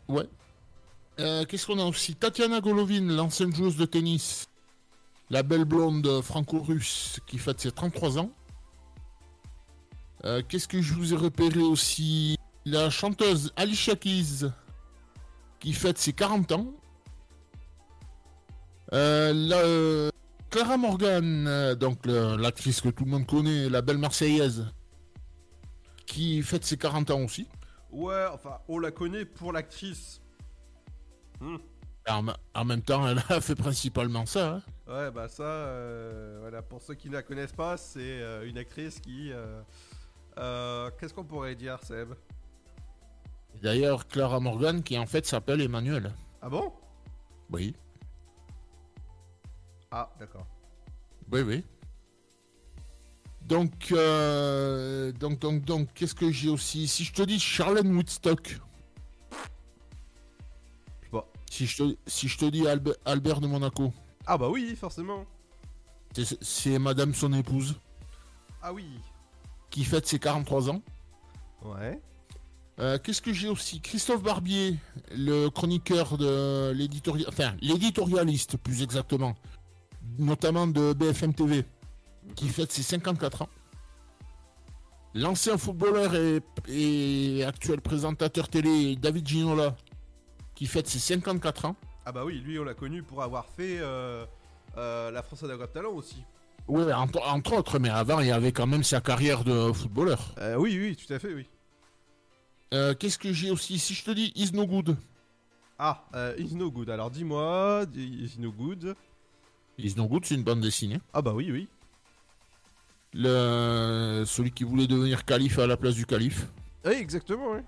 Ouais. 0.07 0.27
Euh, 1.19 1.45
Qu'est-ce 1.45 1.67
qu'on 1.67 1.79
a 1.79 1.85
aussi? 1.85 2.15
Tatiana 2.15 2.59
Golovin, 2.61 3.01
l'ancienne 3.01 3.53
joueuse 3.55 3.77
de 3.77 3.85
tennis. 3.85 4.47
La 5.29 5.43
belle 5.43 5.65
blonde 5.65 6.21
franco-russe 6.21 7.19
qui 7.27 7.37
fête 7.37 7.59
ses 7.59 7.71
33 7.71 8.19
ans. 8.19 8.31
Euh, 10.25 10.41
Qu'est-ce 10.47 10.67
que 10.67 10.81
je 10.81 10.93
vous 10.93 11.13
ai 11.13 11.17
repéré 11.17 11.59
aussi? 11.59 12.37
La 12.65 12.89
chanteuse 12.89 13.51
Alicia 13.55 13.95
Keys 13.95 14.45
qui 15.59 15.73
fête 15.73 15.97
ses 15.97 16.13
40 16.13 16.51
ans. 16.53 16.67
Euh, 18.93 19.33
la- 19.33 20.11
Clara 20.49 20.77
Morgan, 20.77 21.73
donc 21.75 22.05
l'actrice 22.05 22.79
que 22.79 22.89
tout 22.89 23.05
le 23.05 23.09
monde 23.11 23.25
connaît, 23.25 23.69
la 23.69 23.81
belle 23.81 23.97
Marseillaise, 23.97 24.67
qui 26.05 26.43
fête 26.43 26.63
ses 26.63 26.77
40 26.77 27.09
ans 27.09 27.21
aussi. 27.21 27.47
Ouais, 27.93 28.25
enfin, 28.33 28.57
on 28.67 28.79
la 28.79 28.91
connaît 28.91 29.23
pour 29.25 29.53
l'actrice. 29.53 30.19
Hmm. 31.39 31.57
En, 32.09 32.23
me- 32.23 32.33
en 32.53 32.65
même 32.65 32.81
temps, 32.81 33.07
elle 33.07 33.19
a 33.29 33.39
fait 33.39 33.55
principalement 33.55 34.25
ça. 34.25 34.55
hein. 34.55 34.61
Ouais, 34.87 35.11
bah 35.11 35.29
ça, 35.29 35.43
euh, 35.43 36.39
voilà, 36.41 36.61
pour 36.61 36.81
ceux 36.81 36.95
qui 36.95 37.07
ne 37.07 37.13
la 37.13 37.21
connaissent 37.23 37.53
pas, 37.53 37.77
c'est 37.77 37.99
euh, 38.21 38.47
une 38.47 38.57
actrice 38.57 38.99
qui... 38.99 39.31
euh, 39.31 40.89
Qu'est-ce 40.99 41.13
qu'on 41.13 41.23
pourrait 41.23 41.55
dire, 41.55 41.79
Seb? 41.83 42.13
D'ailleurs, 43.61 44.07
Clara 44.07 44.39
Morgan, 44.39 44.81
qui 44.83 44.97
en 44.97 45.05
fait 45.05 45.25
s'appelle 45.25 45.61
Emmanuel. 45.61 46.11
Ah 46.41 46.49
bon? 46.49 46.73
Oui, 47.51 47.75
Ah, 49.91 50.09
d'accord. 50.19 50.47
oui, 51.31 51.41
oui. 51.41 51.63
Donc, 53.47 53.91
euh, 53.91 55.11
donc, 55.11 55.39
donc, 55.39 55.65
donc, 55.65 55.89
qu'est-ce 55.93 56.15
que 56.15 56.31
j'ai 56.31 56.49
aussi 56.49 56.87
Si 56.87 57.03
je 57.03 57.13
te 57.13 57.21
dis 57.21 57.39
Charlène 57.39 57.93
Woodstock. 57.95 58.47
Je 61.01 61.05
sais 61.05 61.09
pas. 61.11 61.27
Si 61.51 61.65
je 61.67 61.77
te, 61.83 61.95
si 62.07 62.27
je 62.27 62.37
te 62.37 62.45
dis 62.45 62.63
Albe- 62.63 62.95
Albert 63.05 63.41
de 63.41 63.47
Monaco, 63.47 63.93
Ah 64.25 64.37
bah 64.37 64.49
oui, 64.49 64.75
forcément. 64.75 65.25
c'est- 66.15 66.41
c'est 66.41 66.79
madame 66.79 67.13
son 67.13 67.33
épouse, 67.33 67.75
Ah 68.61 68.71
oui. 68.73 68.85
qui 69.69 69.83
fête 69.83 70.07
ses 70.07 70.19
43 70.19 70.69
ans. 70.69 70.81
Ouais. 71.63 71.99
Euh, 72.79 72.97
Qu'est-ce 72.97 73.21
que 73.21 73.33
j'ai 73.33 73.49
aussi? 73.49 73.81
Christophe 73.81 74.23
Barbier, 74.23 74.77
le 75.11 75.49
chroniqueur 75.49 76.17
de 76.17 76.71
l'éditorial, 76.73 77.27
enfin 77.29 77.55
l'éditorialiste 77.61 78.57
plus 78.57 78.81
exactement, 78.81 79.35
notamment 80.17 80.65
de 80.65 80.93
BFM 80.93 81.33
TV, 81.35 81.65
qui 82.35 82.49
fête 82.49 82.71
ses 82.71 82.83
54 82.83 83.43
ans. 83.43 83.49
L'ancien 85.15 85.57
footballeur 85.57 86.15
et, 86.15 86.41
et 86.67 87.43
actuel 87.43 87.81
présentateur 87.81 88.49
télé 88.49 88.95
David 88.95 89.27
Ginola, 89.27 89.75
qui 90.55 90.65
fête 90.65 90.87
ses 90.87 90.99
54 90.99 91.65
ans. 91.65 91.75
Ah 92.05 92.11
bah 92.11 92.25
oui, 92.25 92.39
lui, 92.39 92.57
on 92.59 92.63
l'a 92.63 92.73
connu 92.73 93.03
pour 93.03 93.21
avoir 93.21 93.45
fait 93.45 93.77
euh, 93.79 94.25
euh, 94.77 95.11
la 95.11 95.21
France 95.21 95.43
de 95.43 95.65
talent 95.67 95.91
aussi. 95.91 96.23
Oui, 96.67 96.91
entre, 96.93 97.21
entre 97.27 97.53
autres, 97.53 97.77
mais 97.79 97.89
avant 97.89 98.21
il 98.21 98.27
y 98.27 98.31
avait 98.31 98.51
quand 98.51 98.67
même 98.67 98.83
sa 98.83 99.01
carrière 99.01 99.43
de 99.43 99.71
footballeur. 99.71 100.33
Euh, 100.39 100.55
oui, 100.55 100.77
oui, 100.79 100.95
tout 100.95 101.11
à 101.13 101.19
fait, 101.19 101.33
oui. 101.33 101.45
Euh, 102.73 102.95
Qu'est-ce 102.95 103.19
que 103.19 103.31
j'ai 103.33 103.51
aussi 103.51 103.77
Si 103.77 103.93
je 103.93 104.03
te 104.03 104.11
dis 104.11 104.31
Is 104.35 104.51
No 104.53 104.65
Good, 104.65 104.97
Ah, 105.77 106.05
euh, 106.15 106.33
Is 106.39 106.55
No 106.55 106.71
Good. 106.71 106.89
Alors 106.89 107.11
dis-moi, 107.11 107.85
Is 107.95 108.35
No 108.39 108.51
Good. 108.51 108.95
Is 109.77 109.93
No 109.95 110.07
Good, 110.07 110.25
c'est 110.25 110.35
une 110.35 110.43
bande 110.43 110.61
dessinée. 110.61 110.99
Ah 111.13 111.21
bah 111.21 111.33
oui, 111.33 111.51
oui. 111.51 111.67
Le, 113.13 114.23
celui 114.25 114.51
qui 114.51 114.63
voulait 114.63 114.87
devenir 114.87 115.23
calife 115.25 115.59
à 115.59 115.67
la 115.67 115.77
place 115.77 115.95
du 115.95 116.05
calife. 116.05 116.47
Oui, 116.85 116.93
exactement, 116.93 117.51
oui. 117.51 117.59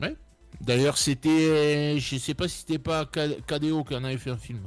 Ouais. 0.00 0.16
D'ailleurs, 0.60 0.96
c'était. 0.96 1.98
Je 1.98 2.16
sais 2.16 2.34
pas 2.34 2.48
si 2.48 2.58
c'était 2.58 2.78
pas 2.78 3.04
KDO 3.04 3.84
qui 3.84 3.94
en 3.94 4.04
avait 4.04 4.18
fait 4.18 4.30
un 4.30 4.36
film. 4.36 4.60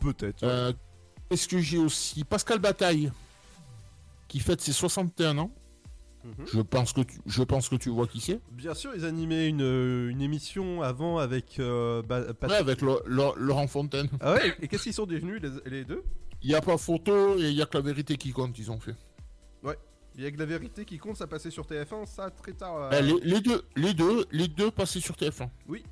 Peut-être. 0.00 0.42
Euh, 0.42 0.72
Qu'est-ce 1.28 1.46
que 1.46 1.58
j'ai 1.60 1.78
aussi 1.78 2.24
Pascal 2.24 2.58
Bataille, 2.58 3.12
qui 4.26 4.40
fête 4.40 4.60
ses 4.60 4.72
61 4.72 5.38
ans? 5.38 5.50
Mhm. 6.24 6.46
Je, 6.52 6.60
pense 6.60 6.92
que 6.92 7.00
tu, 7.02 7.18
je 7.24 7.42
pense 7.42 7.68
que 7.68 7.76
tu 7.76 7.88
vois 7.88 8.06
qui 8.06 8.20
c'est. 8.20 8.40
Bien 8.50 8.74
sûr, 8.74 8.90
ils 8.94 9.04
animaient 9.04 9.48
une, 9.48 10.08
une 10.10 10.20
émission 10.20 10.82
avant 10.82 11.18
avec 11.18 11.58
euh, 11.58 12.02
bah, 12.02 12.22
Ouais, 12.42 12.54
avec 12.54 12.80
Laurent 12.82 13.66
Fontaine. 13.68 14.08
Ah 14.20 14.34
ouais, 14.34 14.54
et 14.60 14.68
qu'est-ce 14.68 14.82
qu'ils 14.82 14.94
sont 14.94 15.06
devenus 15.06 15.40
les, 15.40 15.70
les 15.70 15.84
deux? 15.84 16.02
Il 16.42 16.48
n'y 16.48 16.54
a 16.54 16.60
pas 16.60 16.78
photo 16.78 17.38
et 17.38 17.50
il 17.50 17.54
n'y 17.54 17.62
a 17.62 17.66
que 17.66 17.76
la 17.76 17.82
vérité 17.82 18.16
qui 18.16 18.32
compte, 18.32 18.58
ils 18.58 18.70
ont 18.70 18.80
fait. 18.80 18.96
Ouais. 19.62 19.78
Il 20.16 20.22
y 20.24 20.26
a 20.26 20.30
que 20.30 20.38
la 20.38 20.46
vérité 20.46 20.84
qui 20.84 20.98
compte, 20.98 21.16
ça 21.16 21.26
passait 21.26 21.50
sur 21.50 21.64
TF1, 21.66 22.06
ça 22.06 22.30
très 22.30 22.52
tard. 22.52 22.76
euh, 22.76 22.90
Euh, 22.92 23.00
les, 23.00 23.20
les 23.20 23.40
deux, 23.40 23.62
les 23.76 23.94
deux, 23.94 24.24
les 24.32 24.48
deux 24.48 24.70
passaient 24.70 25.00
sur 25.00 25.14
TF1. 25.16 25.48
Oui. 25.68 25.84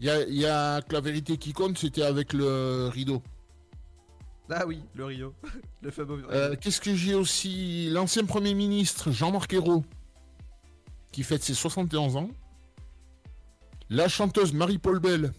Il 0.00 0.06
y 0.06 0.10
a, 0.10 0.26
y 0.28 0.44
a 0.46 0.80
que 0.82 0.92
la 0.92 1.00
vérité 1.00 1.36
qui 1.36 1.52
compte, 1.52 1.78
c'était 1.78 2.02
avec 2.02 2.32
le 2.32 2.88
rideau. 2.92 3.22
Ah 4.50 4.66
oui, 4.66 4.82
le 4.94 5.04
Rio. 5.06 5.34
le 5.82 5.90
fameux. 5.90 6.22
Euh, 6.30 6.54
Qu'est-ce 6.60 6.80
que 6.80 6.94
j'ai 6.94 7.14
aussi? 7.14 7.88
L'ancien 7.90 8.24
Premier 8.24 8.54
ministre 8.54 9.10
Jean-Marc 9.10 9.52
Ayrault, 9.54 9.84
qui 11.12 11.22
fête 11.22 11.42
ses 11.42 11.54
71 11.54 12.16
ans. 12.16 12.28
La 13.88 14.08
chanteuse 14.08 14.52
Marie-Paul 14.52 14.98
Bell, 14.98 15.32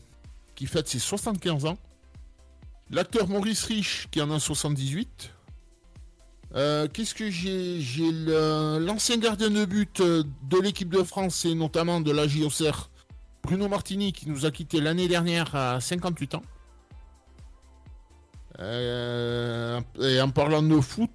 qui 0.56 0.66
fête 0.68 0.88
ses 0.88 1.00
75 1.00 1.66
ans. 1.66 1.78
L'acteur 2.92 3.28
Maurice 3.28 3.64
Rich, 3.64 4.08
qui 4.12 4.22
en 4.22 4.30
a 4.30 4.40
78. 4.40 5.32
Euh, 6.56 6.88
Qu'est-ce 6.88 7.16
que 7.16 7.30
j'ai 7.32 7.82
J'ai 7.82 8.12
l'ancien 8.12 9.18
gardien 9.18 9.50
de 9.50 9.66
but 9.66 10.00
euh, 10.02 10.24
de 10.44 10.60
l'équipe 10.60 10.90
de 10.90 11.02
France 11.02 11.46
et 11.46 11.56
notamment 11.56 12.00
de 12.00 12.12
la 12.12 12.28
JOCR, 12.28 12.90
Bruno 13.44 13.68
Martini, 13.68 14.14
qui 14.14 14.30
nous 14.30 14.46
a 14.46 14.52
quitté 14.52 14.80
l'année 14.82 15.08
dernière 15.08 15.56
à 15.56 15.82
58 15.82 16.36
ans. 16.36 16.44
Euh, 18.60 19.82
et 20.00 20.22
en 20.22 20.30
parlant 20.30 20.62
de 20.62 20.80
foot, 20.80 21.10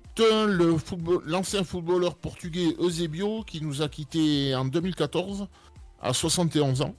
l'ancien 1.25 1.65
footballeur 1.65 2.17
portugais 2.17 2.77
Eusebio 2.81 3.45
qui 3.45 3.63
nous 3.63 3.81
a 3.81 3.89
quitté 3.89 4.55
en 4.55 4.67
2014 4.67 5.47
à 6.03 6.13
71 6.13 6.83
ans. 6.83 6.95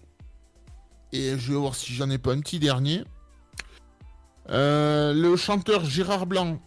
Et 1.11 1.37
je 1.37 1.51
vais 1.51 1.59
voir 1.59 1.75
si 1.75 1.93
j'en 1.93 2.09
ai 2.09 2.17
pas 2.17 2.31
un 2.31 2.39
petit 2.39 2.57
dernier. 2.57 3.03
Euh, 4.51 5.13
le 5.13 5.35
chanteur 5.37 5.85
Gérard 5.85 6.25
Blanc, 6.25 6.59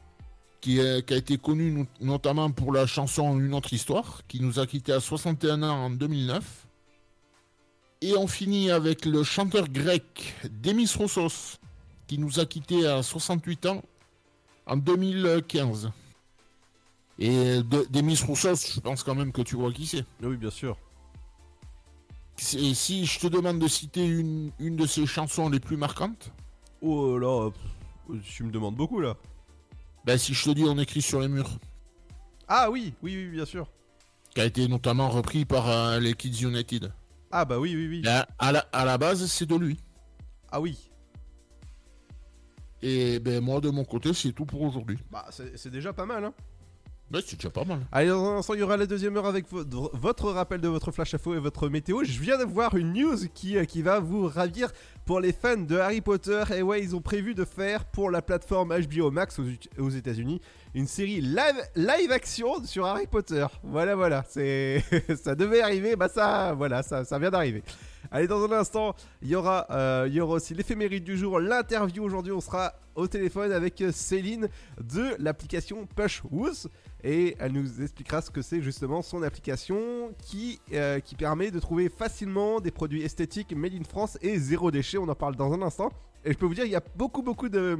qui, 0.60 0.78
est- 0.78 1.06
qui 1.06 1.14
a 1.14 1.16
été 1.18 1.36
connu 1.36 1.70
no- 1.70 1.86
notamment 2.00 2.50
pour 2.50 2.72
la 2.72 2.86
chanson 2.86 3.38
Une 3.38 3.54
autre 3.54 3.72
histoire, 3.72 4.22
qui 4.26 4.40
nous 4.40 4.58
a 4.58 4.66
quitté 4.66 4.92
à 4.92 5.00
61 5.00 5.62
ans 5.62 5.84
en 5.86 5.90
2009. 5.90 6.66
Et 8.00 8.16
on 8.16 8.26
finit 8.26 8.70
avec 8.70 9.04
le 9.06 9.22
chanteur 9.22 9.68
grec 9.68 10.34
Demis 10.62 10.90
Roussos, 10.96 11.58
qui 12.06 12.18
nous 12.18 12.38
a 12.40 12.46
quittés 12.46 12.86
à 12.86 13.02
68 13.02 13.66
ans 13.66 13.82
en 14.66 14.76
2015. 14.76 15.90
Et 17.18 17.62
de- 17.62 17.86
Demis 17.90 18.18
Roussos, 18.26 18.74
je 18.74 18.80
pense 18.80 19.02
quand 19.02 19.14
même 19.14 19.32
que 19.32 19.42
tu 19.42 19.56
vois 19.56 19.72
qui 19.72 19.86
c'est. 19.86 20.04
Oui, 20.22 20.36
bien 20.36 20.50
sûr. 20.50 20.76
Et 22.56 22.74
si 22.74 23.06
je 23.06 23.20
te 23.20 23.26
demande 23.28 23.58
de 23.60 23.68
citer 23.68 24.04
une, 24.06 24.50
une 24.58 24.74
de 24.76 24.86
ses 24.86 25.06
chansons 25.06 25.48
les 25.50 25.60
plus 25.60 25.76
marquantes 25.76 26.32
Oh 26.82 27.16
là, 27.16 27.50
tu 28.22 28.44
me 28.44 28.50
demandes 28.50 28.76
beaucoup 28.76 29.00
là. 29.00 29.16
Ben 30.04 30.18
si 30.18 30.34
je 30.34 30.44
te 30.44 30.50
dis 30.50 30.64
On 30.64 30.78
écrit 30.78 31.02
sur 31.02 31.20
les 31.20 31.28
murs, 31.28 31.58
Ah 32.48 32.70
oui, 32.70 32.94
oui, 33.02 33.16
oui, 33.16 33.26
bien 33.30 33.44
sûr. 33.46 33.68
qui 34.34 34.40
a 34.40 34.44
été 34.44 34.68
notamment 34.68 35.08
repris 35.08 35.44
par 35.44 35.68
euh, 35.68 35.98
les 36.00 36.14
Kids 36.14 36.42
United. 36.44 36.92
Ah 37.30 37.44
bah 37.44 37.58
oui, 37.58 37.74
oui, 37.74 37.88
oui. 37.88 38.02
Ben, 38.02 38.24
à, 38.38 38.52
la, 38.52 38.60
à 38.72 38.84
la 38.84 38.96
base, 38.98 39.24
c'est 39.26 39.46
de 39.46 39.56
lui. 39.56 39.78
Ah 40.52 40.60
oui. 40.60 40.90
Et 42.82 43.18
ben 43.18 43.42
moi, 43.42 43.60
de 43.60 43.70
mon 43.70 43.84
côté, 43.84 44.12
c'est 44.12 44.32
tout 44.32 44.44
pour 44.44 44.60
aujourd'hui. 44.62 44.98
Bah 45.10 45.24
c'est 45.30 45.56
c'est 45.56 45.70
déjà 45.70 45.92
pas 45.92 46.04
mal, 46.06 46.24
hein. 46.24 46.34
Ben, 47.10 47.20
c'est 47.24 47.36
déjà 47.36 47.50
pas 47.50 47.64
mal. 47.64 47.80
Allez, 47.92 48.08
dans 48.08 48.24
un 48.24 48.38
instant, 48.38 48.54
il 48.54 48.60
y 48.60 48.62
aura 48.62 48.76
la 48.76 48.86
deuxième 48.86 49.16
heure 49.16 49.26
avec 49.26 49.46
vo- 49.48 49.90
votre 49.92 50.30
rappel 50.30 50.60
de 50.60 50.68
votre 50.68 50.90
flash 50.90 51.14
info 51.14 51.34
et 51.34 51.38
votre 51.38 51.68
météo. 51.68 52.02
Je 52.02 52.18
viens 52.18 52.38
de 52.38 52.44
voir 52.44 52.74
une 52.76 52.92
news 52.94 53.16
qui, 53.34 53.56
euh, 53.58 53.64
qui 53.66 53.82
va 53.82 54.00
vous 54.00 54.26
ravir 54.26 54.70
pour 55.04 55.20
les 55.20 55.32
fans 55.32 55.58
de 55.58 55.76
Harry 55.76 56.00
Potter. 56.00 56.42
Et 56.56 56.62
ouais, 56.62 56.82
ils 56.82 56.96
ont 56.96 57.02
prévu 57.02 57.34
de 57.34 57.44
faire 57.44 57.84
pour 57.84 58.10
la 58.10 58.22
plateforme 58.22 58.74
HBO 58.76 59.10
Max 59.10 59.38
aux, 59.38 59.44
aux 59.82 59.90
États-Unis 59.90 60.40
une 60.74 60.86
série 60.88 61.20
live, 61.20 61.62
live 61.76 62.10
action 62.10 62.64
sur 62.64 62.86
Harry 62.86 63.06
Potter. 63.06 63.46
Voilà, 63.62 63.94
voilà, 63.94 64.24
c'est 64.28 64.82
ça 65.22 65.34
devait 65.36 65.60
arriver, 65.60 65.94
bah 65.94 66.08
ça, 66.08 66.52
voilà, 66.54 66.82
ça, 66.82 67.04
ça 67.04 67.18
vient 67.20 67.30
d'arriver. 67.30 67.62
Allez, 68.10 68.26
dans 68.26 68.42
un 68.44 68.52
instant, 68.52 68.94
il 69.22 69.28
y 69.28 69.36
aura, 69.36 69.66
euh, 69.70 70.04
il 70.08 70.14
y 70.14 70.20
aura 70.20 70.34
aussi 70.34 70.52
l'éphéméride 70.54 71.04
du 71.04 71.16
jour, 71.16 71.38
l'interview. 71.38 72.02
Aujourd'hui, 72.04 72.32
on 72.32 72.40
sera 72.40 72.72
au 72.96 73.06
téléphone 73.06 73.50
avec 73.52 73.80
euh, 73.80 73.92
Céline 73.92 74.48
de 74.80 75.14
l'application 75.18 75.86
Pushwoos 75.96 76.68
et 77.04 77.36
elle 77.38 77.52
nous 77.52 77.82
expliquera 77.82 78.22
ce 78.22 78.30
que 78.30 78.40
c'est 78.42 78.62
justement 78.62 79.02
son 79.02 79.22
application 79.22 80.10
qui, 80.22 80.58
euh, 80.72 80.98
qui 81.00 81.14
permet 81.14 81.50
de 81.50 81.60
trouver 81.60 81.90
facilement 81.90 82.60
des 82.60 82.70
produits 82.70 83.02
esthétiques 83.02 83.54
made 83.54 83.74
in 83.74 83.84
France 83.84 84.16
et 84.22 84.38
zéro 84.38 84.70
déchet. 84.70 84.96
On 84.98 85.08
en 85.08 85.14
parle 85.14 85.36
dans 85.36 85.52
un 85.52 85.60
instant. 85.62 85.90
Et 86.24 86.32
je 86.32 86.38
peux 86.38 86.46
vous 86.46 86.54
dire, 86.54 86.64
il 86.64 86.70
y 86.72 86.76
a 86.76 86.82
beaucoup, 86.96 87.22
beaucoup 87.22 87.48
de 87.50 87.78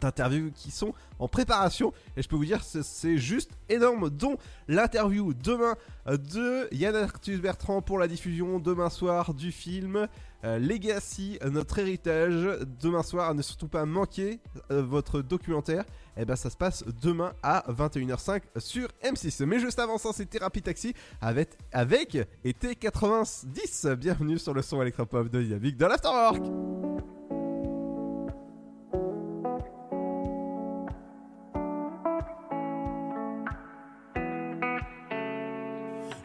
d'interviews 0.00 0.50
qui 0.56 0.72
sont 0.72 0.92
en 1.20 1.28
préparation 1.28 1.92
et 2.16 2.22
je 2.22 2.28
peux 2.28 2.34
vous 2.34 2.44
dire 2.44 2.64
c'est- 2.64 3.16
juste 3.16 3.52
énorme 3.68 4.10
dont 4.10 4.36
l'interview 4.66 5.32
demain 5.34 5.76
euh, 6.08 6.16
de 6.16 6.68
Yann 6.74 6.96
Arthus 6.96 7.38
Bertrand 7.38 7.80
pour 7.80 8.00
la 8.00 8.08
diffusion 8.08 8.58
demain 8.58 8.90
soir 8.90 9.34
du 9.34 9.52
film 9.52 10.08
euh, 10.44 10.58
Legacy 10.58 11.38
euh, 11.42 11.50
notre 11.50 11.78
héritage 11.78 12.46
demain 12.80 13.02
soir 13.02 13.34
ne 13.34 13.42
surtout 13.42 13.68
pas 13.68 13.86
manquer 13.86 14.40
euh, 14.70 14.82
votre 14.82 15.22
documentaire. 15.22 15.84
Et 16.16 16.24
ben 16.24 16.36
ça 16.36 16.50
se 16.50 16.56
passe 16.56 16.84
demain 17.02 17.32
à 17.42 17.64
21h05 17.72 18.42
sur 18.58 18.88
M6 19.02 19.44
mais 19.46 19.58
juste 19.58 19.78
avant 19.78 19.98
ça 19.98 20.10
c'est 20.12 20.26
Thérapie 20.26 20.62
Taxi 20.62 20.94
avec, 21.20 21.56
avec 21.72 22.16
été 22.44 22.76
90 22.76 23.86
bienvenue 23.98 24.38
sur 24.38 24.54
le 24.54 24.62
son 24.62 24.80
électropop 24.82 25.28
de 25.28 25.42
Dynamique 25.42 25.76
de 25.76 25.86
l'Afterwork. 25.86 26.42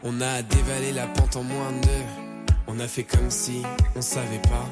On 0.02 0.20
a 0.20 0.42
dévalé 0.42 0.92
la 0.92 1.06
pente 1.06 1.36
en 1.36 1.42
moins 1.42 1.72
de. 1.72 2.29
On 2.72 2.78
a 2.78 2.86
fait 2.86 3.02
comme 3.02 3.30
si 3.30 3.62
on 3.96 4.00
savait 4.00 4.42
pas. 4.42 4.64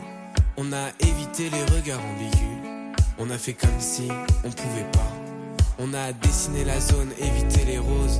On 0.56 0.72
a 0.72 0.90
évité 1.00 1.50
les 1.50 1.76
regards 1.76 2.00
ambigus. 2.00 2.94
On 3.18 3.28
a 3.28 3.36
fait 3.36 3.54
comme 3.54 3.80
si 3.80 4.06
on 4.44 4.50
pouvait 4.50 4.88
pas. 4.92 5.12
On 5.80 5.92
a 5.92 6.12
dessiné 6.12 6.64
la 6.64 6.78
zone, 6.78 7.10
évité 7.18 7.64
les 7.64 7.78
roses. 7.78 8.18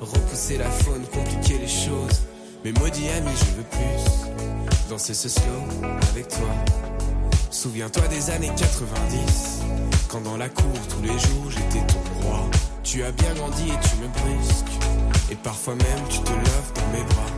Repousser 0.00 0.56
la 0.56 0.70
faune, 0.70 1.04
compliquer 1.12 1.58
les 1.58 1.68
choses. 1.68 2.22
Mais 2.64 2.72
maudit 2.72 3.10
ami, 3.10 3.30
je 3.36 3.56
veux 3.56 3.64
plus. 3.64 4.88
Danser 4.88 5.12
ce 5.12 5.28
slow 5.28 5.62
avec 6.10 6.28
toi. 6.28 6.48
Souviens-toi 7.50 8.08
des 8.08 8.30
années 8.30 8.52
90. 8.56 9.60
Quand 10.08 10.22
dans 10.22 10.38
la 10.38 10.48
cour, 10.48 10.72
tous 10.88 11.02
les 11.02 11.18
jours, 11.18 11.50
j'étais 11.50 11.86
ton 11.86 12.22
roi. 12.22 12.48
Tu 12.82 13.02
as 13.02 13.12
bien 13.12 13.34
grandi 13.34 13.64
et 13.64 13.88
tu 13.88 13.96
me 13.96 14.08
brusques. 14.08 14.86
Et 15.30 15.36
parfois 15.36 15.74
même 15.74 16.08
tu 16.08 16.18
te 16.20 16.32
lèves 16.32 16.72
dans 16.74 16.98
mes 16.98 17.04
bras. 17.04 17.37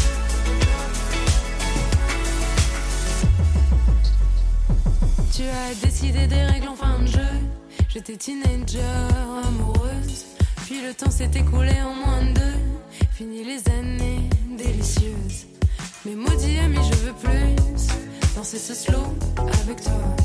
Tu 5.41 5.47
as 5.47 5.73
décidé 5.83 6.27
des 6.27 6.43
règles 6.43 6.67
en 6.67 6.75
fin 6.75 6.99
de 6.99 7.07
jeu. 7.07 7.33
J'étais 7.89 8.15
teenager, 8.15 8.79
amoureuse. 9.43 10.25
Puis 10.65 10.83
le 10.85 10.93
temps 10.93 11.09
s'est 11.09 11.31
écoulé 11.33 11.73
en 11.81 11.95
moins 11.95 12.21
de 12.21 12.33
deux. 12.33 12.59
Fini 13.11 13.43
les 13.43 13.67
années 13.71 14.29
délicieuses. 14.55 15.47
Mais 16.05 16.13
maudit 16.13 16.59
ami, 16.59 16.77
je 16.77 16.95
veux 17.05 17.13
plus 17.13 17.55
danser 18.35 18.59
ce 18.59 18.75
slow 18.75 19.17
avec 19.63 19.81
toi. 19.81 20.15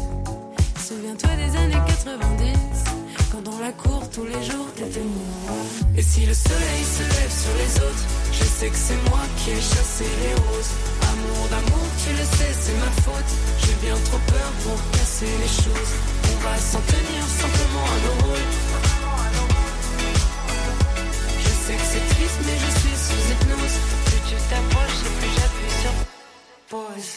Souviens-toi 0.87 1.31
des 1.37 1.57
années 1.57 1.83
90. 1.87 2.85
Quand 3.33 3.41
dans 3.41 3.59
la 3.59 3.73
cour 3.73 4.11
tous 4.11 4.27
les 4.27 4.43
jours 4.45 4.69
t'étais 4.75 5.01
moi. 5.01 5.57
Et 5.97 6.03
si 6.03 6.27
le 6.27 6.35
soleil 6.35 6.85
se 6.85 7.03
lève 7.03 7.33
sur 7.33 7.55
les 7.57 7.77
autres, 7.87 8.05
je 8.33 8.45
sais 8.45 8.69
que 8.69 8.77
c'est 8.77 9.09
moi 9.09 9.23
qui 9.39 9.53
ai 9.53 9.55
chassé 9.63 10.05
les 10.23 10.35
roses. 10.35 10.96
Amour 11.17 11.49
d'amour, 11.49 11.87
tu 12.03 12.11
le 12.13 12.25
sais, 12.37 12.53
c'est 12.61 12.77
ma 12.79 12.93
faute. 13.03 13.33
J'ai 13.63 13.75
bien 13.87 13.97
trop 14.05 14.19
peur 14.27 14.51
pour 14.65 14.79
casser 14.93 15.33
les 15.41 15.49
choses. 15.49 15.93
On 16.31 16.37
va 16.45 16.57
s'en 16.59 16.81
tenir 16.81 17.23
simplement 17.41 17.87
à 17.95 17.99
nos 18.05 18.17
rôles. 18.27 18.49
Je 21.41 21.49
sais 21.49 21.75
que 21.75 21.87
c'est 21.93 22.07
triste, 22.15 22.41
mais 22.45 22.59
je 22.65 22.71
suis 22.81 22.97
sous 23.07 23.23
hypnose. 23.33 23.77
Plus 24.07 24.23
tu 24.29 24.37
t'approches 24.51 25.01
et 25.07 25.13
plus 25.19 25.33
j'appuie 25.37 25.75
sur 25.83 25.95
pause. 26.69 27.11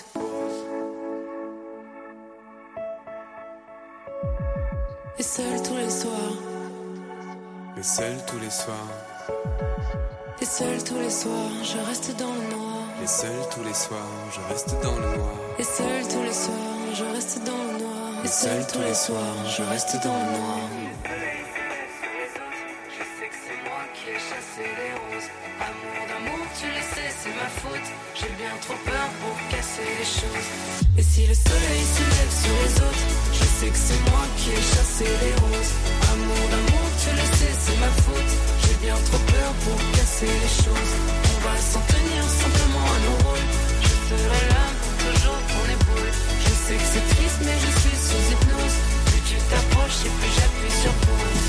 Et 5.18 5.24
seul 5.24 5.62
tous 5.64 5.76
les 5.76 5.90
soirs. 5.90 6.38
Et 7.78 7.84
seul 7.84 8.26
tous 8.26 8.40
les 8.40 8.50
soirs. 8.50 8.92
Et 10.42 10.46
seul 10.46 10.84
tous 10.86 11.00
les 11.00 11.10
soirs, 11.10 11.52
je 11.64 11.78
reste 11.90 12.18
dans 12.18 12.34
le 12.34 12.56
noir. 12.56 12.79
Et 13.02 13.08
seul 13.08 13.32
tous 13.50 13.64
les 13.64 13.74
soirs, 13.74 14.00
je 14.32 14.54
reste 14.54 14.76
dans 14.84 14.96
le 14.96 15.18
noir. 15.18 15.36
Et 15.58 15.64
seul 15.64 16.08
tous 16.12 16.24
les 16.24 16.34
soirs, 16.34 16.94
je 16.94 17.04
reste 17.16 17.44
dans 17.46 17.64
le 17.72 17.80
noir. 17.80 18.26
Et 18.26 18.28
seul 18.28 18.68
tous 18.68 18.82
les 18.82 18.94
soirs, 18.94 19.46
je 19.48 19.64
reste 19.64 19.96
dans 20.04 20.14
le 20.14 20.32
noir. 20.38 20.60
Je 22.90 23.04
sais 23.16 23.30
que 23.30 23.40
c'est 23.46 23.60
moi 23.64 23.82
qui 23.96 24.10
ai 24.10 24.20
chassé 24.20 24.64
les 24.80 24.94
roses. 25.00 25.30
Amour 25.60 26.02
d'amour, 26.10 26.46
tu 26.60 26.68
le 26.68 26.84
sais, 26.94 27.10
c'est 27.22 27.36
ma 27.40 27.50
faute. 27.62 27.88
J'ai 28.16 28.34
bien 28.36 28.56
trop 28.62 28.80
peur 28.84 29.08
pour 29.22 29.36
casser 29.50 29.88
les 30.00 30.10
choses. 30.20 30.50
Et 30.98 31.04
si 31.04 31.26
le 31.26 31.34
soleil 31.34 31.84
se 31.96 32.04
lève 32.04 32.34
sur 32.44 32.56
les 32.64 32.76
autres, 32.84 33.08
je 33.32 33.46
sais 33.58 33.70
que 33.72 33.82
c'est 33.88 34.02
moi 34.12 34.24
qui 34.38 34.52
ai 34.52 34.62
chassé 34.76 35.06
les 35.24 35.36
roses. 35.40 35.74
Amour 36.12 36.44
d'amour, 36.52 36.89
tu 37.02 37.10
le 37.16 37.26
sais, 37.38 37.54
c'est 37.60 37.80
ma 37.80 37.92
faute. 38.04 38.32
J'ai 38.64 38.78
bien 38.86 38.96
trop 39.08 39.22
peur 39.34 39.52
pour 39.64 39.78
casser 39.96 40.28
les 40.28 40.54
choses. 40.64 40.94
On 41.34 41.40
va 41.48 41.56
s'en 41.58 41.82
tenir 41.94 42.24
simplement 42.24 42.86
à 42.96 42.98
nos 43.06 43.18
rôles. 43.24 43.50
Je 43.82 43.94
serai 44.10 44.44
là 44.54 44.64
pour 44.82 44.94
toujours 45.08 45.42
ton 45.52 45.64
épaule. 45.76 46.12
Je 46.44 46.52
sais 46.64 46.78
que 46.82 46.88
c'est 46.94 47.08
triste, 47.16 47.40
mais 47.46 47.58
je 47.66 47.72
suis 47.82 47.98
sous 48.08 48.24
hypnose. 48.32 48.78
Plus 49.08 49.22
tu 49.30 49.36
t'approches 49.50 50.02
et 50.06 50.12
plus 50.20 50.32
j'appuie 50.36 50.76
sur 50.84 50.94
pause. 51.06 51.49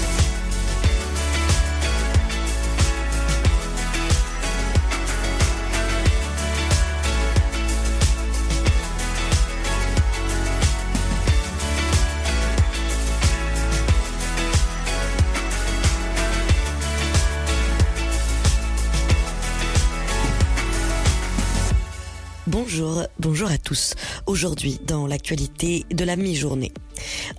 Bonjour, 23.18 23.50
à 23.50 23.58
tous. 23.58 23.94
Aujourd'hui, 24.26 24.80
dans 24.86 25.06
l'actualité 25.06 25.84
de 25.90 26.04
la 26.04 26.16
mi-journée. 26.16 26.72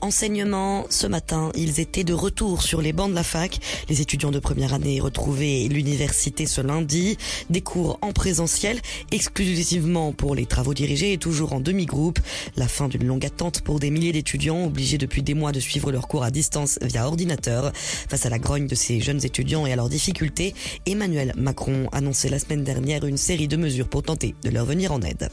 Enseignement, 0.02 0.86
ce 0.90 1.08
matin, 1.08 1.52
ils 1.56 1.80
étaient 1.80 2.04
de 2.04 2.14
retour 2.14 2.64
sur 2.64 2.82
les 2.82 2.94
bancs 2.94 3.10
de 3.10 3.16
la 3.16 3.24
fac. 3.24 3.60
Les 3.90 4.02
étudiants 4.02 4.32
de 4.32 4.40
première 4.40 4.74
année 4.74 5.00
retrouvaient 5.00 5.68
l'université 5.70 6.46
ce 6.46 6.62
lundi. 6.62 7.18
Des 7.50 7.62
cours 7.62 8.00
en 8.02 8.12
présentiel, 8.12 8.80
exclusivement 9.12 10.14
pour 10.14 10.36
les 10.36 10.46
travaux 10.46 10.74
dirigés 10.74 11.14
et 11.14 11.18
toujours 11.18 11.54
en 11.54 11.60
demi-groupe. 11.60 12.20
La 12.56 12.68
fin 12.68 12.88
d'une 12.88 13.06
longue 13.06 13.26
attente 13.26 13.62
pour 13.62 13.80
des 13.80 13.90
milliers 13.90 14.12
d'étudiants 14.12 14.66
obligés 14.66 14.98
depuis 14.98 15.24
des 15.24 15.34
mois 15.34 15.52
de 15.52 15.60
suivre 15.60 15.92
leurs 15.92 16.08
cours 16.08 16.24
à 16.24 16.32
distance 16.32 16.80
via 16.82 17.08
ordinateur. 17.08 17.72
Face 17.76 18.26
à 18.26 18.30
la 18.30 18.40
grogne 18.40 18.68
de 18.68 18.76
ces 18.76 19.02
jeunes 19.02 19.24
étudiants 19.26 19.66
et 19.66 19.74
à 19.74 19.76
leurs 19.76 19.90
difficultés, 19.90 20.54
Emmanuel 20.86 21.34
Macron 21.36 21.88
annonçait 21.92 22.30
la 22.30 22.40
semaine 22.40 22.64
dernière 22.64 23.06
une 23.06 23.18
série 23.18 23.48
de 23.48 23.58
mesures 23.58 23.88
pour 23.88 24.04
tenter 24.04 24.36
de 24.44 24.50
leur 24.50 24.66
venir 24.66 24.92
en 24.92 25.02
aide. 25.02 25.30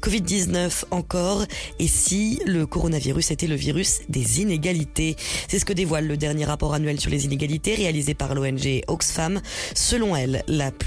Covid-19 0.00 0.84
encore, 0.90 1.44
et 1.78 1.88
si 1.88 2.40
le 2.46 2.66
coronavirus 2.66 3.30
était 3.30 3.46
le 3.46 3.56
virus 3.56 4.00
des 4.08 4.40
inégalités? 4.40 5.16
C'est 5.48 5.58
ce 5.58 5.64
que 5.64 5.72
dévoile 5.72 6.06
le 6.06 6.16
dernier 6.16 6.44
rapport 6.44 6.74
annuel 6.74 7.00
sur 7.00 7.10
les 7.10 7.24
inégalités 7.24 7.74
réalisé 7.74 8.14
par 8.14 8.34
l'ONG 8.34 8.82
Oxfam. 8.86 9.40
Selon 9.74 10.14
elle, 10.14 10.44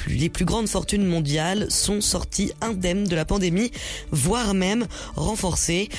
les 0.08 0.30
plus 0.30 0.45
grandes 0.45 0.70
fortunes 0.70 1.06
mondiales 1.06 1.70
sont 1.70 2.02
sorties 2.02 2.54
indemnes 2.62 3.06
de 3.06 3.16
la 3.16 3.26
pandémie, 3.26 3.72
voire 4.12 4.54
même 4.54 4.88
renforcées. 5.16 5.89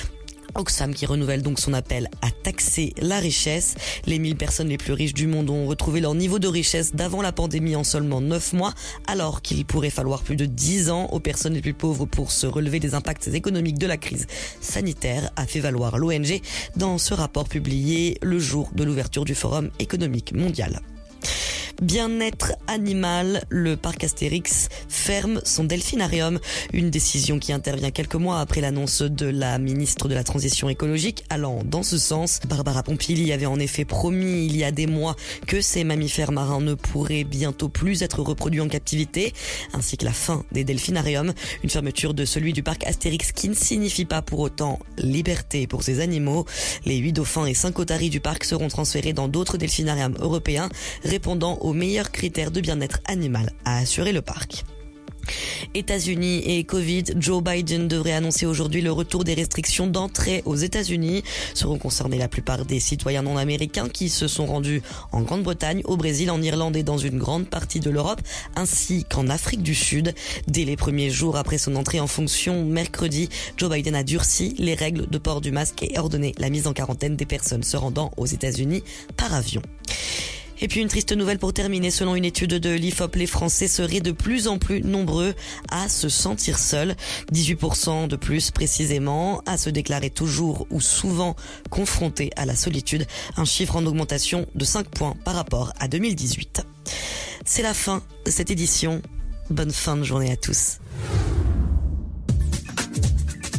Oxfam 0.55 0.95
qui 0.95 1.07
renouvelle 1.07 1.43
donc 1.43 1.59
son 1.59 1.73
appel 1.73 2.09
à 2.21 2.31
taxer 2.31 2.93
la 3.01 3.19
richesse. 3.19 3.75
Les 4.07 4.19
1000 4.19 4.37
personnes 4.37 4.69
les 4.69 4.79
plus 4.79 4.93
riches 4.93 5.15
du 5.15 5.27
monde 5.27 5.51
ont 5.51 5.67
retrouvé 5.67 6.01
leur 6.01 6.15
niveau 6.15 6.39
de 6.39 6.49
richesse 6.49 6.95
d'avant 6.95 7.23
la 7.23 7.33
pandémie 7.33 7.77
en 7.77 7.85
seulement 7.85 8.21
9 8.21 8.53
mois, 8.53 8.75
alors 9.07 9.43
qu'il 9.43 9.65
pourrait 9.65 9.91
falloir 9.91 10.23
plus 10.23 10.37
de 10.37 10.47
10 10.47 10.91
ans 10.91 11.07
aux 11.07 11.21
personnes 11.21 11.55
les 11.55 11.63
plus 11.63 11.75
pauvres 11.75 12.07
pour 12.07 12.33
se 12.33 12.47
relever 12.47 12.81
des 12.81 12.95
impacts 12.95 13.29
économiques 13.29 13.79
de 13.79 13.87
la 13.87 13.97
crise 13.97 14.27
sanitaire, 14.61 15.31
a 15.37 15.47
fait 15.47 15.61
valoir 15.61 15.99
l'ONG 15.99 16.41
dans 16.77 16.99
ce 16.99 17.15
rapport 17.15 17.49
publié 17.49 18.19
le 18.23 18.39
jour 18.39 18.71
de 18.75 18.85
l'ouverture 18.85 19.25
du 19.25 19.35
Forum 19.35 19.71
économique 19.79 20.33
mondial. 20.33 20.81
Bien-être 21.83 22.53
animal, 22.69 23.43
le 23.49 23.77
parc 23.77 24.05
Astérix 24.05 24.69
ferme 24.89 25.41
son 25.45 25.65
delphinarium. 25.65 26.39
Une 26.73 26.91
décision 26.91 27.41
qui 27.41 27.53
intervient 27.53 27.91
quelques 27.91 28.15
mois 28.15 28.39
après 28.39 28.61
l'annonce 28.61 29.03
de 29.03 29.27
la 29.27 29.59
ministre 29.59 30.07
de 30.07 30.15
la 30.15 30.23
Transition 30.23 30.69
écologique 30.69 31.25
allant 31.29 31.59
dans 31.65 31.83
ce 31.83 31.99
sens. 31.99 32.39
Barbara 32.49 32.85
Pompili 32.85 33.33
avait 33.33 33.47
en 33.47 33.59
effet 33.59 33.85
promis 33.85 34.47
il 34.47 34.57
y 34.57 34.63
a 34.63 34.71
des 34.71 34.87
mois 34.87 35.17
que 35.49 35.61
ces 35.61 35.83
mammifères 35.83 36.31
marins 36.31 36.61
ne 36.61 36.75
pourraient 36.75 37.25
bientôt 37.25 37.69
plus 37.69 38.05
être 38.05 38.23
reproduits 38.23 38.61
en 38.61 38.69
captivité, 38.69 39.33
ainsi 39.73 39.97
que 39.97 40.05
la 40.05 40.13
fin 40.13 40.45
des 40.53 40.63
delphinariums. 40.63 41.33
Une 41.65 41.71
fermeture 41.71 42.15
de 42.15 42.25
celui 42.25 42.53
du 42.53 42.63
parc 42.63 42.87
Astérix 42.87 43.33
qui 43.33 43.49
ne 43.49 43.55
signifie 43.55 44.05
pas 44.05 44.23
pour 44.23 44.39
autant 44.39 44.79
liberté 44.99 45.67
pour 45.67 45.83
ces 45.83 45.99
animaux. 45.99 46.47
Les 46.85 46.99
huit 46.99 47.13
dauphins 47.13 47.47
et 47.47 47.55
cinq 47.55 47.81
otaries 47.81 48.09
du 48.09 48.21
parc 48.21 48.45
seront 48.45 48.69
transférés 48.69 49.15
dans 49.15 49.27
d'autres 49.27 49.57
delphinariums 49.57 50.15
européens, 50.21 50.69
répondant 51.03 51.59
aux 51.59 51.72
meilleurs 51.75 52.11
critères 52.11 52.51
de 52.51 52.61
bien-être 52.61 53.01
animal 53.07 53.53
à 53.65 53.79
assurer 53.79 54.13
le 54.13 54.23
parc. 54.23 54.65
États-Unis 55.75 56.43
et 56.45 56.65
Covid, 56.65 57.05
Joe 57.17 57.43
Biden 57.43 57.89
devrait 57.89 58.13
annoncer 58.13 58.47
aujourd'hui 58.47 58.83
le 58.83 58.93
retour 58.93 59.25
des 59.25 59.35
restrictions 59.35 59.87
d'entrée 59.87 60.43
aux 60.45 60.57
États-Unis. 60.57 61.23
Seront 61.55 61.79
concernés 61.79 62.19
la 62.19 62.29
plupart 62.29 62.65
des 62.65 62.81
citoyens 62.81 63.23
non 63.23 63.37
américains 63.37 63.89
qui 63.89 64.09
se 64.09 64.29
sont 64.29 64.47
rendus 64.47 64.83
en 65.13 65.23
Grande-Bretagne, 65.23 65.83
au 65.85 65.97
Brésil, 65.97 66.31
en 66.31 66.43
Irlande 66.43 66.77
et 66.77 66.83
dans 66.83 66.99
une 66.99 67.19
grande 67.19 67.49
partie 67.49 67.81
de 67.81 67.91
l'Europe, 67.91 68.21
ainsi 68.57 69.05
qu'en 69.05 69.29
Afrique 69.29 69.63
du 69.63 69.75
Sud. 69.75 70.15
Dès 70.49 70.65
les 70.65 70.77
premiers 70.77 71.11
jours 71.11 71.37
après 71.37 71.59
son 71.59 71.77
entrée 71.77 72.01
en 72.01 72.07
fonction, 72.07 72.65
mercredi, 72.65 73.29
Joe 73.57 73.71
Biden 73.71 73.95
a 73.95 74.03
durci 74.03 74.55
les 74.59 74.75
règles 74.75 75.09
de 75.09 75.19
port 75.19 75.41
du 75.41 75.53
masque 75.53 75.83
et 75.83 75.99
ordonné 75.99 76.35
la 76.39 76.51
mise 76.51 76.67
en 76.67 76.73
quarantaine 76.73 77.17
des 77.17 77.27
personnes 77.27 77.63
se 77.63 77.77
rendant 77.77 78.11
aux 78.17 78.27
États-Unis 78.27 78.83
par 79.17 79.35
avion. 79.35 79.63
Et 80.63 80.69
puis 80.69 80.81
une 80.81 80.87
triste 80.87 81.11
nouvelle 81.11 81.41
pour 81.41 81.53
terminer, 81.53 81.91
selon 81.91 82.15
une 82.15 82.25
étude 82.25 82.55
de 82.55 82.71
l'IFOP, 82.71 83.17
les 83.17 83.27
Français 83.27 83.67
seraient 83.67 84.01
de 84.01 84.13
plus 84.13 84.47
en 84.47 84.59
plus 84.59 84.81
nombreux 84.81 85.35
à 85.69 85.89
se 85.89 86.09
sentir 86.09 86.57
seuls, 86.57 86.95
18% 87.33 88.07
de 88.07 88.15
plus 88.15 88.53
précisément, 88.53 89.43
à 89.45 89.59
se 89.59 89.71
déclarer 89.71 90.09
toujours 90.09 90.69
ou 90.71 90.81
souvent 90.81 91.35
confrontés 91.69 92.31
à 92.37 92.47
la 92.47 92.55
solitude, 92.55 93.09
un 93.37 93.45
chiffre 93.45 93.75
en 93.75 93.85
augmentation 93.85 94.47
de 94.55 94.65
5 94.65 94.87
points 94.89 95.17
par 95.25 95.35
rapport 95.35 95.73
à 95.81 95.89
2018. 95.89 96.65
C'est 97.45 97.63
la 97.63 97.75
fin 97.75 98.01
de 98.25 98.31
cette 98.31 98.53
édition. 98.53 99.03
Bonne 99.51 99.73
fin 99.73 99.97
de 99.97 100.05
journée 100.05 100.31
à 100.31 100.37
tous. 100.37 100.79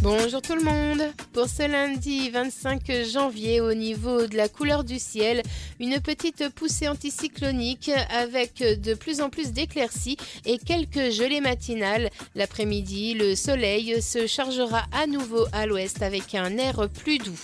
Bonjour 0.03 0.41
tout 0.41 0.55
le 0.55 0.63
monde. 0.63 1.01
Pour 1.31 1.47
ce 1.47 1.65
lundi 1.65 2.29
25 2.29 2.91
janvier, 3.09 3.61
au 3.61 3.73
niveau 3.73 4.27
de 4.27 4.35
la 4.35 4.49
couleur 4.49 4.83
du 4.83 4.99
ciel, 4.99 5.41
une 5.79 6.01
petite 6.01 6.49
poussée 6.49 6.89
anticyclonique 6.89 7.89
avec 8.09 8.55
de 8.57 8.95
plus 8.95 9.21
en 9.21 9.29
plus 9.29 9.53
d'éclaircies 9.53 10.17
et 10.45 10.57
quelques 10.57 11.09
gelées 11.11 11.39
matinales. 11.39 12.09
L'après-midi, 12.35 13.13
le 13.13 13.33
soleil 13.33 14.01
se 14.01 14.27
chargera 14.27 14.83
à 14.91 15.07
nouveau 15.07 15.45
à 15.53 15.67
l'ouest 15.67 16.01
avec 16.01 16.35
un 16.35 16.57
air 16.57 16.89
plus 16.89 17.17
doux. 17.17 17.39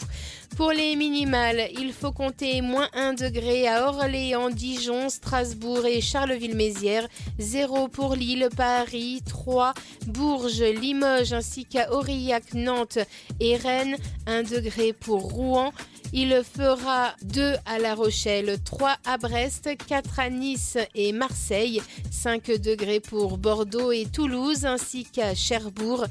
Pour 0.56 0.72
les 0.72 0.96
minimales, 0.98 1.70
il 1.80 1.94
faut 1.94 2.12
compter 2.12 2.62
moins 2.62 2.90
1 2.94 3.14
degré 3.14 3.68
à 3.68 3.88
Orléans, 3.88 4.50
Dijon, 4.50 5.10
Strasbourg 5.10 5.86
et 5.86 6.02
Charleville-Mézières, 6.02 7.08
0 7.40 7.88
pour 7.88 8.16
Lille, 8.16 8.50
Paris, 8.56 9.22
3, 9.28 9.74
Bourges, 10.08 10.62
Limoges 10.62 11.32
ainsi 11.32 11.66
qu'à 11.66 11.94
Aurillac, 11.94 12.54
Nantes 12.54 13.00
et 13.40 13.56
Rennes, 13.56 13.96
1 14.28 14.44
degré 14.44 14.92
pour 14.92 15.32
Rouen. 15.32 15.72
Il 16.12 16.42
fera 16.44 17.14
2 17.22 17.54
à 17.66 17.78
La 17.80 17.94
Rochelle, 17.94 18.58
3 18.66 18.98
à 19.06 19.18
Brest, 19.18 19.70
4 19.88 20.20
à 20.20 20.30
Nice 20.30 20.78
et 20.96 21.14
Marseille, 21.14 21.82
5 22.12 22.60
degrés 22.60 23.00
pour 23.00 23.38
Bordeaux 23.38 23.92
et 23.92 24.08
Toulouse 24.12 24.66
ainsi 24.66 25.06
qu'à 25.06 25.36
Cherbourg. 25.36 26.06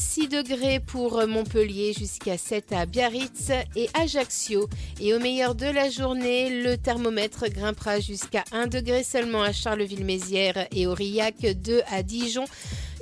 6 0.00 0.28
degrés 0.28 0.80
pour 0.80 1.26
Montpellier 1.26 1.92
jusqu'à 1.92 2.38
7 2.38 2.72
à 2.72 2.86
Biarritz 2.86 3.50
et 3.76 3.90
Ajaccio. 3.92 4.66
Et 4.98 5.12
au 5.12 5.20
meilleur 5.20 5.54
de 5.54 5.66
la 5.66 5.90
journée, 5.90 6.62
le 6.62 6.78
thermomètre 6.78 7.48
grimpera 7.50 8.00
jusqu'à 8.00 8.42
1 8.50 8.66
degré 8.66 9.04
seulement 9.04 9.42
à 9.42 9.52
Charleville-Mézières 9.52 10.66
et 10.74 10.86
Aurillac, 10.86 11.42
2 11.42 11.82
à 11.90 12.02
Dijon 12.02 12.46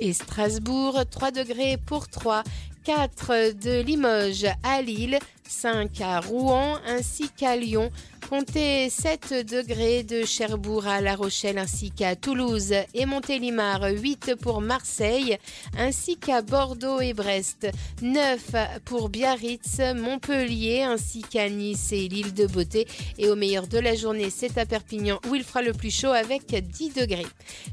et 0.01 0.11
Strasbourg, 0.11 1.01
3 1.09 1.31
degrés 1.31 1.77
pour 1.77 2.09
3. 2.09 2.43
4 2.85 3.53
de 3.61 3.81
Limoges 3.81 4.47
à 4.63 4.81
Lille, 4.81 5.19
5 5.47 6.01
à 6.01 6.21
Rouen 6.21 6.79
ainsi 6.87 7.29
qu'à 7.29 7.55
Lyon. 7.55 7.91
Comptez 8.29 8.91
7 8.91 9.33
degrés 9.49 10.03
de 10.03 10.23
Cherbourg 10.23 10.85
à 10.85 11.01
La 11.01 11.15
Rochelle 11.15 11.57
ainsi 11.57 11.89
qu'à 11.89 12.15
Toulouse 12.15 12.75
et 12.93 13.07
Montélimar, 13.07 13.81
8 13.91 14.35
pour 14.39 14.61
Marseille 14.61 15.39
ainsi 15.75 16.15
qu'à 16.15 16.43
Bordeaux 16.43 17.01
et 17.01 17.13
Brest, 17.13 17.67
9 18.03 18.39
pour 18.85 19.09
Biarritz, 19.09 19.79
Montpellier 19.95 20.83
ainsi 20.83 21.23
qu'à 21.23 21.49
Nice 21.49 21.91
et 21.91 22.07
l'île 22.07 22.35
de 22.35 22.45
Beauté. 22.45 22.87
Et 23.17 23.29
au 23.29 23.35
meilleur 23.35 23.65
de 23.65 23.79
la 23.79 23.95
journée, 23.95 24.29
c'est 24.29 24.59
à 24.59 24.67
Perpignan 24.67 25.19
où 25.27 25.33
il 25.33 25.43
fera 25.43 25.63
le 25.63 25.73
plus 25.73 25.91
chaud 25.91 26.11
avec 26.11 26.53
10 26.53 26.93
degrés. 26.93 27.25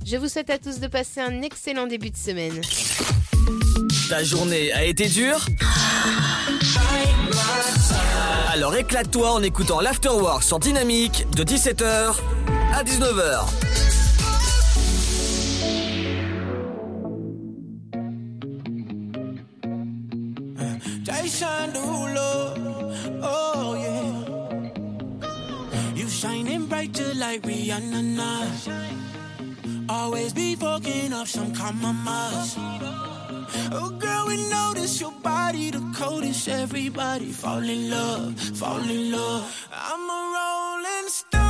Je 0.07 0.16
vous 0.16 0.28
souhaite 0.28 0.48
à 0.48 0.59
tous 0.59 0.80
de 0.80 0.86
passer 0.86 1.20
un 1.20 1.42
excellent 1.42 1.86
début 1.86 2.11
de 2.11 2.16
semaine. 2.16 2.62
Ta 4.09 4.22
journée 4.22 4.72
a 4.72 4.84
été 4.84 5.09
dure 5.09 5.46
Alors 8.52 8.76
éclate-toi 8.76 9.32
en 9.32 9.42
écoutant 9.42 9.80
l'Afterwork 9.80 10.44
sur 10.44 10.61
Dynamique 10.61 11.26
de 11.34 11.42
17h 11.42 12.14
à 12.72 12.84
19h. 12.84 13.46
Jason 21.02 21.46
Derulo, 21.74 22.54
oh 23.22 23.74
yeah. 23.76 24.12
You 25.96 26.09
shining 26.09 26.66
brighter 26.66 27.12
like. 27.14 27.46
Always 29.89 30.32
be 30.32 30.57
fucking 30.57 31.12
up 31.12 31.28
some 31.28 31.55
compromise. 31.55 32.57
Oh 33.72 33.91
girl, 33.99 34.26
we 34.26 34.37
notice 34.51 35.01
your 35.01 35.12
body 35.22 35.70
the 35.70 35.80
coldest. 35.95 36.49
Everybody 36.49 37.30
fall 37.30 37.62
in 37.62 37.91
love, 37.91 38.39
fall 38.39 38.80
in 38.80 39.12
love. 39.12 39.68
I'm 39.72 40.01
a 40.11 40.20
rolling 40.37 41.09
stone, 41.09 41.45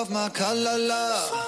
of 0.00 0.10
my 0.10 0.30
color 0.30 0.78
love. 0.78 1.39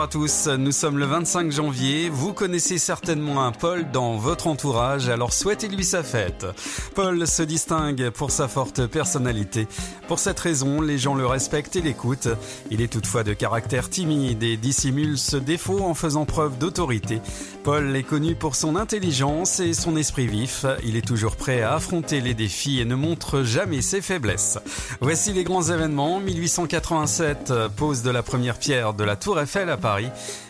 Bonjour 0.00 0.08
à 0.08 0.26
tous, 0.26 0.48
nous 0.48 0.72
sommes 0.72 0.96
le 0.96 1.04
25 1.04 1.52
janvier. 1.52 2.08
Vous 2.08 2.32
connaissez 2.32 2.78
certainement 2.78 3.44
un 3.44 3.52
Paul 3.52 3.90
dans 3.90 4.16
votre 4.16 4.46
entourage, 4.46 5.10
alors 5.10 5.34
souhaitez-lui 5.34 5.84
sa 5.84 6.02
fête. 6.02 6.46
Paul 6.94 7.26
se 7.26 7.42
distingue 7.42 8.08
pour 8.08 8.30
sa 8.30 8.48
forte 8.48 8.86
personnalité. 8.86 9.68
Pour 10.08 10.18
cette 10.18 10.40
raison, 10.40 10.80
les 10.80 10.96
gens 10.96 11.14
le 11.14 11.26
respectent 11.26 11.76
et 11.76 11.82
l'écoutent. 11.82 12.28
Il 12.70 12.80
est 12.80 12.90
toutefois 12.90 13.24
de 13.24 13.34
caractère 13.34 13.90
timide 13.90 14.42
et 14.42 14.56
dissimule 14.56 15.18
ce 15.18 15.36
défaut 15.36 15.82
en 15.82 15.92
faisant 15.92 16.24
preuve 16.24 16.56
d'autorité. 16.56 17.20
Paul 17.62 17.94
est 17.94 18.02
connu 18.02 18.34
pour 18.34 18.56
son 18.56 18.76
intelligence 18.76 19.60
et 19.60 19.74
son 19.74 19.96
esprit 19.96 20.26
vif. 20.26 20.64
Il 20.82 20.96
est 20.96 21.06
toujours 21.06 21.36
prêt 21.36 21.60
à 21.60 21.74
affronter 21.74 22.22
les 22.22 22.32
défis 22.32 22.80
et 22.80 22.86
ne 22.86 22.94
montre 22.94 23.42
jamais 23.42 23.82
ses 23.82 24.00
faiblesses. 24.00 24.58
Voici 25.02 25.34
les 25.34 25.44
grands 25.44 25.64
événements. 25.64 26.20
1887, 26.20 27.52
pose 27.76 28.02
de 28.02 28.10
la 28.10 28.22
première 28.22 28.58
pierre 28.58 28.94
de 28.94 29.04
la 29.04 29.16
Tour 29.16 29.38
Eiffel 29.38 29.68
à 29.68 29.76
Paris. 29.76 29.89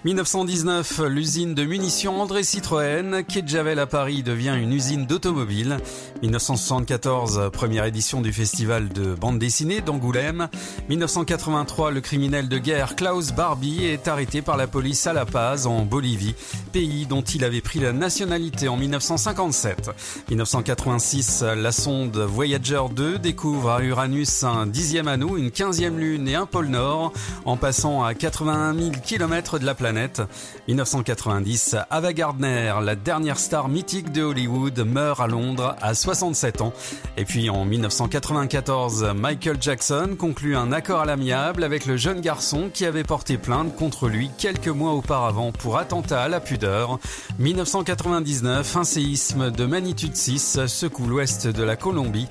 1919, 0.05 1.03
l'usine 1.09 1.55
de 1.55 1.65
munitions 1.65 2.21
André 2.21 2.43
Citroën, 2.43 3.23
quai 3.27 3.43
de 3.43 3.49
Javel 3.49 3.79
à 3.79 3.87
Paris 3.87 4.23
devient 4.23 4.55
une 4.61 4.73
usine 4.73 5.07
d'automobile. 5.07 5.79
1974, 6.23 7.51
première 7.53 7.87
édition 7.87 8.21
du 8.21 8.33
festival 8.33 8.91
de 8.91 9.15
bande 9.15 9.39
dessinée 9.39 9.81
d'Angoulême. 9.81 10.49
1983, 10.89 11.91
le 11.91 12.01
criminel 12.03 12.49
de 12.49 12.59
guerre 12.59 12.97
Klaus 12.97 13.33
Barbie 13.33 13.85
est 13.85 14.09
arrêté 14.09 14.43
par 14.43 14.57
la 14.59 14.67
police 14.67 15.07
à 15.07 15.15
La 15.15 15.25
Paz, 15.25 15.67
en 15.67 15.85
Bolivie, 15.85 16.35
pays 16.73 17.07
dont 17.07 17.23
il 17.23 17.45
avait 17.45 17.62
pris 17.62 17.81
la 17.81 17.93
nationalité 17.93 18.69
en 18.69 18.77
1957. 18.77 19.91
1986, 20.29 21.45
la 21.57 21.73
sonde 21.73 22.19
Voyager 22.19 22.83
2 22.95 23.19
découvre 23.19 23.71
à 23.71 23.83
Uranus 23.83 24.45
un 24.45 24.67
dixième 24.67 25.09
anneau, 25.09 25.39
une 25.39 25.51
quinzième 25.51 25.99
lune 25.99 26.29
et 26.29 26.35
un 26.35 26.47
pôle 26.47 26.69
Nord, 26.69 27.12
en 27.47 27.57
passant 27.57 28.05
à 28.05 28.11
à 28.11 28.15
81 28.15 28.75
000 28.75 28.91
km 29.05 29.30
de 29.31 29.65
la 29.65 29.74
planète. 29.74 30.23
1990, 30.66 31.77
Ava 31.89 32.12
Gardner, 32.12 32.74
la 32.82 32.97
dernière 32.97 33.39
star 33.39 33.69
mythique 33.69 34.11
de 34.11 34.23
Hollywood, 34.23 34.77
meurt 34.81 35.20
à 35.20 35.28
Londres 35.28 35.77
à 35.81 35.94
67 35.94 36.62
ans. 36.62 36.73
Et 37.16 37.24
puis 37.24 37.48
en 37.48 37.65
1994, 37.65 39.12
Michael 39.15 39.59
Jackson 39.61 40.16
conclut 40.19 40.57
un 40.57 40.73
accord 40.73 41.02
à 41.02 41.05
l'amiable 41.05 41.62
avec 41.62 41.86
le 41.86 41.97
jeune 41.97 42.20
garçon 42.20 42.70
qui 42.74 42.85
avait 42.85 43.05
porté 43.05 43.39
plainte 43.39 43.77
contre 43.77 44.09
lui 44.09 44.31
quelques 44.36 44.66
mois 44.66 44.94
auparavant 44.94 45.52
pour 45.52 45.78
attentat 45.78 46.23
à 46.23 46.28
la 46.28 46.40
pudeur. 46.40 46.98
1999, 47.39 48.77
un 48.77 48.85
séisme 48.85 49.52
de 49.52 49.65
magnitude 49.65 50.16
6 50.16 50.66
secoue 50.66 51.07
l'ouest 51.07 51.47
de 51.47 51.62
la 51.62 51.77
Colombie 51.77 52.27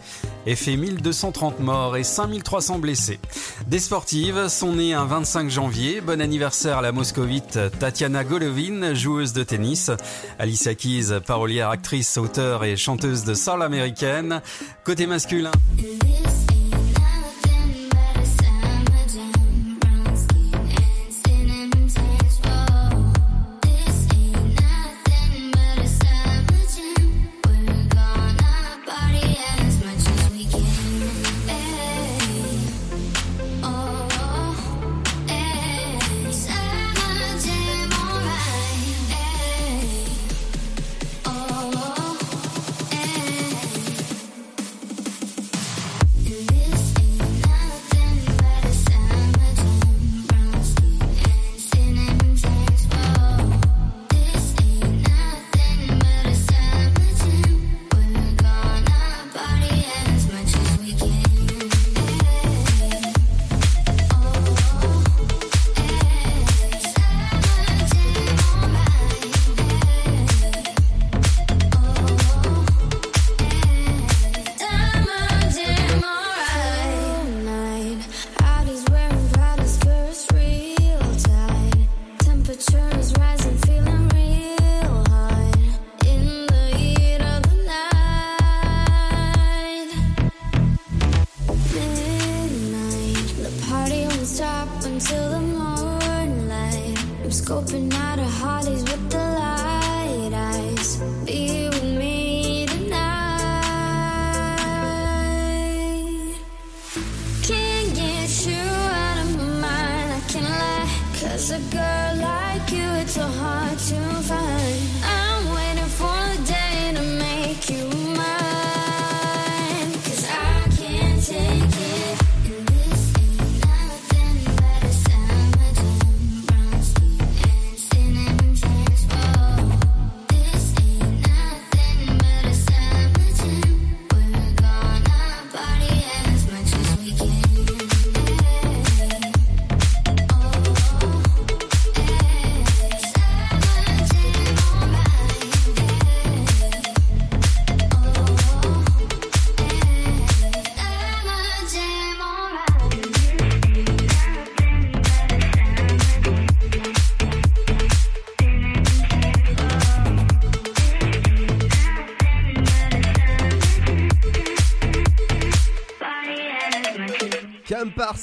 et 0.45 0.57
fait 0.57 0.75
1230 0.75 1.61
morts 1.61 1.95
et 1.95 2.03
5300 2.03 2.79
blessés. 2.79 3.19
Des 3.67 3.79
sportives 3.79 4.49
sont 4.49 4.73
nées 4.73 4.93
un 4.93 5.05
25 5.05 5.49
janvier. 5.49 6.01
Bon 6.01 6.19
anniversaire 6.19 6.79
à 6.79 6.81
la 6.81 6.88
moscovite 6.91 7.71
Tatiana 7.79 8.23
Golovin, 8.23 8.93
joueuse 8.93 9.33
de 9.33 9.43
tennis. 9.43 9.91
Alicia 10.37 10.75
Keys, 10.75 11.19
parolière, 11.25 11.69
actrice, 11.69 12.17
auteure 12.17 12.63
et 12.63 12.75
chanteuse 12.75 13.23
de 13.23 13.33
soul 13.33 13.63
américaine. 13.63 14.41
Côté 14.83 15.07
masculin. 15.07 15.51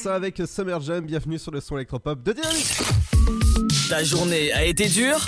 Avec 0.07 0.41
Summer 0.47 0.81
Jam, 0.81 1.05
bienvenue 1.05 1.39
sur 1.39 1.51
le 1.51 1.61
son 1.61 1.77
électropop 1.77 2.23
de 2.23 2.33
Dynamique. 2.33 2.79
Ta 3.89 4.05
journée 4.05 4.53
a 4.53 4.65
été 4.65 4.89
dure 4.89 5.19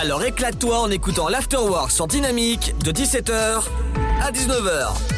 Alors 0.00 0.22
éclate-toi 0.24 0.78
en 0.78 0.90
écoutant 0.90 1.28
l'Afterwork 1.28 1.90
sur 1.90 2.06
Dynamique 2.06 2.74
de 2.84 2.92
17h 2.92 3.64
à 4.22 4.30
19h. 4.30 5.13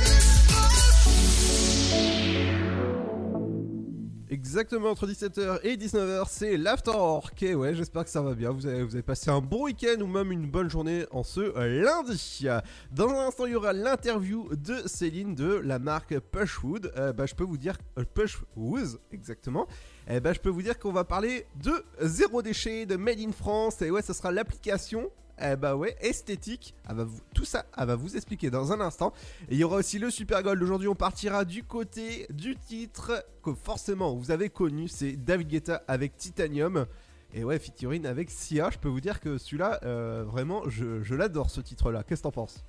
Exactement 4.36 4.90
entre 4.90 5.06
17h 5.06 5.60
et 5.62 5.78
19h, 5.78 6.26
c'est 6.28 6.58
l'Afterwork. 6.58 7.42
Et 7.42 7.54
ouais, 7.54 7.74
j'espère 7.74 8.04
que 8.04 8.10
ça 8.10 8.20
va 8.20 8.34
bien. 8.34 8.50
Vous 8.50 8.66
avez, 8.66 9.00
passé 9.00 9.30
un 9.30 9.40
bon 9.40 9.64
week-end 9.64 9.98
ou 10.02 10.06
même 10.06 10.30
une 10.30 10.46
bonne 10.46 10.68
journée 10.68 11.06
en 11.10 11.22
ce 11.22 11.40
lundi. 11.58 12.46
Dans 12.92 13.08
un 13.08 13.28
instant, 13.28 13.46
il 13.46 13.52
y 13.52 13.54
aura 13.54 13.72
l'interview 13.72 14.54
de 14.54 14.82
Céline 14.84 15.34
de 15.34 15.54
la 15.54 15.78
marque 15.78 16.18
Pushwood. 16.18 16.92
Euh, 16.98 17.14
bah, 17.14 17.24
je 17.24 17.34
peux 17.34 17.44
vous 17.44 17.56
dire, 17.56 17.78
euh, 17.98 18.04
Pushwood, 18.04 19.00
exactement. 19.10 19.66
Eh 20.06 20.20
ben, 20.20 20.34
je 20.34 20.40
peux 20.40 20.50
vous 20.50 20.60
dire 20.60 20.78
qu'on 20.78 20.92
va 20.92 21.04
parler 21.04 21.46
de 21.62 21.72
zéro 22.02 22.42
déchet, 22.42 22.84
de 22.84 22.96
Made 22.96 23.20
in 23.20 23.32
France. 23.32 23.80
Et 23.80 23.90
ouais, 23.90 24.02
ça 24.02 24.12
sera 24.12 24.32
l'application 24.32 25.10
eh 25.40 25.56
bah 25.56 25.76
ouais, 25.76 25.96
esthétique. 26.00 26.74
Elle 26.88 26.96
va 26.96 27.04
vous- 27.04 27.20
tout 27.34 27.44
ça, 27.44 27.66
elle 27.76 27.86
va 27.86 27.96
vous 27.96 28.16
expliquer 28.16 28.50
dans 28.50 28.72
un 28.72 28.80
instant. 28.80 29.12
Et 29.48 29.54
il 29.54 29.58
y 29.58 29.64
aura 29.64 29.76
aussi 29.76 29.98
le 29.98 30.10
Super 30.10 30.42
Gold. 30.42 30.62
Aujourd'hui, 30.62 30.88
on 30.88 30.94
partira 30.94 31.44
du 31.44 31.62
côté 31.64 32.26
du 32.30 32.56
titre 32.56 33.24
que 33.42 33.52
forcément 33.54 34.14
vous 34.14 34.30
avez 34.30 34.48
connu. 34.50 34.88
C'est 34.88 35.12
David 35.12 35.48
Guetta 35.48 35.82
avec 35.88 36.16
Titanium. 36.16 36.86
Et 37.34 37.44
ouais, 37.44 37.58
featuring 37.58 38.06
avec 38.06 38.30
Sia. 38.30 38.70
Je 38.70 38.78
peux 38.78 38.88
vous 38.88 39.00
dire 39.00 39.20
que 39.20 39.36
celui-là, 39.36 39.80
euh, 39.84 40.24
vraiment, 40.26 40.62
je, 40.68 41.02
je 41.02 41.14
l'adore 41.14 41.50
ce 41.50 41.60
titre-là. 41.60 42.02
Qu'est-ce 42.02 42.20
que 42.20 42.28
t'en 42.28 42.32
penses? 42.32 42.64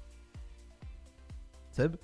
Seb? 1.72 1.95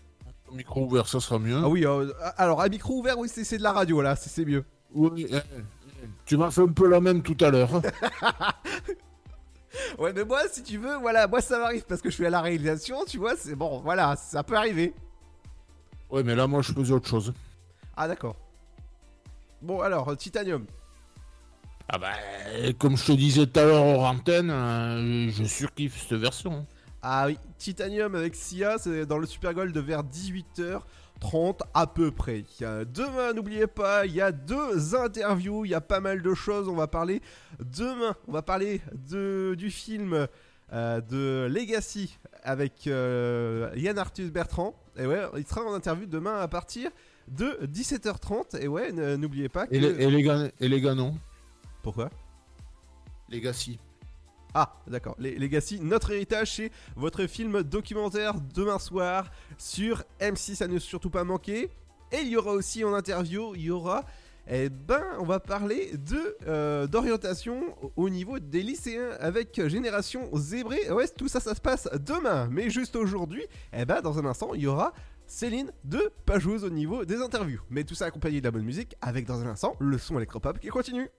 Micro 0.51 0.85
ouvert, 0.85 1.07
ça 1.07 1.19
sera 1.19 1.39
mieux. 1.39 1.57
Ah 1.57 1.67
oui, 1.67 1.83
euh, 1.85 2.13
alors 2.37 2.61
à 2.61 2.69
micro 2.69 2.99
ouvert, 2.99 3.17
oui, 3.17 3.27
c'est 3.27 3.57
de 3.57 3.63
la 3.63 3.71
radio 3.73 4.01
là, 4.01 4.15
c'est 4.15 4.45
mieux. 4.45 4.63
Oui, 4.93 5.25
eh, 5.29 5.35
eh, 5.35 5.39
tu 6.25 6.37
m'as 6.37 6.51
fait 6.51 6.61
un 6.61 6.67
peu 6.67 6.87
la 6.87 7.01
même 7.01 7.23
tout 7.23 7.35
à 7.43 7.49
l'heure. 7.49 7.81
Ouais, 9.97 10.13
mais 10.13 10.23
moi, 10.23 10.41
si 10.51 10.63
tu 10.63 10.77
veux, 10.77 10.97
voilà, 10.97 11.27
moi 11.27 11.41
ça 11.41 11.57
m'arrive 11.59 11.83
parce 11.85 12.01
que 12.01 12.09
je 12.09 12.15
suis 12.15 12.25
à 12.25 12.29
la 12.29 12.41
réalisation, 12.41 13.05
tu 13.05 13.17
vois, 13.17 13.35
c'est 13.35 13.55
bon, 13.55 13.79
voilà, 13.81 14.15
ça 14.15 14.43
peut 14.43 14.55
arriver. 14.55 14.93
ouais, 16.09 16.23
mais 16.23 16.35
là, 16.35 16.47
moi, 16.47 16.61
je 16.61 16.71
faisais 16.73 16.93
autre 16.93 17.07
chose. 17.09 17.33
Ah, 17.95 18.07
d'accord. 18.07 18.35
Bon, 19.61 19.81
alors, 19.81 20.09
euh, 20.09 20.15
Titanium. 20.15 20.65
Ah 21.89 21.97
bah, 21.97 22.13
comme 22.79 22.97
je 22.97 23.05
te 23.05 23.11
disais 23.11 23.45
tout 23.45 23.59
à 23.59 23.65
l'heure 23.65 23.85
hors 23.85 24.03
antenne, 24.05 24.49
euh, 24.49 25.29
je 25.29 25.43
surkiffe 25.43 26.07
cette 26.07 26.19
version. 26.19 26.65
Ah 27.01 27.25
oui, 27.27 27.37
Titanium 27.57 28.15
avec 28.15 28.35
Sia, 28.35 28.77
c'est 28.77 29.05
dans 29.05 29.17
le 29.17 29.27
Super 29.27 29.53
Gold 29.53 29.77
vers 29.77 30.03
18h30 31.23 31.63
à 31.73 31.87
peu 31.87 32.11
près. 32.11 32.43
Demain, 32.59 33.33
n'oubliez 33.33 33.67
pas, 33.67 34.05
il 34.05 34.13
y 34.13 34.21
a 34.21 34.31
deux 34.31 34.95
interviews, 34.95 35.65
il 35.65 35.71
y 35.71 35.73
a 35.73 35.81
pas 35.81 35.99
mal 35.99 36.21
de 36.21 36.33
choses. 36.33 36.67
On 36.67 36.75
va 36.75 36.87
parler 36.87 37.21
demain, 37.59 38.15
on 38.27 38.33
va 38.33 38.41
parler 38.41 38.81
de, 39.09 39.55
du 39.57 39.71
film 39.71 40.27
euh, 40.73 41.01
de 41.01 41.47
Legacy 41.49 42.17
avec 42.43 42.87
euh, 42.87 43.71
Yann 43.75 43.97
Arthus 43.97 44.29
Bertrand. 44.29 44.75
Et 44.97 45.05
ouais, 45.05 45.21
il 45.37 45.47
sera 45.47 45.61
en 45.61 45.73
interview 45.73 46.05
demain 46.05 46.37
à 46.39 46.47
partir 46.47 46.91
de 47.27 47.57
17h30. 47.65 48.59
Et 48.59 48.67
ouais, 48.67 48.91
n'oubliez 48.91 49.49
pas 49.49 49.65
que. 49.65 49.73
Et, 49.73 49.79
les, 49.79 50.03
et 50.59 50.69
les 50.69 50.77
et 50.77 51.13
Pourquoi? 51.81 52.09
Si. 53.53 53.79
Ah, 54.53 54.75
d'accord. 54.87 55.15
Les 55.19 55.35
Legacy, 55.37 55.79
notre 55.81 56.11
héritage, 56.11 56.55
c'est 56.55 56.71
votre 56.95 57.25
film 57.27 57.63
documentaire 57.63 58.35
demain 58.53 58.79
soir 58.79 59.31
sur 59.57 60.03
M6 60.21 60.63
à 60.63 60.67
ne 60.67 60.77
surtout 60.79 61.09
pas 61.09 61.23
manquer. 61.23 61.69
Et 62.11 62.17
il 62.21 62.27
y 62.27 62.37
aura 62.37 62.51
aussi 62.51 62.83
en 62.83 62.93
interview, 62.93 63.55
il 63.55 63.61
y 63.63 63.71
aura. 63.71 64.03
Eh 64.47 64.67
ben, 64.69 65.01
on 65.19 65.23
va 65.25 65.39
parler 65.39 65.93
de 65.97 66.35
euh, 66.47 66.85
d'orientation 66.85 67.63
au- 67.81 67.93
au 67.95 68.09
niveau 68.09 68.39
des 68.39 68.61
lycéens 68.61 69.11
avec 69.21 69.59
Génération 69.69 70.29
Zébré. 70.35 70.91
Ouais, 70.91 71.07
tout 71.07 71.29
ça, 71.29 71.39
ça 71.39 71.55
se 71.55 71.61
passe 71.61 71.87
demain. 72.05 72.47
Mais 72.51 72.69
juste 72.69 72.95
aujourd'hui, 72.97 73.43
eh 73.71 73.85
ben, 73.85 74.01
dans 74.01 74.19
un 74.19 74.25
instant, 74.25 74.53
il 74.53 74.61
y 74.61 74.67
aura 74.67 74.93
Céline 75.25 75.71
de 75.85 76.11
Pageuse 76.25 76.65
au 76.65 76.69
niveau 76.69 77.05
des 77.05 77.21
interviews. 77.21 77.61
Mais 77.69 77.85
tout 77.85 77.95
ça 77.95 78.05
accompagné 78.05 78.41
de 78.41 78.45
la 78.45 78.51
bonne 78.51 78.65
musique 78.65 78.95
avec 79.01 79.25
dans 79.25 79.41
un 79.41 79.47
instant 79.47 79.75
le 79.79 79.97
son 79.97 80.17
électropop 80.17 80.59
qui 80.59 80.67
continue. 80.67 81.09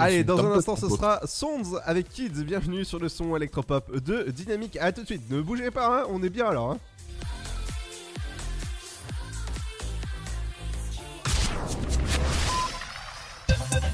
Allez, 0.00 0.24
dans 0.24 0.38
un 0.38 0.52
instant, 0.58 0.76
ce 0.76 0.88
sera 0.96 1.20
Sonds 1.26 1.76
avec 1.84 2.08
Kids. 2.08 2.44
Bienvenue 2.44 2.84
sur 2.84 2.98
le 2.98 3.08
son 3.08 3.34
électropop 3.36 3.96
de 4.00 4.30
Dynamique. 4.30 4.76
À 4.80 4.92
tout 4.92 5.02
de 5.02 5.06
suite. 5.06 5.28
Ne 5.30 5.40
bougez 5.42 5.70
pas, 5.70 6.02
hein, 6.02 6.06
on 6.10 6.22
est 6.22 6.30
bien 6.30 6.46
alors. 6.46 6.70
hein. 6.72 6.78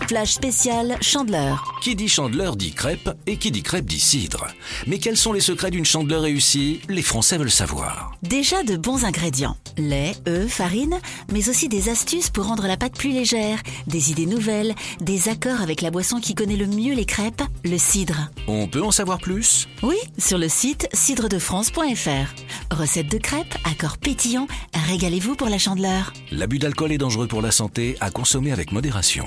Flash 0.08 0.32
spécial 0.32 0.96
Chandeleur. 1.02 1.74
Qui 1.82 1.94
dit 1.94 2.08
chandeleur 2.08 2.56
dit 2.56 2.72
crêpe 2.72 3.10
et 3.26 3.36
qui 3.36 3.50
dit 3.50 3.62
crêpe 3.62 3.84
dit 3.84 4.00
cidre. 4.00 4.46
Mais 4.86 4.98
quels 4.98 5.18
sont 5.18 5.34
les 5.34 5.40
secrets 5.42 5.70
d'une 5.70 5.84
chandeleur 5.84 6.22
réussie? 6.22 6.80
Les 6.88 7.02
Français 7.02 7.36
veulent 7.36 7.50
savoir. 7.50 8.12
Déjà 8.22 8.62
de 8.62 8.78
bons 8.78 9.04
ingrédients. 9.04 9.58
Lait, 9.76 10.14
œufs, 10.26 10.50
farine, 10.50 10.98
mais 11.30 11.50
aussi 11.50 11.68
des 11.68 11.90
astuces 11.90 12.30
pour 12.30 12.46
rendre 12.46 12.66
la 12.66 12.78
pâte 12.78 12.96
plus 12.96 13.10
légère, 13.10 13.58
des 13.86 14.10
idées 14.10 14.24
nouvelles, 14.24 14.74
des 15.02 15.28
accords 15.28 15.60
avec 15.60 15.82
la 15.82 15.90
boisson 15.90 16.20
qui 16.20 16.34
connaît 16.34 16.56
le 16.56 16.68
mieux 16.68 16.94
les 16.94 17.04
crêpes, 17.04 17.42
le 17.62 17.76
cidre. 17.76 18.30
On 18.46 18.66
peut 18.66 18.82
en 18.82 18.90
savoir 18.90 19.18
plus? 19.18 19.68
Oui, 19.82 19.96
sur 20.16 20.38
le 20.38 20.48
site 20.48 20.88
cidredefrance.fr. 20.94 22.74
Recette 22.74 23.10
de 23.10 23.18
crêpes, 23.18 23.54
accords 23.70 23.98
pétillants, 23.98 24.48
régalez-vous 24.88 25.34
pour 25.34 25.50
la 25.50 25.58
chandeleur. 25.58 26.14
L'abus 26.32 26.58
d'alcool 26.58 26.92
est 26.92 26.98
dangereux 26.98 27.26
pour 27.26 27.42
la 27.42 27.50
santé, 27.50 27.98
à 28.00 28.10
consommer 28.10 28.52
avec 28.52 28.72
modération. 28.72 29.26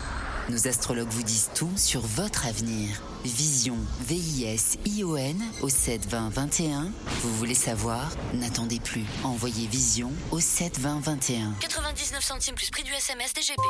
Nos 0.51 0.67
astrologues 0.67 1.11
vous 1.11 1.23
disent 1.23 1.49
tout 1.55 1.71
sur 1.77 2.01
votre 2.01 2.45
avenir. 2.45 3.01
Vision, 3.23 3.77
V-I-S-I-O-N 4.01 5.41
au 5.61 5.69
7 5.69 6.05
20 6.09 6.29
21. 6.29 6.91
Vous 7.21 7.33
voulez 7.37 7.53
savoir? 7.53 8.11
N'attendez 8.33 8.81
plus. 8.81 9.05
Envoyez 9.23 9.67
Vision 9.67 10.11
au 10.31 10.41
7 10.41 10.77
20 10.77 10.99
21. 10.99 11.53
99 11.61 12.21
centimes 12.21 12.55
plus 12.55 12.69
prix 12.69 12.83
du 12.83 12.91
SMS 12.91 13.33
DGP. 13.33 13.61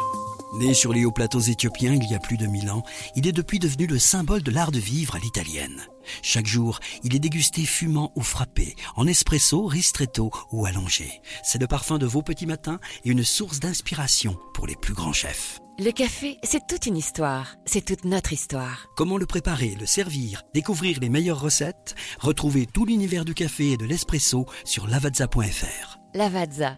Né 0.55 0.73
sur 0.73 0.91
les 0.91 1.05
hauts 1.05 1.11
plateaux 1.11 1.39
éthiopiens 1.39 1.93
il 1.93 2.09
y 2.09 2.15
a 2.15 2.19
plus 2.19 2.37
de 2.37 2.47
1000 2.47 2.71
ans, 2.71 2.81
il 3.15 3.27
est 3.27 3.31
depuis 3.31 3.59
devenu 3.59 3.85
le 3.85 3.99
symbole 3.99 4.41
de 4.41 4.49
l'art 4.49 4.71
de 4.71 4.79
vivre 4.79 5.13
à 5.13 5.19
l'italienne. 5.19 5.85
Chaque 6.23 6.47
jour, 6.47 6.79
il 7.03 7.15
est 7.15 7.19
dégusté 7.19 7.63
fumant 7.63 8.11
ou 8.15 8.21
frappé, 8.21 8.75
en 8.95 9.05
espresso, 9.05 9.67
ristretto 9.67 10.31
ou 10.51 10.65
allongé. 10.65 11.21
C'est 11.43 11.61
le 11.61 11.67
parfum 11.67 11.99
de 11.99 12.07
vos 12.07 12.23
petits 12.23 12.47
matins 12.47 12.79
et 13.05 13.11
une 13.11 13.23
source 13.23 13.59
d'inspiration 13.59 14.35
pour 14.55 14.65
les 14.65 14.75
plus 14.75 14.95
grands 14.95 15.13
chefs. 15.13 15.60
Le 15.79 15.91
café, 15.91 16.37
c'est 16.43 16.67
toute 16.67 16.85
une 16.85 16.97
histoire. 16.97 17.55
C'est 17.65 17.83
toute 17.85 18.03
notre 18.05 18.33
histoire. 18.33 18.87
Comment 18.95 19.17
le 19.17 19.25
préparer, 19.25 19.75
le 19.79 19.85
servir, 19.85 20.43
découvrir 20.53 20.99
les 20.99 21.09
meilleures 21.09 21.39
recettes? 21.39 21.95
Retrouvez 22.19 22.65
tout 22.65 22.85
l'univers 22.85 23.25
du 23.25 23.33
café 23.33 23.71
et 23.71 23.77
de 23.77 23.85
l'espresso 23.85 24.45
sur 24.65 24.87
lavazza.fr. 24.87 25.97
Lavazza, 26.13 26.77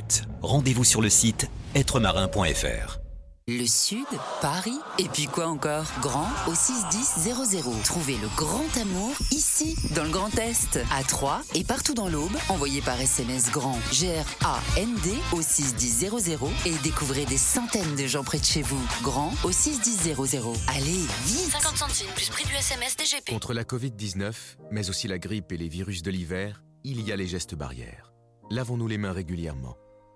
Rendez-vous 0.41 0.83
sur 0.83 1.01
le 1.01 1.09
site 1.09 1.49
êtremarin.fr. 1.75 3.01
Le 3.47 3.65
Sud, 3.65 4.05
Paris, 4.39 4.77
et 4.99 5.09
puis 5.09 5.25
quoi 5.25 5.47
encore? 5.47 5.85
Grand 5.99 6.29
au 6.47 6.53
61000. 6.53 7.81
Trouvez 7.83 8.15
le 8.17 8.27
grand 8.37 8.77
amour 8.79 9.11
ici, 9.31 9.75
dans 9.95 10.03
le 10.03 10.11
Grand 10.11 10.33
Est, 10.37 10.79
à 10.91 11.03
Troyes 11.03 11.41
et 11.55 11.63
partout 11.63 11.95
dans 11.95 12.07
l'Aube. 12.07 12.31
Envoyez 12.49 12.81
par 12.81 13.01
SMS 13.01 13.51
grand 13.51 13.77
G-R-A-N-D 13.91 15.09
au 15.33 15.41
61000 15.41 16.37
et 16.67 16.75
découvrez 16.83 17.25
des 17.25 17.37
centaines 17.37 17.95
de 17.95 18.05
gens 18.05 18.23
près 18.23 18.39
de 18.39 18.45
chez 18.45 18.61
vous. 18.61 18.81
Grand 19.01 19.33
au 19.43 19.51
61000. 19.51 20.15
Allez, 20.67 21.01
vite 21.25 21.51
50 21.51 21.77
centimes 21.77 22.13
plus 22.15 22.29
prix 22.29 22.45
du 22.45 22.53
SMS 22.53 22.95
DGP. 22.95 23.31
Contre 23.31 23.53
la 23.53 23.63
Covid-19, 23.63 24.33
mais 24.69 24.89
aussi 24.89 25.07
la 25.07 25.17
grippe 25.17 25.51
et 25.51 25.57
les 25.57 25.67
virus 25.67 26.03
de 26.03 26.11
l'hiver, 26.11 26.61
il 26.83 27.01
y 27.01 27.11
a 27.11 27.15
les 27.15 27.27
gestes 27.27 27.55
barrières. 27.55 28.13
Lavons-nous 28.51 28.87
les 28.87 28.99
mains 28.99 29.13
régulièrement. 29.13 29.75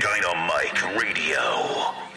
Dynamite 0.00 0.80
Radio. 0.96 2.09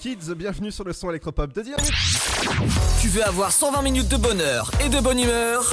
Kids, 0.00 0.34
bienvenue 0.34 0.72
sur 0.72 0.82
le 0.84 0.94
son 0.94 1.10
électropop 1.10 1.52
de 1.52 1.60
Dynamique. 1.60 1.92
Tu 3.02 3.08
veux 3.08 3.22
avoir 3.22 3.52
120 3.52 3.82
minutes 3.82 4.08
de 4.08 4.16
bonheur 4.16 4.70
et 4.82 4.88
de 4.88 4.98
bonne 4.98 5.18
humeur? 5.18 5.70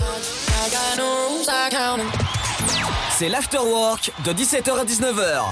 C'est 3.12 3.30
l'afterwork 3.30 4.12
de 4.26 4.32
17h 4.34 4.80
à 4.80 4.84
19h. 4.84 5.44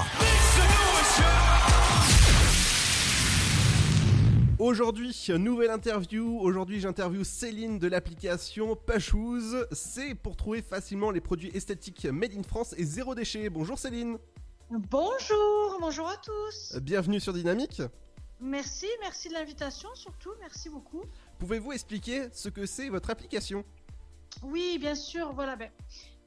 Aujourd'hui, 4.58 5.26
nouvelle 5.38 5.70
interview. 5.70 6.38
Aujourd'hui, 6.38 6.78
j'interview 6.78 7.24
Céline 7.24 7.78
de 7.78 7.88
l'application 7.88 8.76
Pachouz. 8.76 9.66
C'est 9.72 10.14
pour 10.14 10.36
trouver 10.36 10.60
facilement 10.60 11.10
les 11.10 11.22
produits 11.22 11.50
esthétiques 11.54 12.04
made 12.04 12.32
in 12.36 12.42
France 12.42 12.74
et 12.76 12.84
zéro 12.84 13.14
déchet. 13.14 13.48
Bonjour 13.48 13.78
Céline. 13.78 14.18
Bonjour, 14.68 15.78
bonjour 15.80 16.08
à 16.08 16.16
tous. 16.16 16.78
Bienvenue 16.78 17.20
sur 17.20 17.32
Dynamique. 17.32 17.80
Merci, 18.40 18.86
merci 19.00 19.28
de 19.28 19.34
l'invitation 19.34 19.88
surtout, 19.94 20.30
merci 20.40 20.68
beaucoup. 20.68 21.02
Pouvez-vous 21.38 21.72
expliquer 21.72 22.28
ce 22.32 22.48
que 22.48 22.66
c'est 22.66 22.88
votre 22.88 23.10
application? 23.10 23.64
Oui, 24.42 24.76
bien 24.78 24.94
sûr, 24.94 25.32
voilà. 25.32 25.56
Ben, 25.56 25.70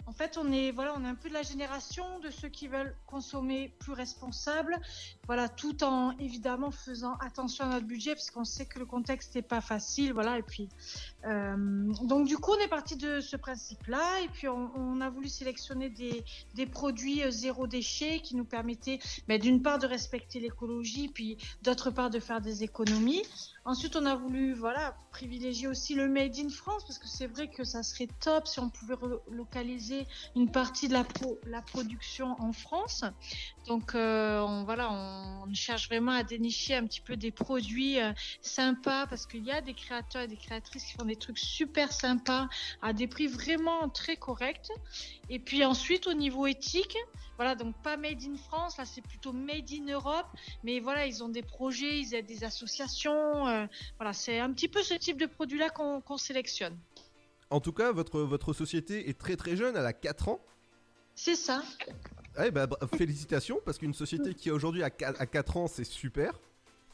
en 0.08 0.12
fait, 0.12 0.40
on 0.40 0.52
est, 0.52 0.72
voilà, 0.72 0.96
on 0.98 1.06
est 1.06 1.08
un 1.08 1.14
peu 1.14 1.30
de 1.30 1.36
la 1.36 1.44
génération 1.44 2.18
de 2.20 2.32
ceux 2.32 2.50
qui 2.50 2.68
veulent 2.68 2.96
consommer 3.06 3.76
plus 3.78 3.94
responsable, 3.94 4.82
voilà, 5.28 5.48
tout 5.48 5.84
en 5.84 6.18
évidemment 6.18 6.72
faisant 6.72 7.14
attention 7.18 7.66
à 7.66 7.68
notre 7.68 7.86
budget, 7.86 8.16
parce 8.16 8.32
qu'on 8.32 8.44
sait 8.44 8.66
que 8.66 8.80
le 8.80 8.88
contexte 8.88 9.36
n'est 9.36 9.44
pas 9.44 9.62
facile, 9.62 10.14
voilà. 10.14 10.40
Et 10.40 10.42
puis, 10.42 10.68
euh, 11.26 11.94
donc 12.04 12.28
du 12.28 12.38
coup, 12.38 12.52
on 12.58 12.64
est 12.64 12.70
parti 12.70 12.96
de 12.96 13.20
ce 13.20 13.36
principe-là, 13.36 14.22
et 14.24 14.30
puis 14.30 14.48
on, 14.48 15.02
a 15.02 15.10
voulu 15.10 15.28
sélectionner 15.28 15.90
des, 15.90 16.66
produits 16.66 17.24
euh, 17.24 17.32
zéro 17.32 17.68
déchet 17.68 18.22
qui 18.22 18.36
nous 18.36 18.46
permettaient, 18.46 19.00
ben, 19.28 19.40
d'une 19.40 19.62
part, 19.62 19.80
de 19.80 19.88
respecter 19.88 20.40
l'écologie, 20.40 21.10
puis 21.10 21.38
d'autre 21.62 21.92
part, 21.92 22.10
de 22.10 22.20
faire 22.20 22.42
des 22.42 22.64
économies. 22.64 23.24
Ensuite, 23.66 23.96
on 23.96 24.06
a 24.06 24.16
voulu, 24.16 24.54
voilà, 24.54 24.96
privilégier 25.12 25.68
aussi 25.68 25.94
le 25.94 26.08
made 26.08 26.38
in 26.38 26.50
France, 26.50 26.84
parce 26.88 27.00
que 27.00 27.08
c'est 27.08 27.28
vrai 27.28 27.50
que 27.50 27.64
ça 27.64 27.84
serait 27.84 28.08
top 28.22 28.48
si 28.48 28.60
on 28.60 28.70
pouvait 28.70 28.96
relocaliser 28.96 30.08
une 30.36 30.50
partie 30.50 30.88
de 30.88 30.94
la, 30.94 31.04
pro- 31.04 31.40
la 31.46 31.62
production 31.62 32.36
en 32.40 32.54
France. 32.54 33.04
Donc, 33.68 33.94
euh, 33.94 34.64
voilà, 34.66 34.92
on, 34.92 35.54
cherche 35.54 35.88
vraiment 35.90 36.12
à 36.12 36.24
dénicher 36.24 36.76
un 36.76 36.86
petit 36.86 37.02
peu 37.02 37.18
des 37.18 37.32
produits 37.32 37.98
sympas, 38.42 39.08
parce 39.08 39.26
qu'il 39.26 39.44
y 39.44 39.52
a 39.52 39.62
des 39.62 39.74
créateurs 39.74 40.22
et 40.22 40.28
des 40.28 40.38
créatrices 40.38 40.86
qui 40.86 40.94
font 40.94 41.09
des 41.10 41.18
trucs 41.18 41.38
super 41.40 41.92
sympas 41.92 42.48
à 42.82 42.94
des 42.94 43.08
prix 43.08 43.28
vraiment 43.28 43.90
très 43.90 44.16
corrects. 44.16 44.70
Et 45.30 45.40
puis 45.40 45.66
ensuite, 45.66 46.08
au 46.08 46.14
niveau 46.14 46.48
éthique, 46.48 46.96
voilà, 47.36 47.56
donc 47.56 47.76
pas 47.84 47.98
made 47.98 48.22
in 48.24 48.36
France, 48.38 48.78
là 48.78 48.86
c'est 48.86 49.02
plutôt 49.02 49.34
made 49.34 49.70
in 49.72 49.92
Europe, 49.92 50.28
mais 50.64 50.80
voilà, 50.80 51.06
ils 51.06 51.24
ont 51.24 51.30
des 51.30 51.42
projets, 51.44 52.00
ils 52.00 52.14
aident 52.14 52.26
des 52.26 52.44
associations, 52.44 53.48
euh, 53.48 53.66
voilà, 53.98 54.14
c'est 54.14 54.40
un 54.40 54.52
petit 54.54 54.68
peu 54.68 54.84
ce 54.84 54.94
type 54.94 55.18
de 55.20 55.26
produit-là 55.26 55.70
qu'on 55.70 56.02
qu'on 56.02 56.18
sélectionne. 56.18 56.78
En 57.50 57.60
tout 57.62 57.74
cas, 57.74 57.92
votre, 57.92 58.20
votre 58.22 58.54
société 58.54 59.10
est 59.10 59.18
très 59.18 59.36
très 59.36 59.56
jeune, 59.56 59.76
elle 59.76 59.86
a 59.86 59.94
4 59.94 60.28
ans. 60.30 60.40
C'est 61.16 61.36
ça. 61.36 61.64
Eh 62.46 62.52
ben, 62.52 62.68
bra- 62.68 62.88
félicitations, 62.96 63.60
parce 63.66 63.78
qu'une 63.78 63.94
société 63.94 64.34
qui 64.36 64.52
aujourd'hui 64.52 64.84
a 64.84 64.90
4 64.92 65.58
ans, 65.58 65.68
c'est 65.68 65.84
super. 65.84 66.40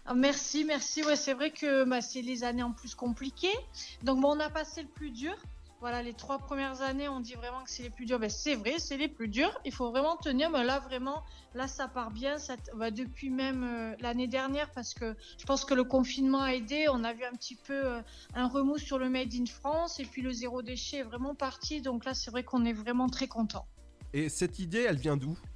Ah, 0.07 0.14
Merci, 0.14 0.65
merci. 0.65 1.03
Ouais, 1.03 1.15
c'est 1.15 1.34
vrai 1.34 1.49
que 1.49 1.84
bah, 1.84 1.99
c'est 2.02 2.22
les 2.22 2.44
années 2.44 2.61
en 2.64 2.72
plus 2.72 2.94
compliquées. 2.94 3.57
Donc, 4.03 4.22
bon, 4.22 4.36
on 4.36 4.40
a 4.40 4.49
passé 4.49 4.84
le 4.84 4.88
plus 4.88 5.10
dur. 5.10 5.36
Voilà, 5.82 6.02
les 6.02 6.14
trois 6.14 6.38
premières 6.40 6.82
années, 6.82 7.10
on 7.10 7.19
dit 7.19 7.34
vraiment 7.34 7.64
que 7.64 7.69
c'est 7.69 7.84
les 7.84 7.90
plus 7.90 8.06
durs. 8.06 8.19
Ben, 8.19 8.30
c'est 8.30 8.56
vrai, 8.56 8.76
c'est 8.77 8.98
les 8.98 9.07
plus 9.07 9.27
durs. 9.27 9.60
Il 9.65 9.73
faut 9.73 9.90
vraiment 9.90 10.15
tenir. 10.15 10.52
Mais 10.52 10.64
là, 10.64 10.80
vraiment, 10.80 11.23
là, 11.56 11.68
ça 11.68 11.88
part 11.88 12.11
bien. 12.11 12.38
Ça, 12.38 12.56
bah, 12.76 12.91
depuis 12.91 13.32
même 13.32 13.64
euh, 13.64 13.95
l'année 13.99 14.27
dernière, 14.27 14.72
parce 14.72 14.94
que 14.94 15.15
je 15.40 15.45
pense 15.45 15.65
que 15.65 15.73
le 15.73 15.84
confinement 15.84 16.41
a 16.41 16.53
aidé. 16.53 16.86
On 16.90 17.03
a 17.03 17.14
vu 17.14 17.23
un 17.23 17.34
petit 17.36 17.56
peu 17.56 17.73
euh, 17.73 18.02
un 18.36 18.48
remous 18.48 18.77
sur 18.77 18.99
le 18.99 19.10
Made 19.10 19.34
in 19.34 19.45
France. 19.48 19.99
Et 19.99 20.06
puis, 20.06 20.22
le 20.22 20.32
zéro 20.32 20.61
déchet 20.61 20.98
est 20.98 21.03
vraiment 21.03 21.34
parti. 21.34 21.82
Donc 21.82 22.06
là, 22.06 22.14
c'est 22.14 22.30
vrai 22.30 22.44
qu'on 22.44 22.64
est 22.64 22.73
vraiment 22.73 23.10
très 23.10 23.27
content. 23.27 23.65
Et 24.14 24.30
cette 24.30 24.60
idée, 24.60 24.86
elle 24.88 24.98
vient 24.98 25.18
d'où? 25.18 25.32
Ben, 25.32 25.55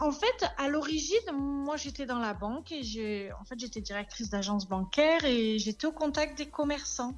En 0.00 0.12
fait, 0.12 0.46
à 0.58 0.68
l'origine, 0.68 1.32
moi 1.32 1.76
j'étais 1.76 2.06
dans 2.06 2.18
la 2.18 2.34
banque 2.34 2.72
et 2.72 3.30
en 3.40 3.44
fait, 3.44 3.58
j'étais 3.58 3.80
directrice 3.80 4.30
d'agence 4.30 4.68
bancaire 4.68 5.24
et 5.24 5.58
j'étais 5.58 5.86
au 5.86 5.92
contact 5.92 6.38
des 6.38 6.48
commerçants. 6.48 7.14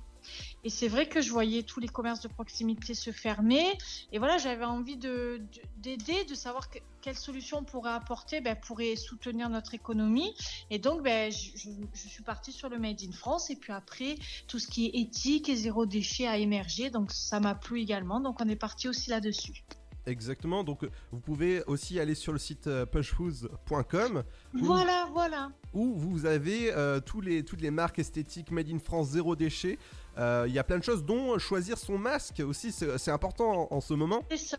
Et 0.64 0.70
c'est 0.70 0.88
vrai 0.88 1.08
que 1.08 1.20
je 1.20 1.30
voyais 1.30 1.62
tous 1.62 1.78
les 1.78 1.86
commerces 1.86 2.20
de 2.20 2.26
proximité 2.26 2.94
se 2.94 3.12
fermer. 3.12 3.78
Et 4.10 4.18
voilà, 4.18 4.38
j'avais 4.38 4.64
envie 4.64 4.96
de, 4.96 5.40
de- 5.52 5.60
d'aider, 5.76 6.24
de 6.24 6.34
savoir 6.34 6.68
que- 6.68 6.80
quelles 7.00 7.16
solutions 7.16 7.58
on 7.58 7.64
pourrait 7.64 7.92
apporter 7.92 8.40
ben, 8.40 8.56
pour 8.56 8.80
soutenir 8.96 9.48
notre 9.48 9.74
économie. 9.74 10.34
Et 10.70 10.80
donc, 10.80 11.02
ben, 11.04 11.30
je- 11.30 11.70
je 11.94 12.08
suis 12.08 12.24
partie 12.24 12.50
sur 12.50 12.68
le 12.68 12.80
Made 12.80 13.00
in 13.06 13.12
France. 13.12 13.50
Et 13.50 13.56
puis 13.56 13.72
après, 13.72 14.16
tout 14.48 14.58
ce 14.58 14.66
qui 14.66 14.86
est 14.86 14.98
éthique 14.98 15.48
et 15.48 15.54
zéro 15.54 15.86
déchet 15.86 16.26
a 16.26 16.38
émergé. 16.38 16.90
Donc, 16.90 17.12
ça 17.12 17.38
m'a 17.38 17.54
plu 17.54 17.80
également. 17.80 18.18
Donc, 18.18 18.40
on 18.40 18.48
est 18.48 18.56
parti 18.56 18.88
aussi 18.88 19.10
là-dessus. 19.10 19.62
Exactement, 20.06 20.62
donc 20.62 20.84
euh, 20.84 20.90
vous 21.10 21.18
pouvez 21.18 21.64
aussi 21.64 21.98
aller 21.98 22.14
sur 22.14 22.32
le 22.32 22.38
site 22.38 22.68
euh, 22.68 22.86
pushfoods.com 22.86 24.22
Voilà, 24.54 25.08
voilà. 25.12 25.50
où 25.72 25.94
vous 25.96 26.26
avez 26.26 26.72
euh, 26.72 27.00
tous 27.00 27.20
les, 27.20 27.44
toutes 27.44 27.60
les 27.60 27.70
marques 27.72 27.98
esthétiques 27.98 28.50
made 28.50 28.68
in 28.70 28.78
France, 28.78 29.08
zéro 29.08 29.34
déchet. 29.36 29.78
Euh, 30.18 30.44
Il 30.48 30.54
y 30.54 30.58
a 30.58 30.64
plein 30.64 30.78
de 30.78 30.84
choses, 30.84 31.04
dont 31.04 31.38
choisir 31.38 31.76
son 31.76 31.98
masque 31.98 32.40
aussi, 32.46 32.72
c'est 32.72 33.10
important 33.10 33.68
en, 33.70 33.76
en 33.76 33.80
ce 33.80 33.92
moment. 33.94 34.22
C'est 34.30 34.36
ça. 34.38 34.56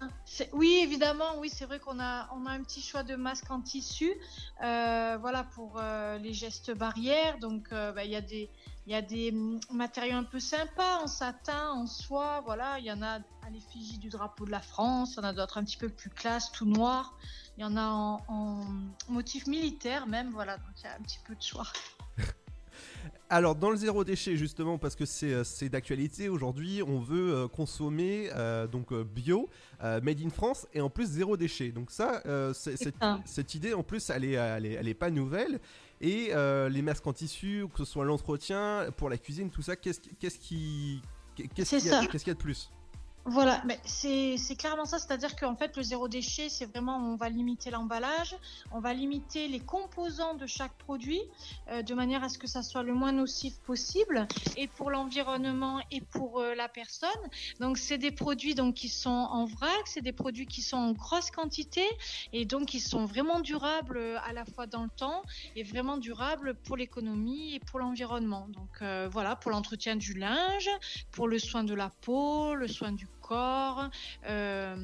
Oui, 0.53 0.81
évidemment, 0.83 1.39
oui, 1.39 1.49
c'est 1.51 1.65
vrai 1.65 1.79
qu'on 1.79 1.99
a, 1.99 2.29
on 2.35 2.45
a 2.45 2.51
un 2.51 2.61
petit 2.61 2.81
choix 2.81 3.03
de 3.03 3.15
masques 3.15 3.49
en 3.49 3.61
tissu, 3.61 4.11
euh, 4.63 5.17
voilà, 5.19 5.45
pour 5.55 5.81
les 6.21 6.33
gestes 6.33 6.71
barrières. 6.77 7.39
Donc, 7.39 7.69
bah, 7.71 8.03
il 8.03 8.11
y 8.11 8.15
a 8.15 8.21
des, 8.21 8.49
il 8.88 8.93
y 8.93 8.95
a 8.95 9.01
des 9.01 9.31
hum, 9.31 9.59
matériaux 9.72 10.15
un 10.15 10.23
peu 10.23 10.39
sympas, 10.39 11.01
en 11.03 11.07
satin, 11.07 11.72
en 11.72 11.88
soie, 11.88 12.41
voilà. 12.45 12.80
Il 12.80 12.85
y 12.85 12.91
en 12.91 13.01
a 13.01 13.19
à 13.45 13.49
l'effigie 13.51 13.97
du 13.97 14.07
drapeau 14.07 14.45
de 14.45 14.51
la 14.51 14.61
France, 14.61 15.15
il 15.15 15.18
y 15.18 15.19
en 15.19 15.26
a 15.26 15.34
d'autres 15.34 15.57
un 15.57 15.65
petit 15.65 15.77
peu 15.77 15.89
plus 15.89 16.09
classe, 16.09 16.51
tout 16.53 16.65
noir. 16.65 17.18
Il 17.57 17.61
y 17.61 17.65
en 17.65 17.76
a 17.76 17.85
en, 17.85 18.22
en 18.30 18.65
motif 19.09 19.45
militaire 19.45 20.07
même, 20.07 20.30
voilà. 20.31 20.55
Donc, 20.57 20.72
il 20.77 20.84
y 20.85 20.88
a 20.88 20.95
un 20.95 21.01
petit 21.01 21.19
peu 21.26 21.35
de 21.35 21.41
choix. 21.41 21.68
Alors 23.30 23.55
dans 23.55 23.69
le 23.69 23.76
zéro 23.76 24.05
déchet 24.05 24.38
justement 24.38 24.77
parce 24.77 24.95
que 24.95 25.05
c'est 25.05 25.34
euh, 25.34 25.69
d'actualité 25.69 26.30
aujourd'hui, 26.30 26.81
on 26.81 26.99
veut 26.99 27.34
euh, 27.34 27.47
consommer 27.49 28.30
euh, 28.34 28.68
donc 28.68 28.93
bio, 28.93 29.49
euh, 29.84 29.99
made 29.99 30.22
in 30.22 30.30
France 30.30 30.65
et 30.73 30.80
en 30.80 30.89
plus 30.89 31.07
zéro 31.07 31.35
déchet. 31.35 31.72
Donc 31.72 31.91
ça, 31.91 32.23
cette, 32.53 33.55
idée 33.55 33.73
en 33.73 33.84
plus 33.84 34.09
elle 34.09 34.23
est, 34.23 34.31
elle 34.31 34.65
est, 34.65 34.73
elle 34.73 34.88
est 34.88 34.93
pas 34.93 35.09
nouvelle 35.09 35.59
et 36.01 36.29
euh, 36.33 36.69
les 36.69 36.81
masques 36.81 37.05
en 37.07 37.13
tissu, 37.13 37.65
que 37.73 37.79
ce 37.79 37.85
soit 37.85 38.05
l'entretien 38.05 38.87
pour 38.97 39.09
la 39.09 39.17
cuisine, 39.17 39.49
tout 39.49 39.61
ça, 39.61 39.75
qu'est-ce 39.75 39.99
qui- 40.01 40.15
qu'est-ce 40.19 40.37
qui 40.39 40.45
y 40.45 41.01
qu'il 42.23 42.27
y 42.27 42.31
a 42.31 42.33
de 42.35 42.39
plus? 42.39 42.71
Voilà, 43.29 43.61
c'est 43.83 44.55
clairement 44.57 44.85
ça, 44.85 44.99
c'est-à-dire 44.99 45.35
qu'en 45.35 45.57
fait 45.57 45.75
le 45.75 45.83
zéro 45.83 46.07
déchet, 46.07 46.47
c'est 46.47 46.65
vraiment 46.65 46.95
on 46.95 47.17
va 47.17 47.27
limiter 47.27 47.69
l'emballage, 47.71 48.37
on 48.71 48.79
va 48.79 48.93
limiter 48.93 49.49
les 49.49 49.59
composants 49.59 50.35
de 50.35 50.45
chaque 50.45 50.71
produit 50.77 51.19
euh, 51.69 51.81
de 51.81 51.93
manière 51.93 52.23
à 52.23 52.29
ce 52.29 52.37
que 52.37 52.47
ça 52.47 52.63
soit 52.63 52.83
le 52.83 52.93
moins 52.93 53.11
nocif 53.11 53.59
possible 53.59 54.29
et 54.55 54.69
pour 54.69 54.91
l'environnement 54.91 55.81
et 55.91 55.99
pour 55.99 56.39
euh, 56.39 56.55
la 56.55 56.69
personne. 56.69 57.09
Donc 57.59 57.77
c'est 57.77 57.97
des 57.97 58.11
produits 58.11 58.55
donc 58.55 58.75
qui 58.75 58.87
sont 58.87 59.09
en 59.09 59.43
vrac, 59.43 59.87
c'est 59.87 60.01
des 60.01 60.13
produits 60.13 60.47
qui 60.47 60.61
sont 60.61 60.77
en 60.77 60.93
grosse 60.93 61.29
quantité 61.29 61.83
et 62.31 62.45
donc 62.45 62.67
qui 62.67 62.79
sont 62.79 63.03
vraiment 63.03 63.41
durables 63.41 63.97
euh, 63.97 64.17
à 64.25 64.31
la 64.31 64.45
fois 64.45 64.67
dans 64.67 64.83
le 64.83 64.89
temps 64.95 65.21
et 65.57 65.63
vraiment 65.63 65.97
durables 65.97 66.55
pour 66.55 66.77
l'économie 66.77 67.55
et 67.55 67.59
pour 67.59 67.79
l'environnement. 67.79 68.47
Donc 68.47 68.81
voilà, 69.11 69.35
pour 69.35 69.51
l'entretien 69.51 69.97
du 69.97 70.13
linge, 70.13 70.69
pour 71.11 71.27
le 71.27 71.39
soin 71.39 71.65
de 71.65 71.73
la 71.73 71.89
peau, 71.89 72.55
le 72.55 72.69
soin 72.69 72.93
du 72.93 73.05
corps, 73.27 73.89
euh, 74.27 74.75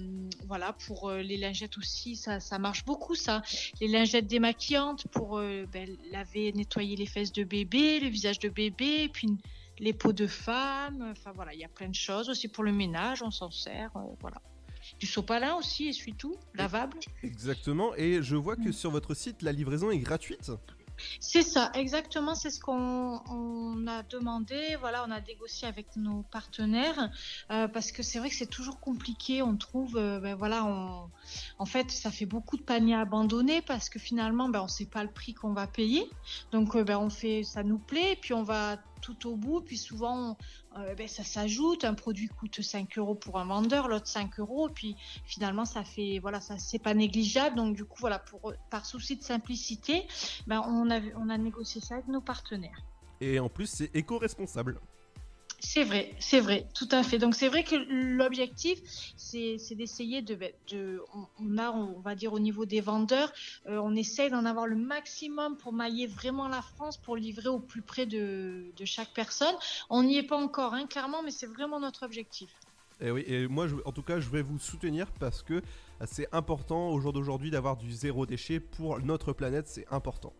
voilà 0.47 0.73
pour 0.73 1.09
euh, 1.09 1.21
les 1.21 1.37
lingettes 1.37 1.77
aussi, 1.77 2.15
ça, 2.15 2.39
ça 2.39 2.59
marche 2.59 2.83
beaucoup 2.85 3.15
ça. 3.15 3.41
Les 3.79 3.87
lingettes 3.87 4.27
démaquillantes 4.27 5.07
pour 5.07 5.37
euh, 5.37 5.65
ben, 5.71 5.89
laver, 6.11 6.51
nettoyer 6.53 6.95
les 6.95 7.05
fesses 7.05 7.31
de 7.31 7.43
bébé, 7.43 7.99
le 7.99 8.09
visage 8.09 8.39
de 8.39 8.49
bébé, 8.49 9.09
puis 9.09 9.29
les 9.79 9.93
peaux 9.93 10.13
de 10.13 10.27
femme. 10.27 11.07
Enfin 11.11 11.31
voilà, 11.33 11.53
il 11.53 11.59
y 11.59 11.65
a 11.65 11.69
plein 11.69 11.89
de 11.89 11.95
choses 11.95 12.29
aussi 12.29 12.47
pour 12.47 12.63
le 12.63 12.71
ménage, 12.71 13.21
on 13.21 13.31
s'en 13.31 13.51
sert, 13.51 13.91
euh, 13.95 14.01
voilà. 14.19 14.41
Du 14.99 15.07
sopalin 15.07 15.55
aussi, 15.55 15.87
essuie-tout, 15.87 16.35
lavable. 16.55 16.99
Exactement. 17.23 17.95
Et 17.95 18.21
je 18.21 18.35
vois 18.35 18.57
que 18.57 18.73
sur 18.73 18.91
votre 18.91 19.13
site 19.13 19.41
la 19.41 19.53
livraison 19.53 19.91
est 19.91 19.99
gratuite. 19.99 20.51
C'est 21.19 21.41
ça, 21.41 21.71
exactement, 21.73 22.35
c'est 22.35 22.49
ce 22.49 22.59
qu'on 22.59 23.21
on 23.29 23.87
a 23.87 24.03
demandé. 24.03 24.75
Voilà, 24.79 25.05
on 25.07 25.11
a 25.11 25.21
négocié 25.21 25.67
avec 25.67 25.95
nos 25.95 26.23
partenaires 26.23 27.09
euh, 27.51 27.67
parce 27.67 27.91
que 27.91 28.03
c'est 28.03 28.19
vrai 28.19 28.29
que 28.29 28.35
c'est 28.35 28.49
toujours 28.49 28.79
compliqué. 28.79 29.41
On 29.41 29.57
trouve, 29.57 29.97
euh, 29.97 30.19
ben 30.19 30.35
voilà, 30.35 30.63
en 30.65 31.65
fait, 31.65 31.91
ça 31.91 32.11
fait 32.11 32.25
beaucoup 32.25 32.57
de 32.57 32.63
paniers 32.63 32.95
abandonnés 32.95 33.61
parce 33.61 33.89
que 33.89 33.99
finalement, 33.99 34.49
ben 34.49 34.61
on 34.61 34.67
sait 34.67 34.85
pas 34.85 35.03
le 35.03 35.11
prix 35.11 35.33
qu'on 35.33 35.53
va 35.53 35.67
payer. 35.67 36.09
Donc, 36.51 36.75
euh, 36.75 36.83
ben 36.83 36.97
on 36.97 37.09
fait, 37.09 37.43
ça 37.43 37.63
nous 37.63 37.79
plaît, 37.79 38.13
et 38.13 38.15
puis 38.15 38.33
on 38.33 38.43
va 38.43 38.77
tout 39.03 39.29
au 39.29 39.35
bout. 39.35 39.61
Puis 39.61 39.77
souvent, 39.77 40.37
euh, 40.77 40.95
ben, 40.95 41.07
ça 41.07 41.23
s'ajoute. 41.23 41.83
Un 41.83 41.93
produit 41.93 42.27
coûte 42.27 42.61
5 42.61 42.97
euros 42.97 43.15
pour 43.15 43.37
un 43.37 43.45
vendeur, 43.45 43.87
l'autre 43.87 44.07
5 44.07 44.39
euros. 44.39 44.69
Puis 44.69 44.95
finalement, 45.25 45.65
ça 45.65 45.83
fait, 45.83 46.19
voilà, 46.19 46.39
ça 46.41 46.57
c'est 46.57 46.79
pas 46.79 46.93
négligeable. 46.93 47.55
Donc 47.55 47.75
du 47.75 47.85
coup, 47.85 47.97
voilà, 47.99 48.19
pour, 48.19 48.53
par 48.71 48.85
souci 48.85 49.17
de 49.17 49.23
simplicité, 49.23 50.07
ben, 50.47 50.61
on, 50.65 50.89
a, 50.89 50.99
on 51.17 51.29
a 51.29 51.37
négocié 51.37 51.81
ça 51.81 51.95
avec 51.95 52.07
nos 52.07 52.21
partenaires. 52.21 52.81
Et 53.21 53.39
en 53.39 53.49
plus, 53.49 53.67
c'est 53.67 53.95
éco-responsable. 53.95 54.79
C'est 55.65 55.85
vrai, 55.85 56.13
c'est 56.19 56.41
vrai, 56.41 56.67
tout 56.75 56.89
à 56.91 57.03
fait. 57.03 57.17
Donc 57.17 57.35
c'est 57.35 57.47
vrai 57.47 57.63
que 57.63 57.75
l'objectif, 57.75 58.79
c'est 59.15 59.57
d'essayer 59.75 60.21
de, 60.21 60.37
de 60.69 61.01
on, 61.39 61.57
a, 61.57 61.71
on 61.71 61.99
va 62.01 62.15
dire 62.15 62.33
au 62.33 62.39
niveau 62.39 62.65
des 62.65 62.81
vendeurs, 62.81 63.31
euh, 63.67 63.77
on 63.77 63.95
essaye 63.95 64.29
d'en 64.29 64.43
avoir 64.45 64.67
le 64.67 64.75
maximum 64.75 65.57
pour 65.57 65.71
mailler 65.71 66.05
vraiment 66.05 66.49
la 66.49 66.61
France, 66.61 66.97
pour 66.97 67.15
livrer 67.15 67.47
au 67.47 67.59
plus 67.59 67.81
près 67.81 68.05
de, 68.05 68.71
chaque 68.83 69.13
personne. 69.13 69.55
On 69.89 70.03
n'y 70.03 70.17
est 70.17 70.27
pas 70.27 70.37
encore, 70.37 70.73
hein, 70.73 70.85
clairement, 70.85 71.23
mais 71.23 71.31
c'est 71.31 71.47
vraiment 71.47 71.79
notre 71.79 72.05
objectif. 72.05 72.49
Et 72.99 73.09
oui, 73.09 73.23
et 73.25 73.47
moi, 73.47 73.67
en 73.85 73.91
tout 73.93 74.03
cas, 74.03 74.19
je 74.19 74.29
vais 74.29 74.41
vous 74.41 74.59
soutenir 74.59 75.07
parce 75.19 75.41
que 75.41 75.63
c'est 76.05 76.27
important 76.33 76.89
au 76.89 76.99
jour 76.99 77.13
d'aujourd'hui 77.13 77.51
d'avoir 77.51 77.77
du 77.77 77.91
zéro 77.91 78.25
déchet 78.25 78.59
pour 78.59 78.99
notre 78.99 79.31
planète, 79.31 79.67
c'est 79.69 79.87
important. 79.91 80.33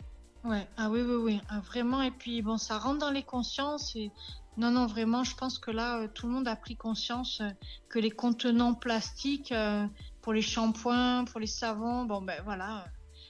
Ouais, 0.43 0.67
ah 0.77 0.89
oui, 0.89 1.01
oui, 1.01 1.15
oui, 1.15 1.41
ah, 1.49 1.59
vraiment. 1.61 2.01
Et 2.01 2.11
puis 2.11 2.41
bon, 2.41 2.57
ça 2.57 2.77
rentre 2.77 2.99
dans 2.99 3.11
les 3.11 3.23
consciences 3.23 3.95
et 3.95 4.11
non, 4.57 4.71
non, 4.71 4.85
vraiment, 4.85 5.23
je 5.23 5.35
pense 5.35 5.57
que 5.57 5.71
là, 5.71 6.01
euh, 6.01 6.07
tout 6.07 6.27
le 6.27 6.33
monde 6.33 6.47
a 6.47 6.55
pris 6.55 6.75
conscience 6.75 7.41
euh, 7.41 7.49
que 7.89 7.97
les 7.97 8.11
contenants 8.11 8.73
plastiques 8.75 9.51
euh, 9.51 9.85
pour 10.21 10.33
les 10.33 10.41
shampoings, 10.41 11.25
pour 11.25 11.39
les 11.39 11.47
savons, 11.47 12.05
bon 12.05 12.21
ben 12.21 12.39
voilà, 12.43 12.85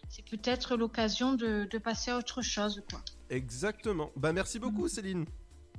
c'est 0.09 0.25
peut-être 0.25 0.75
l'occasion 0.75 1.33
de, 1.33 1.65
de 1.69 1.77
passer 1.77 2.11
à 2.11 2.17
autre 2.17 2.41
chose, 2.41 2.83
quoi. 2.89 3.01
Exactement. 3.29 4.11
Bah 4.17 4.33
merci 4.33 4.59
beaucoup 4.59 4.87
Céline. 4.87 5.25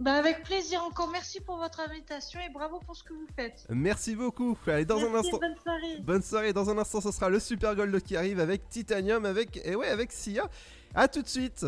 Bah 0.00 0.14
avec 0.14 0.42
plaisir 0.42 0.82
encore, 0.82 1.08
merci 1.10 1.40
pour 1.40 1.56
votre 1.58 1.78
invitation 1.80 2.40
et 2.40 2.50
bravo 2.52 2.80
pour 2.80 2.96
ce 2.96 3.04
que 3.04 3.12
vous 3.12 3.28
faites. 3.36 3.64
Merci 3.68 4.16
beaucoup. 4.16 4.58
Allez, 4.66 4.84
dans 4.84 4.98
un 4.98 5.14
instant. 5.14 5.38
bonne 5.38 5.56
soirée. 5.62 6.00
Bonne 6.00 6.22
soirée. 6.22 6.52
Dans 6.52 6.68
un 6.70 6.78
instant, 6.78 7.00
ce 7.00 7.12
sera 7.12 7.28
le 7.28 7.38
Super 7.38 7.76
Gold 7.76 8.02
qui 8.02 8.16
arrive 8.16 8.40
avec 8.40 8.68
Titanium, 8.70 9.24
avec 9.24 9.60
et 9.64 9.76
ouais, 9.76 9.88
avec 9.88 10.10
Sia. 10.10 10.48
À 10.94 11.08
tout 11.08 11.22
de 11.22 11.28
suite. 11.28 11.66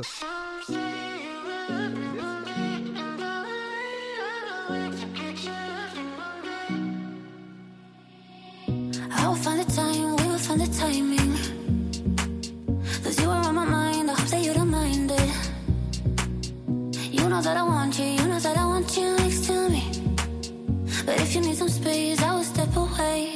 I 9.11 9.29
will 9.29 9.35
find 9.35 9.59
the 9.59 9.65
time, 9.75 10.17
will 10.17 10.39
find. 10.39 10.61
Cause 13.03 13.21
you 13.21 13.31
are 13.31 13.45
on 13.47 13.55
my 13.55 13.65
mind, 13.65 14.11
I 14.11 14.15
hope 14.15 14.29
that 14.31 14.43
you 14.43 14.53
don't 14.53 14.71
mind 14.71 15.11
it. 15.11 15.31
You 17.13 17.29
know 17.29 17.41
that 17.41 17.57
I 17.57 17.63
want 17.63 17.99
you, 17.99 18.05
you 18.05 18.27
know 18.29 18.39
that 18.39 18.57
I 18.57 18.67
want 18.67 18.97
you 18.97 19.17
next 19.17 19.47
to 19.47 19.69
me. 19.69 19.91
But 21.05 21.21
if 21.21 21.35
you 21.35 21.41
need 21.41 21.57
some 21.57 21.69
space, 21.69 22.23
I 22.23 22.33
will 22.33 22.45
step 22.45 22.77
away. 22.77 23.36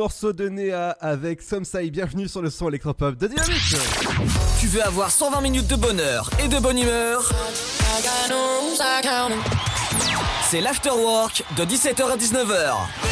morceau 0.00 0.32
de 0.32 0.48
Néa 0.48 0.96
avec 0.98 1.42
Somsai. 1.42 1.90
Bienvenue 1.90 2.26
sur 2.26 2.40
le 2.40 2.48
son 2.48 2.70
électropop 2.70 3.18
de 3.18 3.26
Dynamique. 3.26 3.76
Tu 4.58 4.66
veux 4.66 4.82
avoir 4.82 5.10
120 5.10 5.42
minutes 5.42 5.66
de 5.66 5.76
bonheur 5.76 6.30
et 6.42 6.48
de 6.48 6.58
bonne 6.58 6.78
humeur? 6.78 7.30
C'est 10.48 10.62
l'afterwork 10.62 11.44
de 11.54 11.64
17h 11.66 12.12
à 12.12 12.16
19h. 12.16 13.09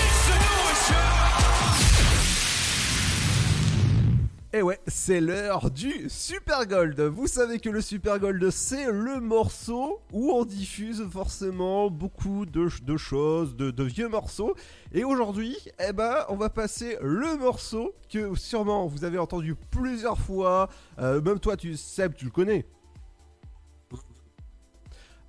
Et 4.55 4.62
ouais, 4.62 4.81
c'est 4.87 5.20
l'heure 5.20 5.70
du 5.70 6.09
Super 6.09 6.66
Gold. 6.66 6.99
Vous 6.99 7.27
savez 7.27 7.59
que 7.59 7.69
le 7.69 7.83
Super 7.83 8.19
Gold, 8.19 8.49
c'est 8.49 8.91
le 8.91 9.20
morceau 9.20 10.01
où 10.11 10.31
on 10.33 10.47
diffuse 10.47 11.07
forcément 11.11 11.91
beaucoup 11.91 12.47
de, 12.47 12.66
choses, 12.97 13.57
de, 13.57 13.70
de 13.70 13.85
vieux 13.85 14.09
morceaux. 14.09 14.55
Et 14.95 15.05
aujourd'hui, 15.05 15.55
eh 15.87 15.93
ben, 15.93 16.25
on 16.31 16.37
va 16.37 16.49
passer 16.49 16.97
le 17.03 17.37
morceau 17.37 17.93
que 18.11 18.35
sûrement 18.37 18.87
vous 18.87 19.05
avez 19.05 19.19
entendu 19.19 19.55
plusieurs 19.55 20.16
fois. 20.16 20.70
Euh, 20.99 21.20
même 21.20 21.41
toi, 21.41 21.59
tu 21.59 21.77
Seb, 21.77 22.15
tu 22.15 22.25
le 22.25 22.31
connais. 22.31 22.65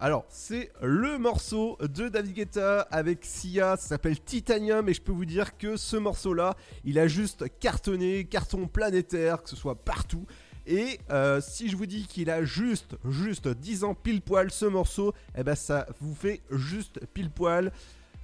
Alors, 0.02 0.24
c'est 0.30 0.72
le 0.82 1.18
morceau 1.18 1.78
de 1.82 2.08
David 2.08 2.34
Guetta 2.34 2.88
avec 2.90 3.26
Sia, 3.26 3.76
ça 3.76 3.86
s'appelle 3.90 4.18
Titanium 4.18 4.88
et 4.88 4.94
je 4.94 5.02
peux 5.02 5.12
vous 5.12 5.26
dire 5.26 5.58
que 5.58 5.76
ce 5.76 5.98
morceau-là, 5.98 6.56
il 6.86 6.98
a 7.00 7.10
juste 7.10 7.44
cartonné, 7.60 8.24
carton 8.24 8.66
planétaire, 8.68 9.44
que 9.44 9.50
ce 9.50 9.58
soit 9.58 9.76
partout. 9.76 10.26
Et 10.66 11.02
euh, 11.10 11.42
si 11.42 11.68
je 11.68 11.76
vous 11.76 11.86
dis 11.86 12.08
qu'il 12.08 12.30
a 12.30 12.46
juste, 12.46 12.96
juste 13.10 13.50
10 13.50 13.84
ans 13.84 13.94
pile 13.94 14.22
poil 14.22 14.50
ce 14.52 14.66
morceau, 14.66 15.14
eh 15.38 15.44
ben 15.44 15.56
ça 15.56 15.86
vous 16.00 16.16
fait 16.16 16.44
juste 16.50 17.06
pile 17.14 17.30
poil 17.30 17.74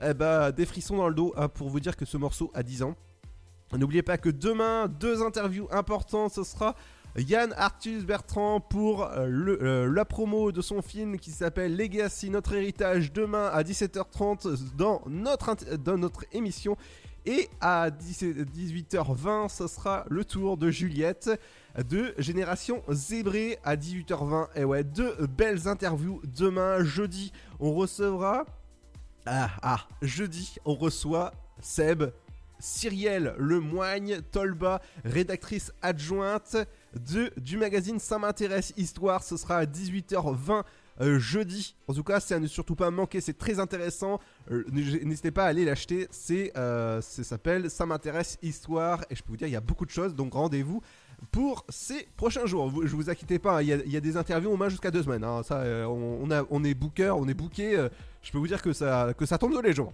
eh 0.01 0.13
ben, 0.13 0.51
des 0.51 0.65
frissons 0.65 0.95
dans 0.95 1.09
le 1.09 1.15
dos 1.15 1.33
hein, 1.35 1.49
pour 1.49 1.67
vous 1.67 1.81
dire 1.81 1.97
que 1.97 2.05
ce 2.05 2.15
morceau 2.15 2.51
a 2.53 2.63
10 2.63 2.83
ans. 2.83 2.95
N'oubliez 3.73 4.03
pas 4.03 4.17
que 4.17 4.29
demain, 4.29 4.87
deux 4.87 5.21
interviews 5.21 5.67
importantes, 5.71 6.31
ce 6.31 6.45
sera 6.45 6.73
Yann 7.17 7.53
Arthus 7.57 8.01
Bertrand 8.01 8.59
pour 8.59 9.03
euh, 9.03 9.27
euh, 9.27 9.91
la 9.91 10.03
promo 10.03 10.51
de 10.51 10.61
son 10.61 10.81
film 10.81 11.17
qui 11.17 11.31
s'appelle 11.31 11.77
Legacy, 11.77 12.29
notre 12.29 12.53
héritage, 12.53 13.13
demain 13.13 13.49
à 13.53 13.63
17h30 13.63 14.75
dans 14.75 15.01
notre, 15.07 15.55
dans 15.77 15.97
notre 15.97 16.25
émission. 16.33 16.75
Et 17.25 17.49
à 17.59 17.89
17 17.89 18.47
18h20, 18.55 19.49
ce 19.49 19.67
sera 19.67 20.05
le 20.09 20.23
tour 20.25 20.57
de 20.57 20.69
Juliette 20.69 21.31
de 21.89 22.13
Génération 22.19 22.83
Zébré 22.89 23.57
à 23.63 23.75
18h20. 23.75 24.49
Et 24.55 24.63
ouais, 24.63 24.83
deux 24.83 25.15
belles 25.35 25.67
interviews 25.67 26.21
demain, 26.37 26.83
jeudi. 26.83 27.31
On 27.59 27.73
recevra 27.73 28.45
ah, 29.25 29.49
ah, 29.63 29.87
jeudi, 30.03 30.55
on 30.65 30.75
reçoit 30.75 31.33
Seb, 31.59 32.03
Cyrielle 32.59 33.33
Lemoigne, 33.39 34.21
Tolba, 34.31 34.81
rédactrice 35.03 35.71
adjointe 35.81 36.57
du 37.37 37.57
magazine 37.57 37.99
Ça 37.99 38.17
m'intéresse 38.19 38.73
Histoire. 38.77 39.23
Ce 39.23 39.37
sera 39.37 39.57
à 39.57 39.65
18h20 39.65 40.63
euh, 41.01 41.19
jeudi. 41.19 41.75
En 41.89 41.93
tout 41.93 42.03
cas, 42.03 42.19
c'est 42.21 42.35
à 42.35 42.39
ne 42.39 42.47
surtout 42.47 42.75
pas 42.75 42.89
manquer, 42.89 43.19
c'est 43.19 43.37
très 43.37 43.59
intéressant. 43.59 44.19
Euh, 44.49 44.63
N'hésitez 44.71 45.31
pas 45.31 45.43
à 45.43 45.47
aller 45.47 45.65
l'acheter. 45.65 46.07
C'est, 46.09 46.53
euh, 46.57 47.01
ça 47.01 47.23
s'appelle 47.23 47.69
Ça 47.69 47.85
m'intéresse 47.85 48.37
Histoire. 48.41 49.03
Et 49.09 49.15
je 49.15 49.21
peux 49.21 49.31
vous 49.31 49.37
dire, 49.37 49.47
il 49.47 49.51
y 49.53 49.57
a 49.57 49.61
beaucoup 49.61 49.85
de 49.85 49.91
choses, 49.91 50.15
donc 50.15 50.33
rendez-vous 50.33 50.81
pour 51.31 51.65
ces 51.69 52.07
prochains 52.15 52.45
jours. 52.45 52.69
Vous- 52.69 52.87
Je 52.87 52.95
vous 52.95 53.09
inquiétez 53.09 53.39
pas, 53.39 53.57
hein, 53.57 53.61
il 53.61 53.67
y, 53.67 53.97
a- 53.97 54.01
des 54.01 54.15
interviews 54.17 54.51
au 54.51 54.57
moins 54.57 54.69
jusqu'à 54.69 54.91
deux 54.91 55.03
semaines. 55.03 55.23
hein. 55.23 55.43
Ça, 55.43 55.63
on, 55.89 56.63
est 56.63 56.73
booker, 56.73 57.13
on 57.17 57.27
est 57.27 57.33
booké. 57.33 57.87
je 58.21 58.31
peux 58.31 58.37
vous 58.37 58.47
dire 58.47 58.61
que 58.61 58.71
ça, 58.73 59.13
que 59.17 59.25
ça 59.25 59.37
tombe 59.37 59.53
de 59.55 59.59
les 59.61 59.73
jours. 59.73 59.91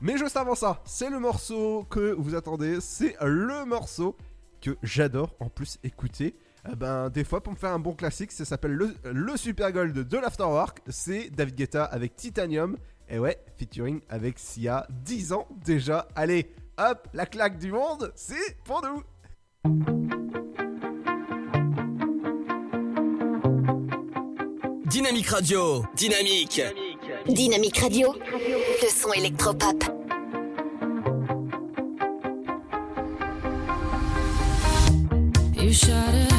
Mais 0.00 0.16
juste 0.16 0.36
avant 0.36 0.54
ça, 0.54 0.80
c'est 0.86 1.10
le 1.10 1.18
morceau 1.18 1.84
que 1.90 2.14
vous 2.16 2.34
attendez. 2.34 2.78
C'est 2.80 3.16
le 3.20 3.64
morceau 3.66 4.14
que 4.60 4.76
j'adore 4.82 5.34
en 5.40 5.48
plus 5.48 5.78
écouter. 5.82 6.36
Eh 6.70 6.76
ben, 6.76 7.08
des 7.08 7.24
fois, 7.24 7.42
pour 7.42 7.52
me 7.52 7.58
faire 7.58 7.70
un 7.72 7.78
bon 7.78 7.94
classique, 7.94 8.32
ça 8.32 8.44
s'appelle 8.44 8.72
le, 8.72 8.94
le 9.04 9.36
Super 9.36 9.72
Gold 9.72 9.94
de 9.96 10.18
l'Afterwork. 10.18 10.80
C'est 10.88 11.30
David 11.30 11.54
Guetta 11.54 11.84
avec 11.84 12.16
Titanium. 12.16 12.76
Et 13.08 13.18
ouais, 13.18 13.38
featuring 13.56 14.00
avec 14.08 14.38
Sia. 14.38 14.86
10 14.90 15.32
ans 15.32 15.48
déjà. 15.64 16.08
Allez, 16.14 16.52
hop, 16.78 17.08
la 17.14 17.26
claque 17.26 17.58
du 17.58 17.72
monde, 17.72 18.12
c'est 18.14 18.56
pour 18.64 18.82
nous. 18.82 19.02
Dynamique 24.86 25.28
Radio, 25.28 25.84
dynamique. 25.94 26.62
Dynamique 27.26 27.78
Radio, 27.78 28.14
le 28.82 28.88
son 28.88 29.12
électropop. 29.12 29.84
You 35.60 35.72
shut 35.72 36.14
it 36.14 36.37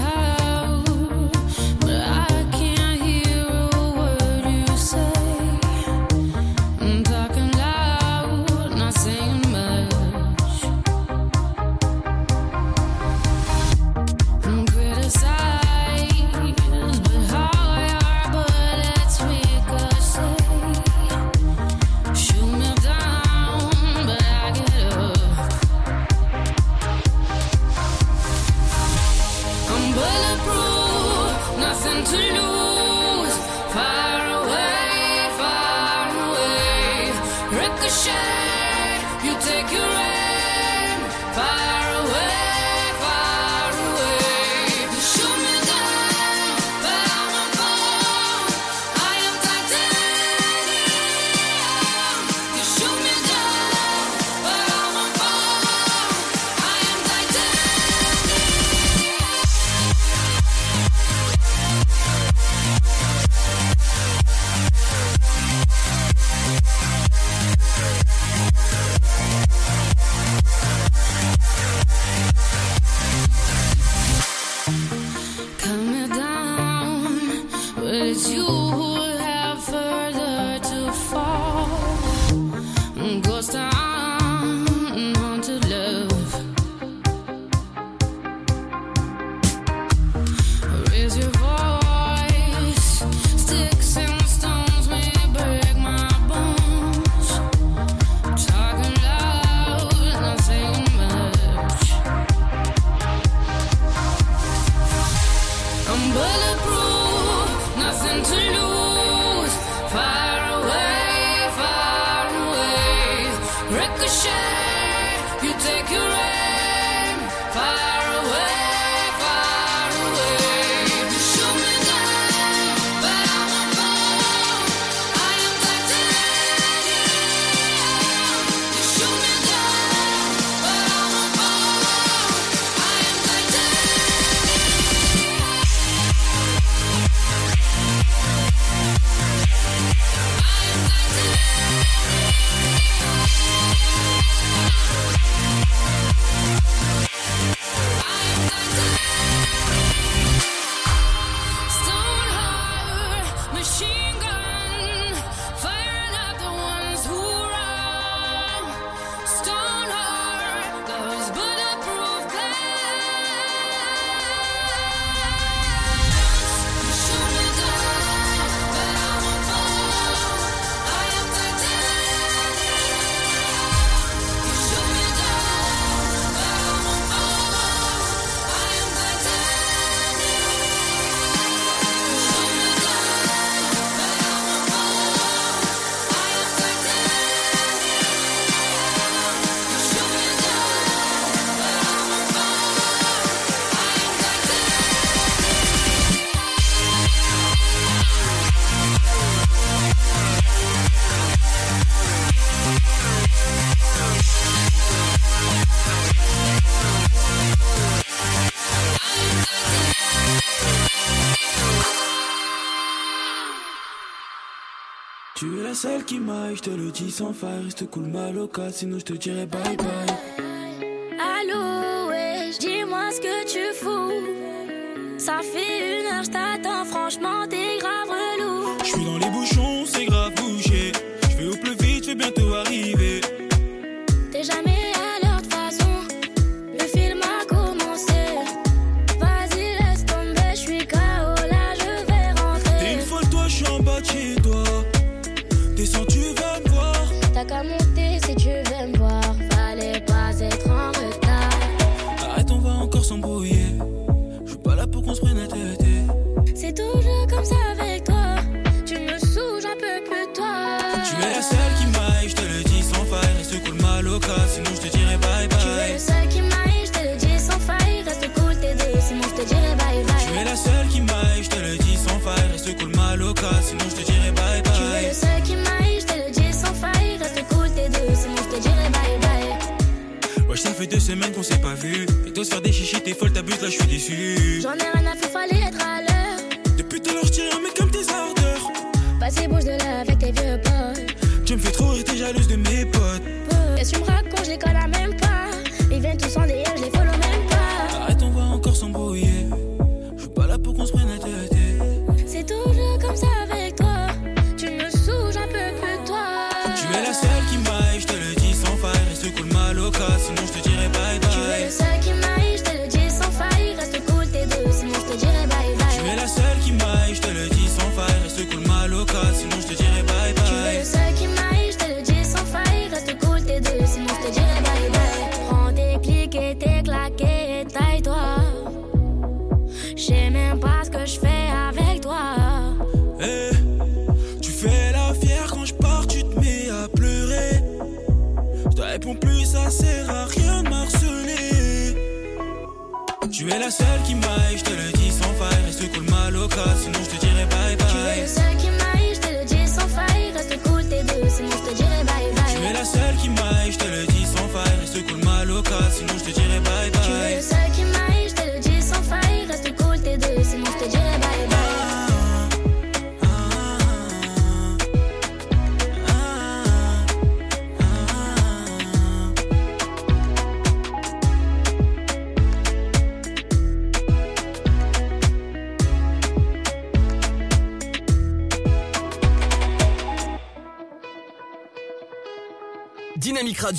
je 216.55 216.61
te 216.61 216.69
le 216.69 216.91
dis 216.91 217.11
sans 217.11 217.33
faille. 217.33 217.63
Reste 217.65 217.89
cool, 217.89 218.05
mal 218.05 218.37
au 218.37 218.47
cas, 218.47 218.71
sinon 218.71 218.99
je 218.99 219.05
te 219.05 219.13
dirai 219.13 219.45
bye 219.45 219.77
bye. 219.77 220.28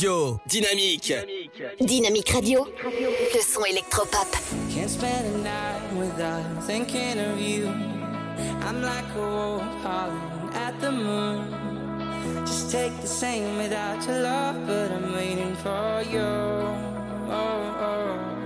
Radio. 0.01 0.41
Dynamique. 0.47 1.13
Dynamique 1.79 2.31
Radio. 2.31 2.67
Le 3.35 3.41
son 3.43 3.67
électropop. 3.67 4.35
Can't 4.75 4.89
spend 4.89 5.27
a 5.27 5.39
night 5.45 5.93
without 5.95 6.65
thinking 6.67 7.19
of 7.19 7.39
you. 7.39 7.67
I'm 8.63 8.81
like 8.81 9.05
a 9.15 9.21
wolf 9.21 9.63
hollering 9.83 10.55
at 10.55 10.81
the 10.81 10.91
moon. 10.91 11.45
Just 12.47 12.71
take 12.71 12.99
the 13.03 13.07
same 13.07 13.59
without 13.59 14.03
your 14.07 14.23
love, 14.23 14.67
but 14.67 14.91
I'm 14.91 15.13
waiting 15.13 15.55
for 15.57 16.03
you. 16.11 16.19
Oh, 17.29 17.77
oh. 17.79 18.41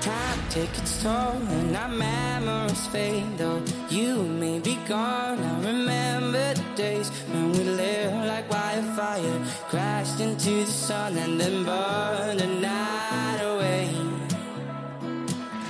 Time 0.00 0.38
takes 0.48 0.78
its 0.78 1.02
toll 1.02 1.36
and 1.50 1.76
our 1.76 1.88
memories 1.88 2.86
fade 2.86 3.36
Though 3.36 3.62
you 3.90 4.22
may 4.24 4.58
be 4.58 4.78
gone, 4.88 5.38
I 5.38 5.60
remember 5.60 6.54
the 6.54 6.64
days 6.74 7.10
When 7.30 7.52
we 7.52 7.64
lived 7.64 8.26
like 8.26 8.50
wildfire 8.50 9.44
crashed 9.70 10.18
into 10.18 10.64
the 10.64 10.66
sun 10.66 11.16
and 11.16 11.40
then 11.40 11.64
burned 11.64 12.40
the 12.40 12.46
night 12.46 13.40
away. 13.40 13.88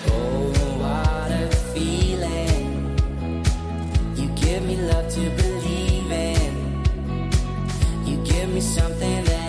Oh, 0.06 0.52
what 0.80 1.30
a 1.30 1.46
feeling! 1.74 2.96
You 4.16 4.28
give 4.42 4.64
me 4.64 4.76
love 4.76 5.06
to 5.16 5.30
believe 5.42 6.10
in. 6.10 6.82
You 8.06 8.16
give 8.24 8.48
me 8.48 8.62
something 8.62 9.24
that. 9.24 9.39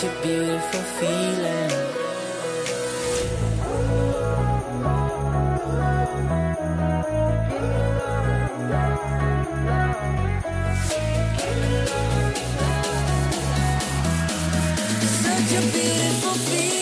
Such 0.00 0.10
a 0.10 0.22
beautiful 0.22 0.80
feeling. 0.80 1.70
Such 15.22 15.52
a 15.52 15.72
beautiful 15.72 16.34
feeling. 16.34 16.79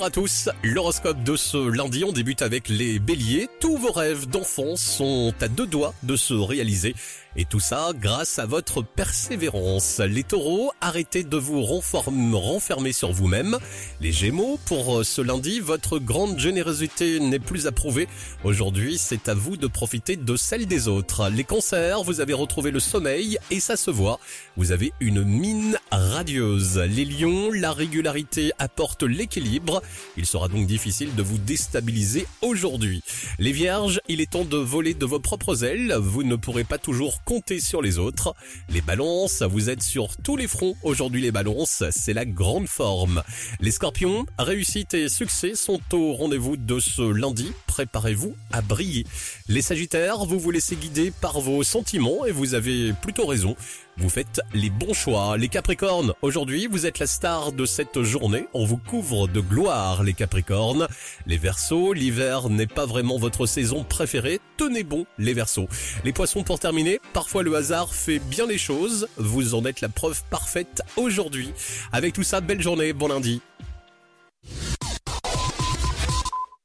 Bonjour 0.00 0.06
à 0.06 0.22
tous, 0.22 0.48
l'horoscope 0.64 1.22
de 1.24 1.36
ce 1.36 1.58
lundi, 1.58 2.04
on 2.04 2.12
débute 2.12 2.40
avec 2.40 2.70
les 2.70 2.98
béliers. 2.98 3.50
Tous 3.60 3.76
vos 3.76 3.92
rêves 3.92 4.26
d'enfants 4.26 4.74
sont 4.74 5.34
à 5.42 5.48
deux 5.48 5.66
doigts 5.66 5.92
de 6.02 6.16
se 6.16 6.32
réaliser. 6.32 6.94
Et 7.36 7.44
tout 7.44 7.60
ça 7.60 7.90
grâce 7.94 8.40
à 8.40 8.46
votre 8.46 8.82
persévérance. 8.82 10.00
Les 10.00 10.24
taureaux, 10.24 10.72
arrêtez 10.80 11.22
de 11.22 11.36
vous 11.36 11.62
renfermer 11.62 12.92
sur 12.92 13.12
vous-même. 13.12 13.58
Les 14.00 14.10
gémeaux, 14.10 14.58
pour 14.64 15.04
ce 15.04 15.20
lundi, 15.20 15.60
votre 15.60 15.98
grande 15.98 16.40
générosité 16.40 17.20
n'est 17.20 17.38
plus 17.38 17.68
approuvée. 17.68 18.08
Aujourd'hui, 18.42 18.98
c'est 18.98 19.28
à 19.28 19.34
vous 19.34 19.56
de 19.56 19.68
profiter 19.68 20.16
de 20.16 20.36
celle 20.36 20.66
des 20.66 20.88
autres. 20.88 21.30
Les 21.30 21.44
cancers, 21.44 22.02
vous 22.02 22.20
avez 22.20 22.32
retrouvé 22.32 22.72
le 22.72 22.80
sommeil 22.80 23.38
et 23.52 23.60
ça 23.60 23.76
se 23.76 23.92
voit. 23.92 24.18
Vous 24.56 24.72
avez 24.72 24.92
une 24.98 25.22
mine 25.22 25.78
radieuse. 25.92 26.78
Les 26.78 27.04
lions, 27.04 27.52
la 27.52 27.72
régularité 27.72 28.50
apporte 28.58 29.04
l'équilibre. 29.04 29.82
Il 30.16 30.26
sera 30.26 30.48
donc 30.48 30.66
difficile 30.66 31.14
de 31.14 31.22
vous 31.22 31.38
déstabiliser 31.38 32.26
aujourd'hui. 32.42 33.04
Vierges, 33.52 34.00
il 34.08 34.20
est 34.20 34.30
temps 34.30 34.44
de 34.44 34.56
voler 34.56 34.94
de 34.94 35.04
vos 35.04 35.20
propres 35.20 35.64
ailes. 35.64 35.94
Vous 35.98 36.22
ne 36.22 36.36
pourrez 36.36 36.64
pas 36.64 36.78
toujours 36.78 37.22
compter 37.24 37.60
sur 37.60 37.82
les 37.82 37.98
autres. 37.98 38.34
Les 38.68 38.80
balances, 38.80 39.42
vous 39.42 39.70
êtes 39.70 39.82
sur 39.82 40.16
tous 40.16 40.36
les 40.36 40.46
fronts. 40.46 40.76
Aujourd'hui, 40.82 41.20
les 41.20 41.32
balances, 41.32 41.82
c'est 41.90 42.12
la 42.12 42.24
grande 42.24 42.68
forme. 42.68 43.22
Les 43.60 43.70
scorpions, 43.70 44.26
réussite 44.38 44.94
et 44.94 45.08
succès 45.08 45.54
sont 45.54 45.80
au 45.92 46.12
rendez-vous 46.12 46.56
de 46.56 46.78
ce 46.80 47.02
lundi. 47.02 47.52
Préparez-vous 47.66 48.34
à 48.52 48.60
briller. 48.62 49.06
Les 49.48 49.62
sagittaires, 49.62 50.24
vous 50.24 50.38
vous 50.38 50.50
laissez 50.50 50.76
guider 50.76 51.12
par 51.20 51.40
vos 51.40 51.62
sentiments 51.62 52.26
et 52.26 52.32
vous 52.32 52.54
avez 52.54 52.92
plutôt 52.92 53.26
raison. 53.26 53.56
Vous 54.00 54.08
faites 54.08 54.40
les 54.54 54.70
bons 54.70 54.94
choix. 54.94 55.36
Les 55.36 55.48
Capricornes, 55.48 56.14
aujourd'hui, 56.22 56.66
vous 56.66 56.86
êtes 56.86 56.98
la 56.98 57.06
star 57.06 57.52
de 57.52 57.66
cette 57.66 58.02
journée. 58.02 58.46
On 58.54 58.64
vous 58.64 58.78
couvre 58.78 59.28
de 59.28 59.40
gloire, 59.40 60.02
les 60.02 60.14
Capricornes. 60.14 60.88
Les 61.26 61.36
Verseaux, 61.36 61.92
l'hiver 61.92 62.48
n'est 62.48 62.66
pas 62.66 62.86
vraiment 62.86 63.18
votre 63.18 63.44
saison 63.44 63.84
préférée. 63.84 64.40
Tenez 64.56 64.84
bon, 64.84 65.04
les 65.18 65.34
Verseaux. 65.34 65.68
Les 66.02 66.14
Poissons, 66.14 66.44
pour 66.44 66.58
terminer, 66.58 66.98
parfois 67.12 67.42
le 67.42 67.54
hasard 67.54 67.92
fait 67.92 68.20
bien 68.20 68.46
les 68.46 68.56
choses. 68.56 69.06
Vous 69.18 69.54
en 69.54 69.66
êtes 69.66 69.82
la 69.82 69.90
preuve 69.90 70.22
parfaite 70.30 70.80
aujourd'hui. 70.96 71.52
Avec 71.92 72.14
tout 72.14 72.22
ça, 72.22 72.40
belle 72.40 72.62
journée, 72.62 72.94
bon 72.94 73.08
lundi. 73.08 73.42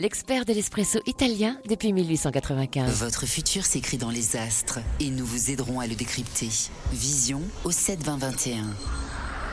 l'expert 0.00 0.46
de 0.46 0.54
l'espresso 0.54 0.98
italien 1.04 1.58
depuis 1.68 1.92
1895. 1.92 2.90
Votre 3.02 3.26
futur 3.26 3.66
s'écrit 3.66 3.98
dans 3.98 4.10
les 4.10 4.34
astres 4.36 4.80
et 4.98 5.10
nous 5.10 5.26
vous 5.26 5.50
aiderons 5.50 5.78
à 5.78 5.86
le 5.86 5.94
décrypter. 5.94 6.48
Vision 6.92 7.42
au 7.64 7.70
72021. 7.70 8.64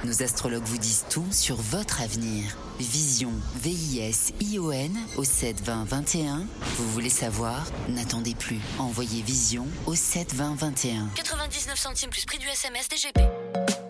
Nos 0.06 0.24
astrologues 0.24 0.64
vous 0.64 0.78
disent 0.78 1.06
tout 1.10 1.26
sur 1.32 1.58
votre 1.58 2.02
avenir. 2.02 2.56
Vision, 2.80 3.32
V-I-S-I-O-N 3.62 4.98
au 5.18 5.24
72021. 5.26 6.46
Vous 6.78 6.92
voulez 6.92 7.10
savoir? 7.10 7.66
N'attendez 7.90 8.36
plus. 8.36 8.60
Envoyez 8.80 9.22
Vision 9.24 9.68
au 9.86 9.96
72021. 9.96 11.10
99 11.16 11.78
centimes 11.78 12.10
plus 12.10 12.26
prix 12.26 12.38
du 12.38 12.48
SMS 12.48 12.88
DGP. 12.88 13.87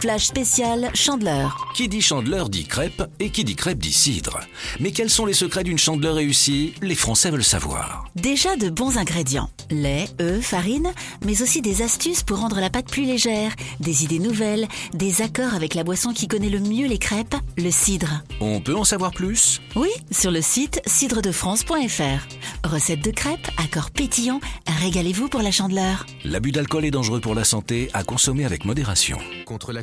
Flash 0.00 0.24
spécial 0.24 0.90
Chandeleur. 0.94 1.70
Qui 1.74 1.86
dit 1.86 2.00
chandeleur 2.00 2.48
dit 2.48 2.64
crêpe 2.64 3.02
et 3.18 3.28
qui 3.28 3.44
dit 3.44 3.54
crêpe 3.54 3.78
dit 3.78 3.92
cidre. 3.92 4.40
Mais 4.80 4.92
quels 4.92 5.10
sont 5.10 5.26
les 5.26 5.34
secrets 5.34 5.62
d'une 5.62 5.78
chandeleur 5.78 6.14
réussie? 6.14 6.72
Les 6.80 6.94
Français 6.94 7.30
veulent 7.30 7.44
savoir. 7.44 8.06
Déjà 8.16 8.56
de 8.56 8.70
bons 8.70 8.96
ingrédients. 8.96 9.50
Lait, 9.70 10.08
œufs, 10.20 10.42
farine, 10.42 10.90
mais 11.24 11.42
aussi 11.42 11.60
des 11.60 11.82
astuces 11.82 12.22
pour 12.22 12.38
rendre 12.38 12.60
la 12.60 12.70
pâte 12.70 12.90
plus 12.90 13.04
légère, 13.04 13.52
des 13.78 14.04
idées 14.04 14.18
nouvelles, 14.18 14.68
des 14.94 15.20
accords 15.20 15.54
avec 15.54 15.74
la 15.74 15.84
boisson 15.84 16.14
qui 16.14 16.28
connaît 16.28 16.48
le 16.48 16.60
mieux 16.60 16.86
les 16.86 16.98
crêpes, 16.98 17.36
le 17.58 17.70
cidre. 17.70 18.22
On 18.40 18.60
peut 18.60 18.76
en 18.76 18.84
savoir 18.84 19.12
plus? 19.12 19.60
Oui, 19.76 19.90
sur 20.10 20.30
le 20.30 20.40
site 20.40 20.80
cidredefrance.fr. 20.86 22.64
Recette 22.64 23.04
de 23.04 23.10
crêpes, 23.10 23.48
accords 23.58 23.90
pétillants, 23.90 24.40
régalez-vous 24.80 25.28
pour 25.28 25.42
la 25.42 25.50
chandeleur. 25.50 26.06
L'abus 26.24 26.52
d'alcool 26.52 26.86
est 26.86 26.90
dangereux 26.90 27.20
pour 27.20 27.34
la 27.34 27.44
santé, 27.44 27.90
à 27.92 28.02
consommer 28.02 28.46
avec 28.46 28.64
modération. 28.64 29.18
Contre 29.44 29.72
la 29.72 29.82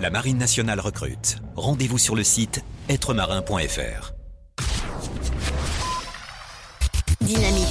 La 0.00 0.10
Marine 0.10 0.38
nationale 0.38 0.80
recrute. 0.80 1.36
Rendez-vous 1.56 1.98
sur 1.98 2.14
le 2.14 2.24
site 2.24 2.62
êtremarin.fr. 2.88 4.12
Dynamique 7.20 7.66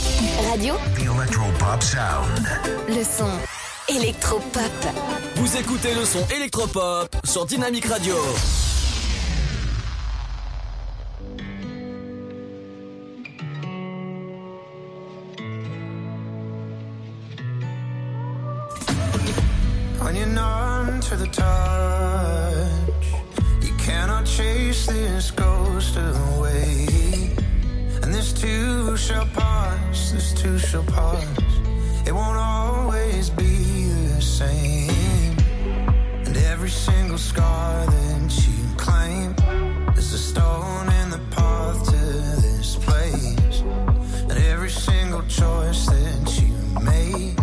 radio, 0.49 0.73
The 0.95 1.01
Electropop 1.01 1.83
Sound. 1.83 2.47
le 2.89 3.03
son 3.03 3.29
électropop. 3.87 4.71
Vous 5.35 5.57
écoutez 5.57 5.93
le 5.93 6.05
son 6.05 6.25
électropop 6.35 7.15
sur 7.23 7.45
Dynamique 7.45 7.85
Radio. 7.85 8.15
When 20.03 20.17
you're 20.17 20.27
numb 20.27 20.99
to 20.99 21.15
the 21.15 21.27
touch, 21.27 23.05
you 23.61 23.73
cannot 23.77 24.25
chase 24.25 24.85
this 24.85 25.31
ghost 25.31 25.95
away. 25.95 27.31
And 28.01 28.13
this 28.13 28.33
too 28.33 28.97
shall 28.97 29.25
pass, 29.27 30.11
this 30.11 30.33
too 30.33 30.59
shall 30.59 30.83
pass. 30.83 31.25
It 32.05 32.11
won't 32.11 32.37
always 32.37 33.29
be 33.29 33.87
the 34.13 34.21
same. 34.21 35.37
And 36.25 36.35
every 36.51 36.69
single 36.69 37.17
scar 37.17 37.85
that 37.85 38.45
you 38.45 38.75
claim 38.75 39.33
is 39.97 40.11
a 40.11 40.17
stone 40.17 40.87
in 41.01 41.11
the 41.11 41.21
path 41.31 41.81
to 41.85 42.41
this 42.41 42.75
place. 42.75 43.61
And 44.29 44.37
every 44.51 44.69
single 44.69 45.23
choice 45.23 45.85
that 45.85 46.41
you 46.41 46.53
made 46.81 47.42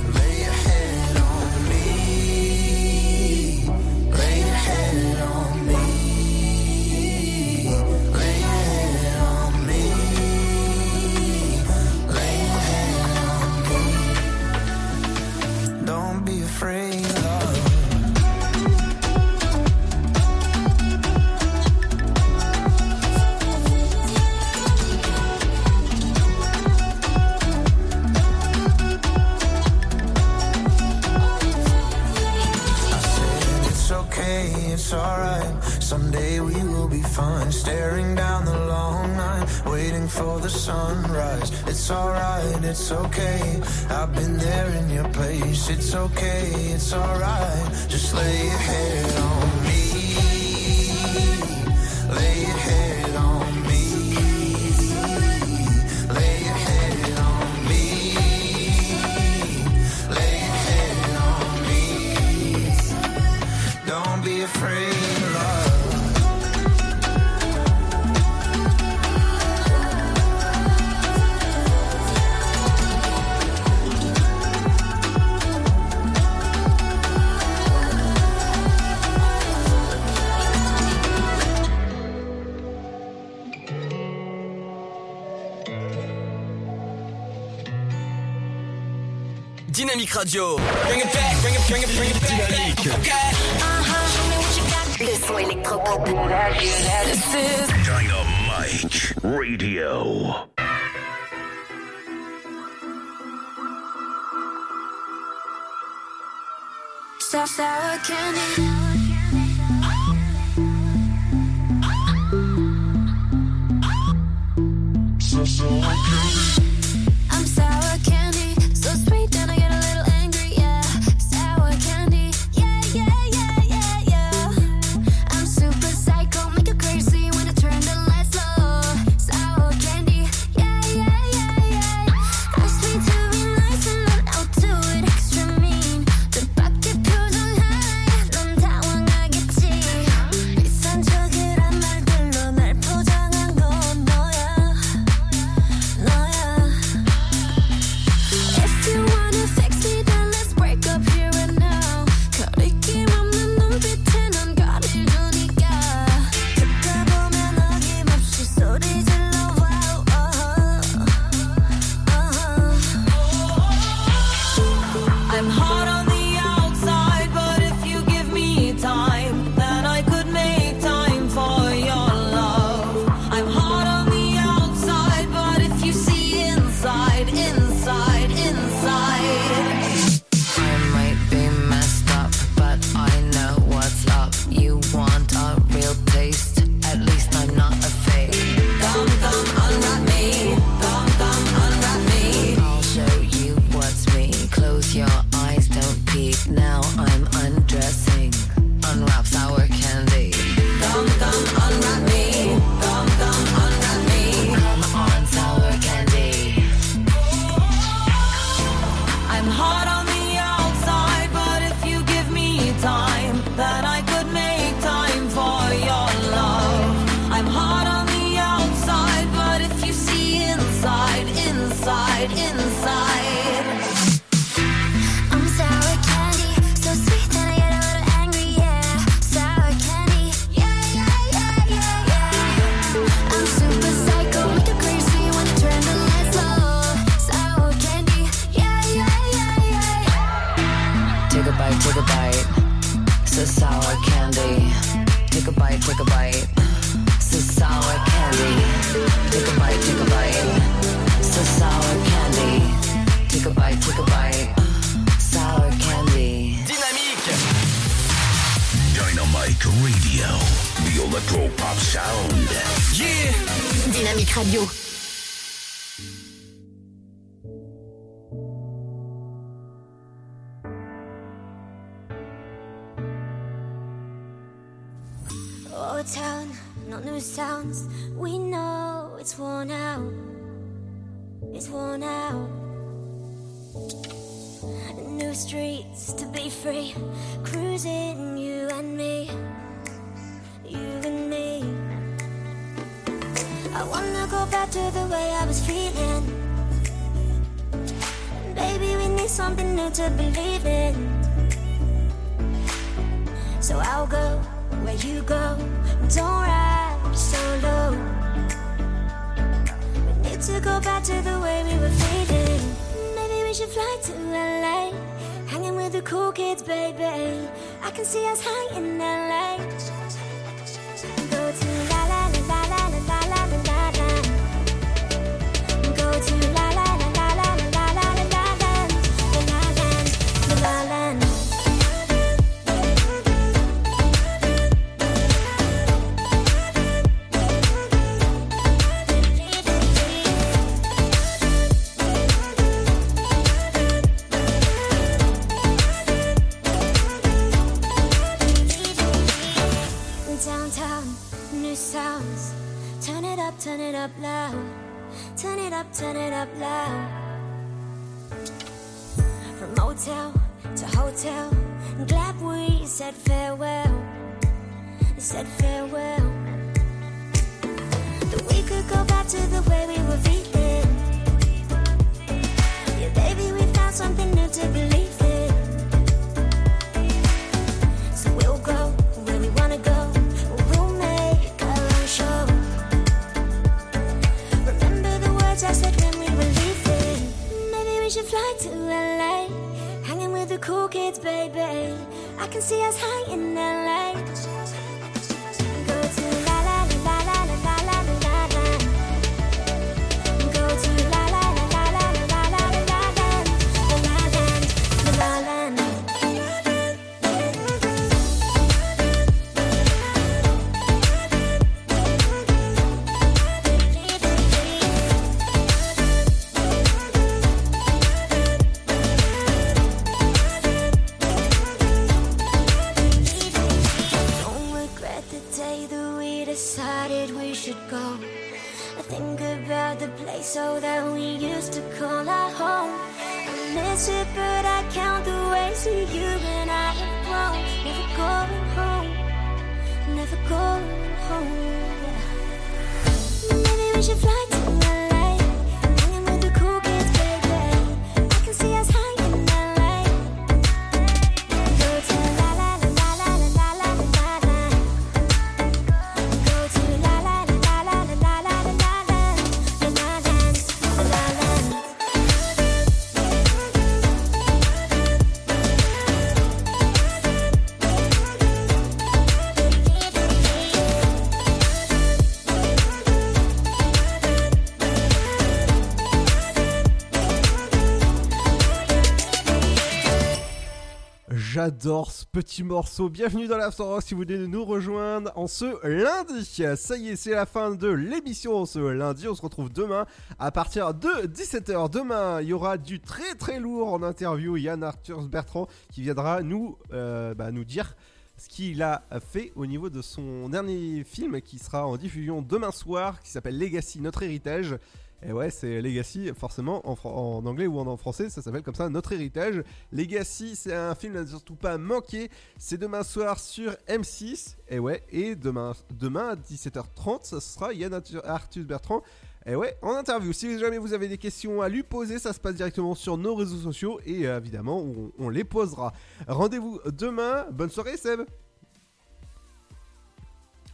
J'adore 481.63 482.11
ce 482.11 482.25
petit 482.25 482.63
morceau. 482.63 483.07
Bienvenue 483.07 483.45
dans 483.45 483.57
l'After 483.57 483.83
Rock 483.83 484.01
si 484.01 484.15
vous 484.15 484.21
voulez 484.21 484.47
nous 484.47 484.65
rejoindre 484.65 485.31
en 485.35 485.45
ce 485.45 485.85
lundi. 485.85 486.43
Ça 486.75 486.97
y 486.97 487.09
est, 487.09 487.15
c'est 487.15 487.35
la 487.35 487.45
fin 487.45 487.75
de 487.75 487.87
l'émission 487.87 488.65
ce 488.65 488.79
lundi. 488.79 489.27
On 489.27 489.35
se 489.35 489.43
retrouve 489.43 489.71
demain 489.71 490.07
à 490.39 490.49
partir 490.49 490.95
de 490.95 491.27
17h. 491.27 491.91
Demain, 491.91 492.41
il 492.41 492.47
y 492.47 492.53
aura 492.53 492.79
du 492.79 492.99
très 492.99 493.35
très 493.35 493.59
lourd 493.59 493.93
en 493.93 494.01
interview. 494.01 494.57
Yann 494.57 494.83
Arthur 494.83 495.21
Bertrand 495.27 495.67
qui 495.91 496.01
viendra 496.01 496.41
nous, 496.41 496.79
euh, 496.93 497.35
bah, 497.35 497.51
nous 497.51 497.63
dire 497.63 497.95
ce 498.37 498.49
qu'il 498.49 498.81
a 498.81 499.03
fait 499.19 499.51
au 499.55 499.67
niveau 499.67 499.91
de 499.91 500.01
son 500.01 500.49
dernier 500.49 501.03
film 501.03 501.41
qui 501.41 501.59
sera 501.59 501.85
en 501.85 501.95
diffusion 501.95 502.41
demain 502.41 502.71
soir, 502.71 503.21
qui 503.21 503.29
s'appelle 503.29 503.59
Legacy, 503.59 504.01
notre 504.01 504.23
héritage. 504.23 504.77
Et 505.23 505.33
ouais, 505.33 505.51
c'est 505.51 505.81
Legacy, 505.81 506.31
forcément, 506.35 506.81
en, 506.83 507.45
anglais 507.45 507.67
ou 507.67 507.79
en, 507.79 507.97
français, 507.97 508.29
ça 508.29 508.41
s'appelle 508.41 508.63
comme 508.63 508.75
ça, 508.75 508.89
Notre 508.89 509.11
Héritage. 509.11 509.63
Legacy, 509.91 510.55
c'est 510.55 510.73
un 510.73 510.95
film 510.95 511.15
à 511.15 511.25
surtout 511.27 511.55
pas 511.55 511.77
manquer. 511.77 512.31
C'est 512.57 512.77
demain 512.77 513.03
soir 513.03 513.39
sur 513.39 513.71
M6. 513.87 514.55
Et 514.69 514.79
ouais, 514.79 515.03
et 515.11 515.35
demain, 515.35 515.73
demain 515.91 516.29
à 516.29 516.35
17h30, 516.35 517.25
ça 517.25 517.39
sera 517.39 517.71
Yann 517.73 518.01
Arthus 518.23 518.63
Bertrand. 518.63 519.03
Et 519.45 519.55
ouais, 519.55 519.77
en 519.83 519.95
interview. 519.95 520.33
Si 520.33 520.57
jamais 520.57 520.79
vous 520.79 520.93
avez 520.93 521.07
des 521.07 521.19
questions 521.19 521.61
à 521.61 521.69
lui 521.69 521.83
poser, 521.83 522.17
ça 522.17 522.33
se 522.33 522.39
passe 522.39 522.55
directement 522.55 522.95
sur 522.95 523.17
nos 523.17 523.35
réseaux 523.35 523.57
sociaux. 523.57 523.99
Et 524.05 524.23
évidemment, 524.23 524.83
on 525.19 525.29
les 525.29 525.43
posera. 525.43 525.93
Rendez-vous 526.27 526.79
demain. 526.85 527.45
Bonne 527.51 527.69
soirée, 527.69 527.97
Seb. 527.97 528.21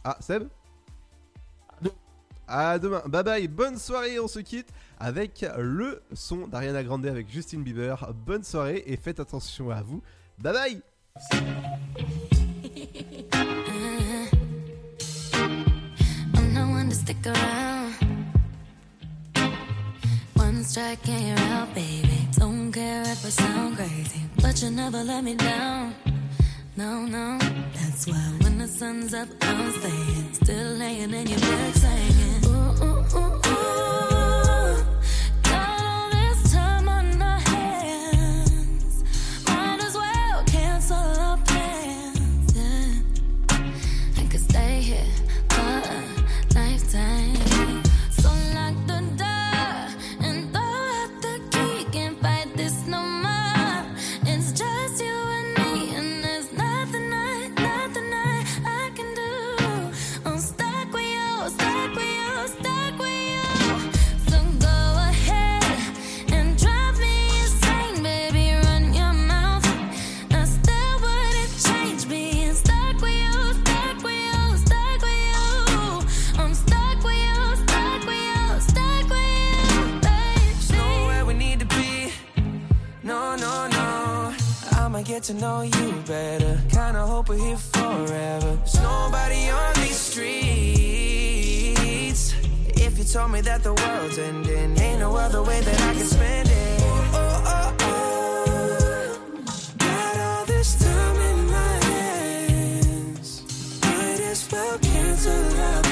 Ah, 0.04 0.16
Seb? 0.20 0.48
À 2.48 2.78
demain. 2.78 3.02
Bye 3.06 3.22
bye. 3.22 3.48
Bonne 3.48 3.78
soirée. 3.78 4.18
On 4.18 4.28
se 4.28 4.40
quitte 4.40 4.68
avec 4.98 5.44
le 5.58 6.02
son 6.12 6.48
d'Ariana 6.48 6.82
Grande 6.82 7.06
avec 7.06 7.30
Justin 7.30 7.60
Bieber. 7.60 8.12
Bonne 8.26 8.44
soirée 8.44 8.82
et 8.86 8.96
faites 8.96 9.20
attention 9.20 9.70
à 9.70 9.82
vous. 9.82 10.02
Bye 10.38 10.52
bye. 10.52 10.82
Baby. 21.74 22.28
Don't 22.36 22.72
care 22.72 23.02
if 23.02 23.24
I 23.24 23.30
sound 23.30 23.76
crazy, 23.76 24.20
but 24.40 24.62
you 24.62 24.70
never 24.70 25.02
let 25.02 25.24
me 25.24 25.34
down. 25.34 25.94
no, 26.78 27.04
no. 27.06 27.38
That's 27.74 28.06
why 28.06 28.14
when 28.42 28.58
the 28.58 28.68
sun's 28.68 29.12
up, 29.12 29.28
I'm 29.40 29.72
staying. 29.72 30.32
Still 30.32 30.74
laying 30.74 31.12
in 31.12 31.26
your 31.26 31.40
bed, 31.40 31.74
saying, 31.74 32.44
ooh, 32.44 32.84
ooh, 32.84 33.18
ooh, 33.18 33.40
ooh. 33.46 34.47
to 85.28 85.34
know 85.34 85.60
you 85.60 85.92
better. 86.06 86.58
Kinda 86.70 87.04
hope 87.04 87.28
we're 87.28 87.36
here 87.36 87.58
forever. 87.58 88.56
There's 88.64 88.80
nobody 88.80 89.50
on 89.50 89.74
these 89.74 89.96
streets. 89.96 90.32
If 92.68 92.96
you 92.96 93.04
told 93.04 93.32
me 93.32 93.42
that 93.42 93.62
the 93.62 93.74
world's 93.74 94.16
ending, 94.18 94.80
ain't 94.80 95.00
no 95.00 95.14
other 95.16 95.42
way 95.42 95.60
that 95.60 95.80
I 95.82 95.92
can 95.92 96.06
spend 96.06 96.48
it. 96.48 96.80
Got 99.78 100.16
all 100.18 100.46
this 100.46 100.78
time 100.82 101.16
in 101.30 101.46
my 101.50 101.76
hands. 101.92 103.42
Might 103.82 104.20
as 104.20 104.48
well 104.50 104.78
cancel 104.78 105.60
out. 105.60 105.87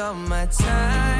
all 0.00 0.14
my 0.14 0.46
time. 0.46 1.19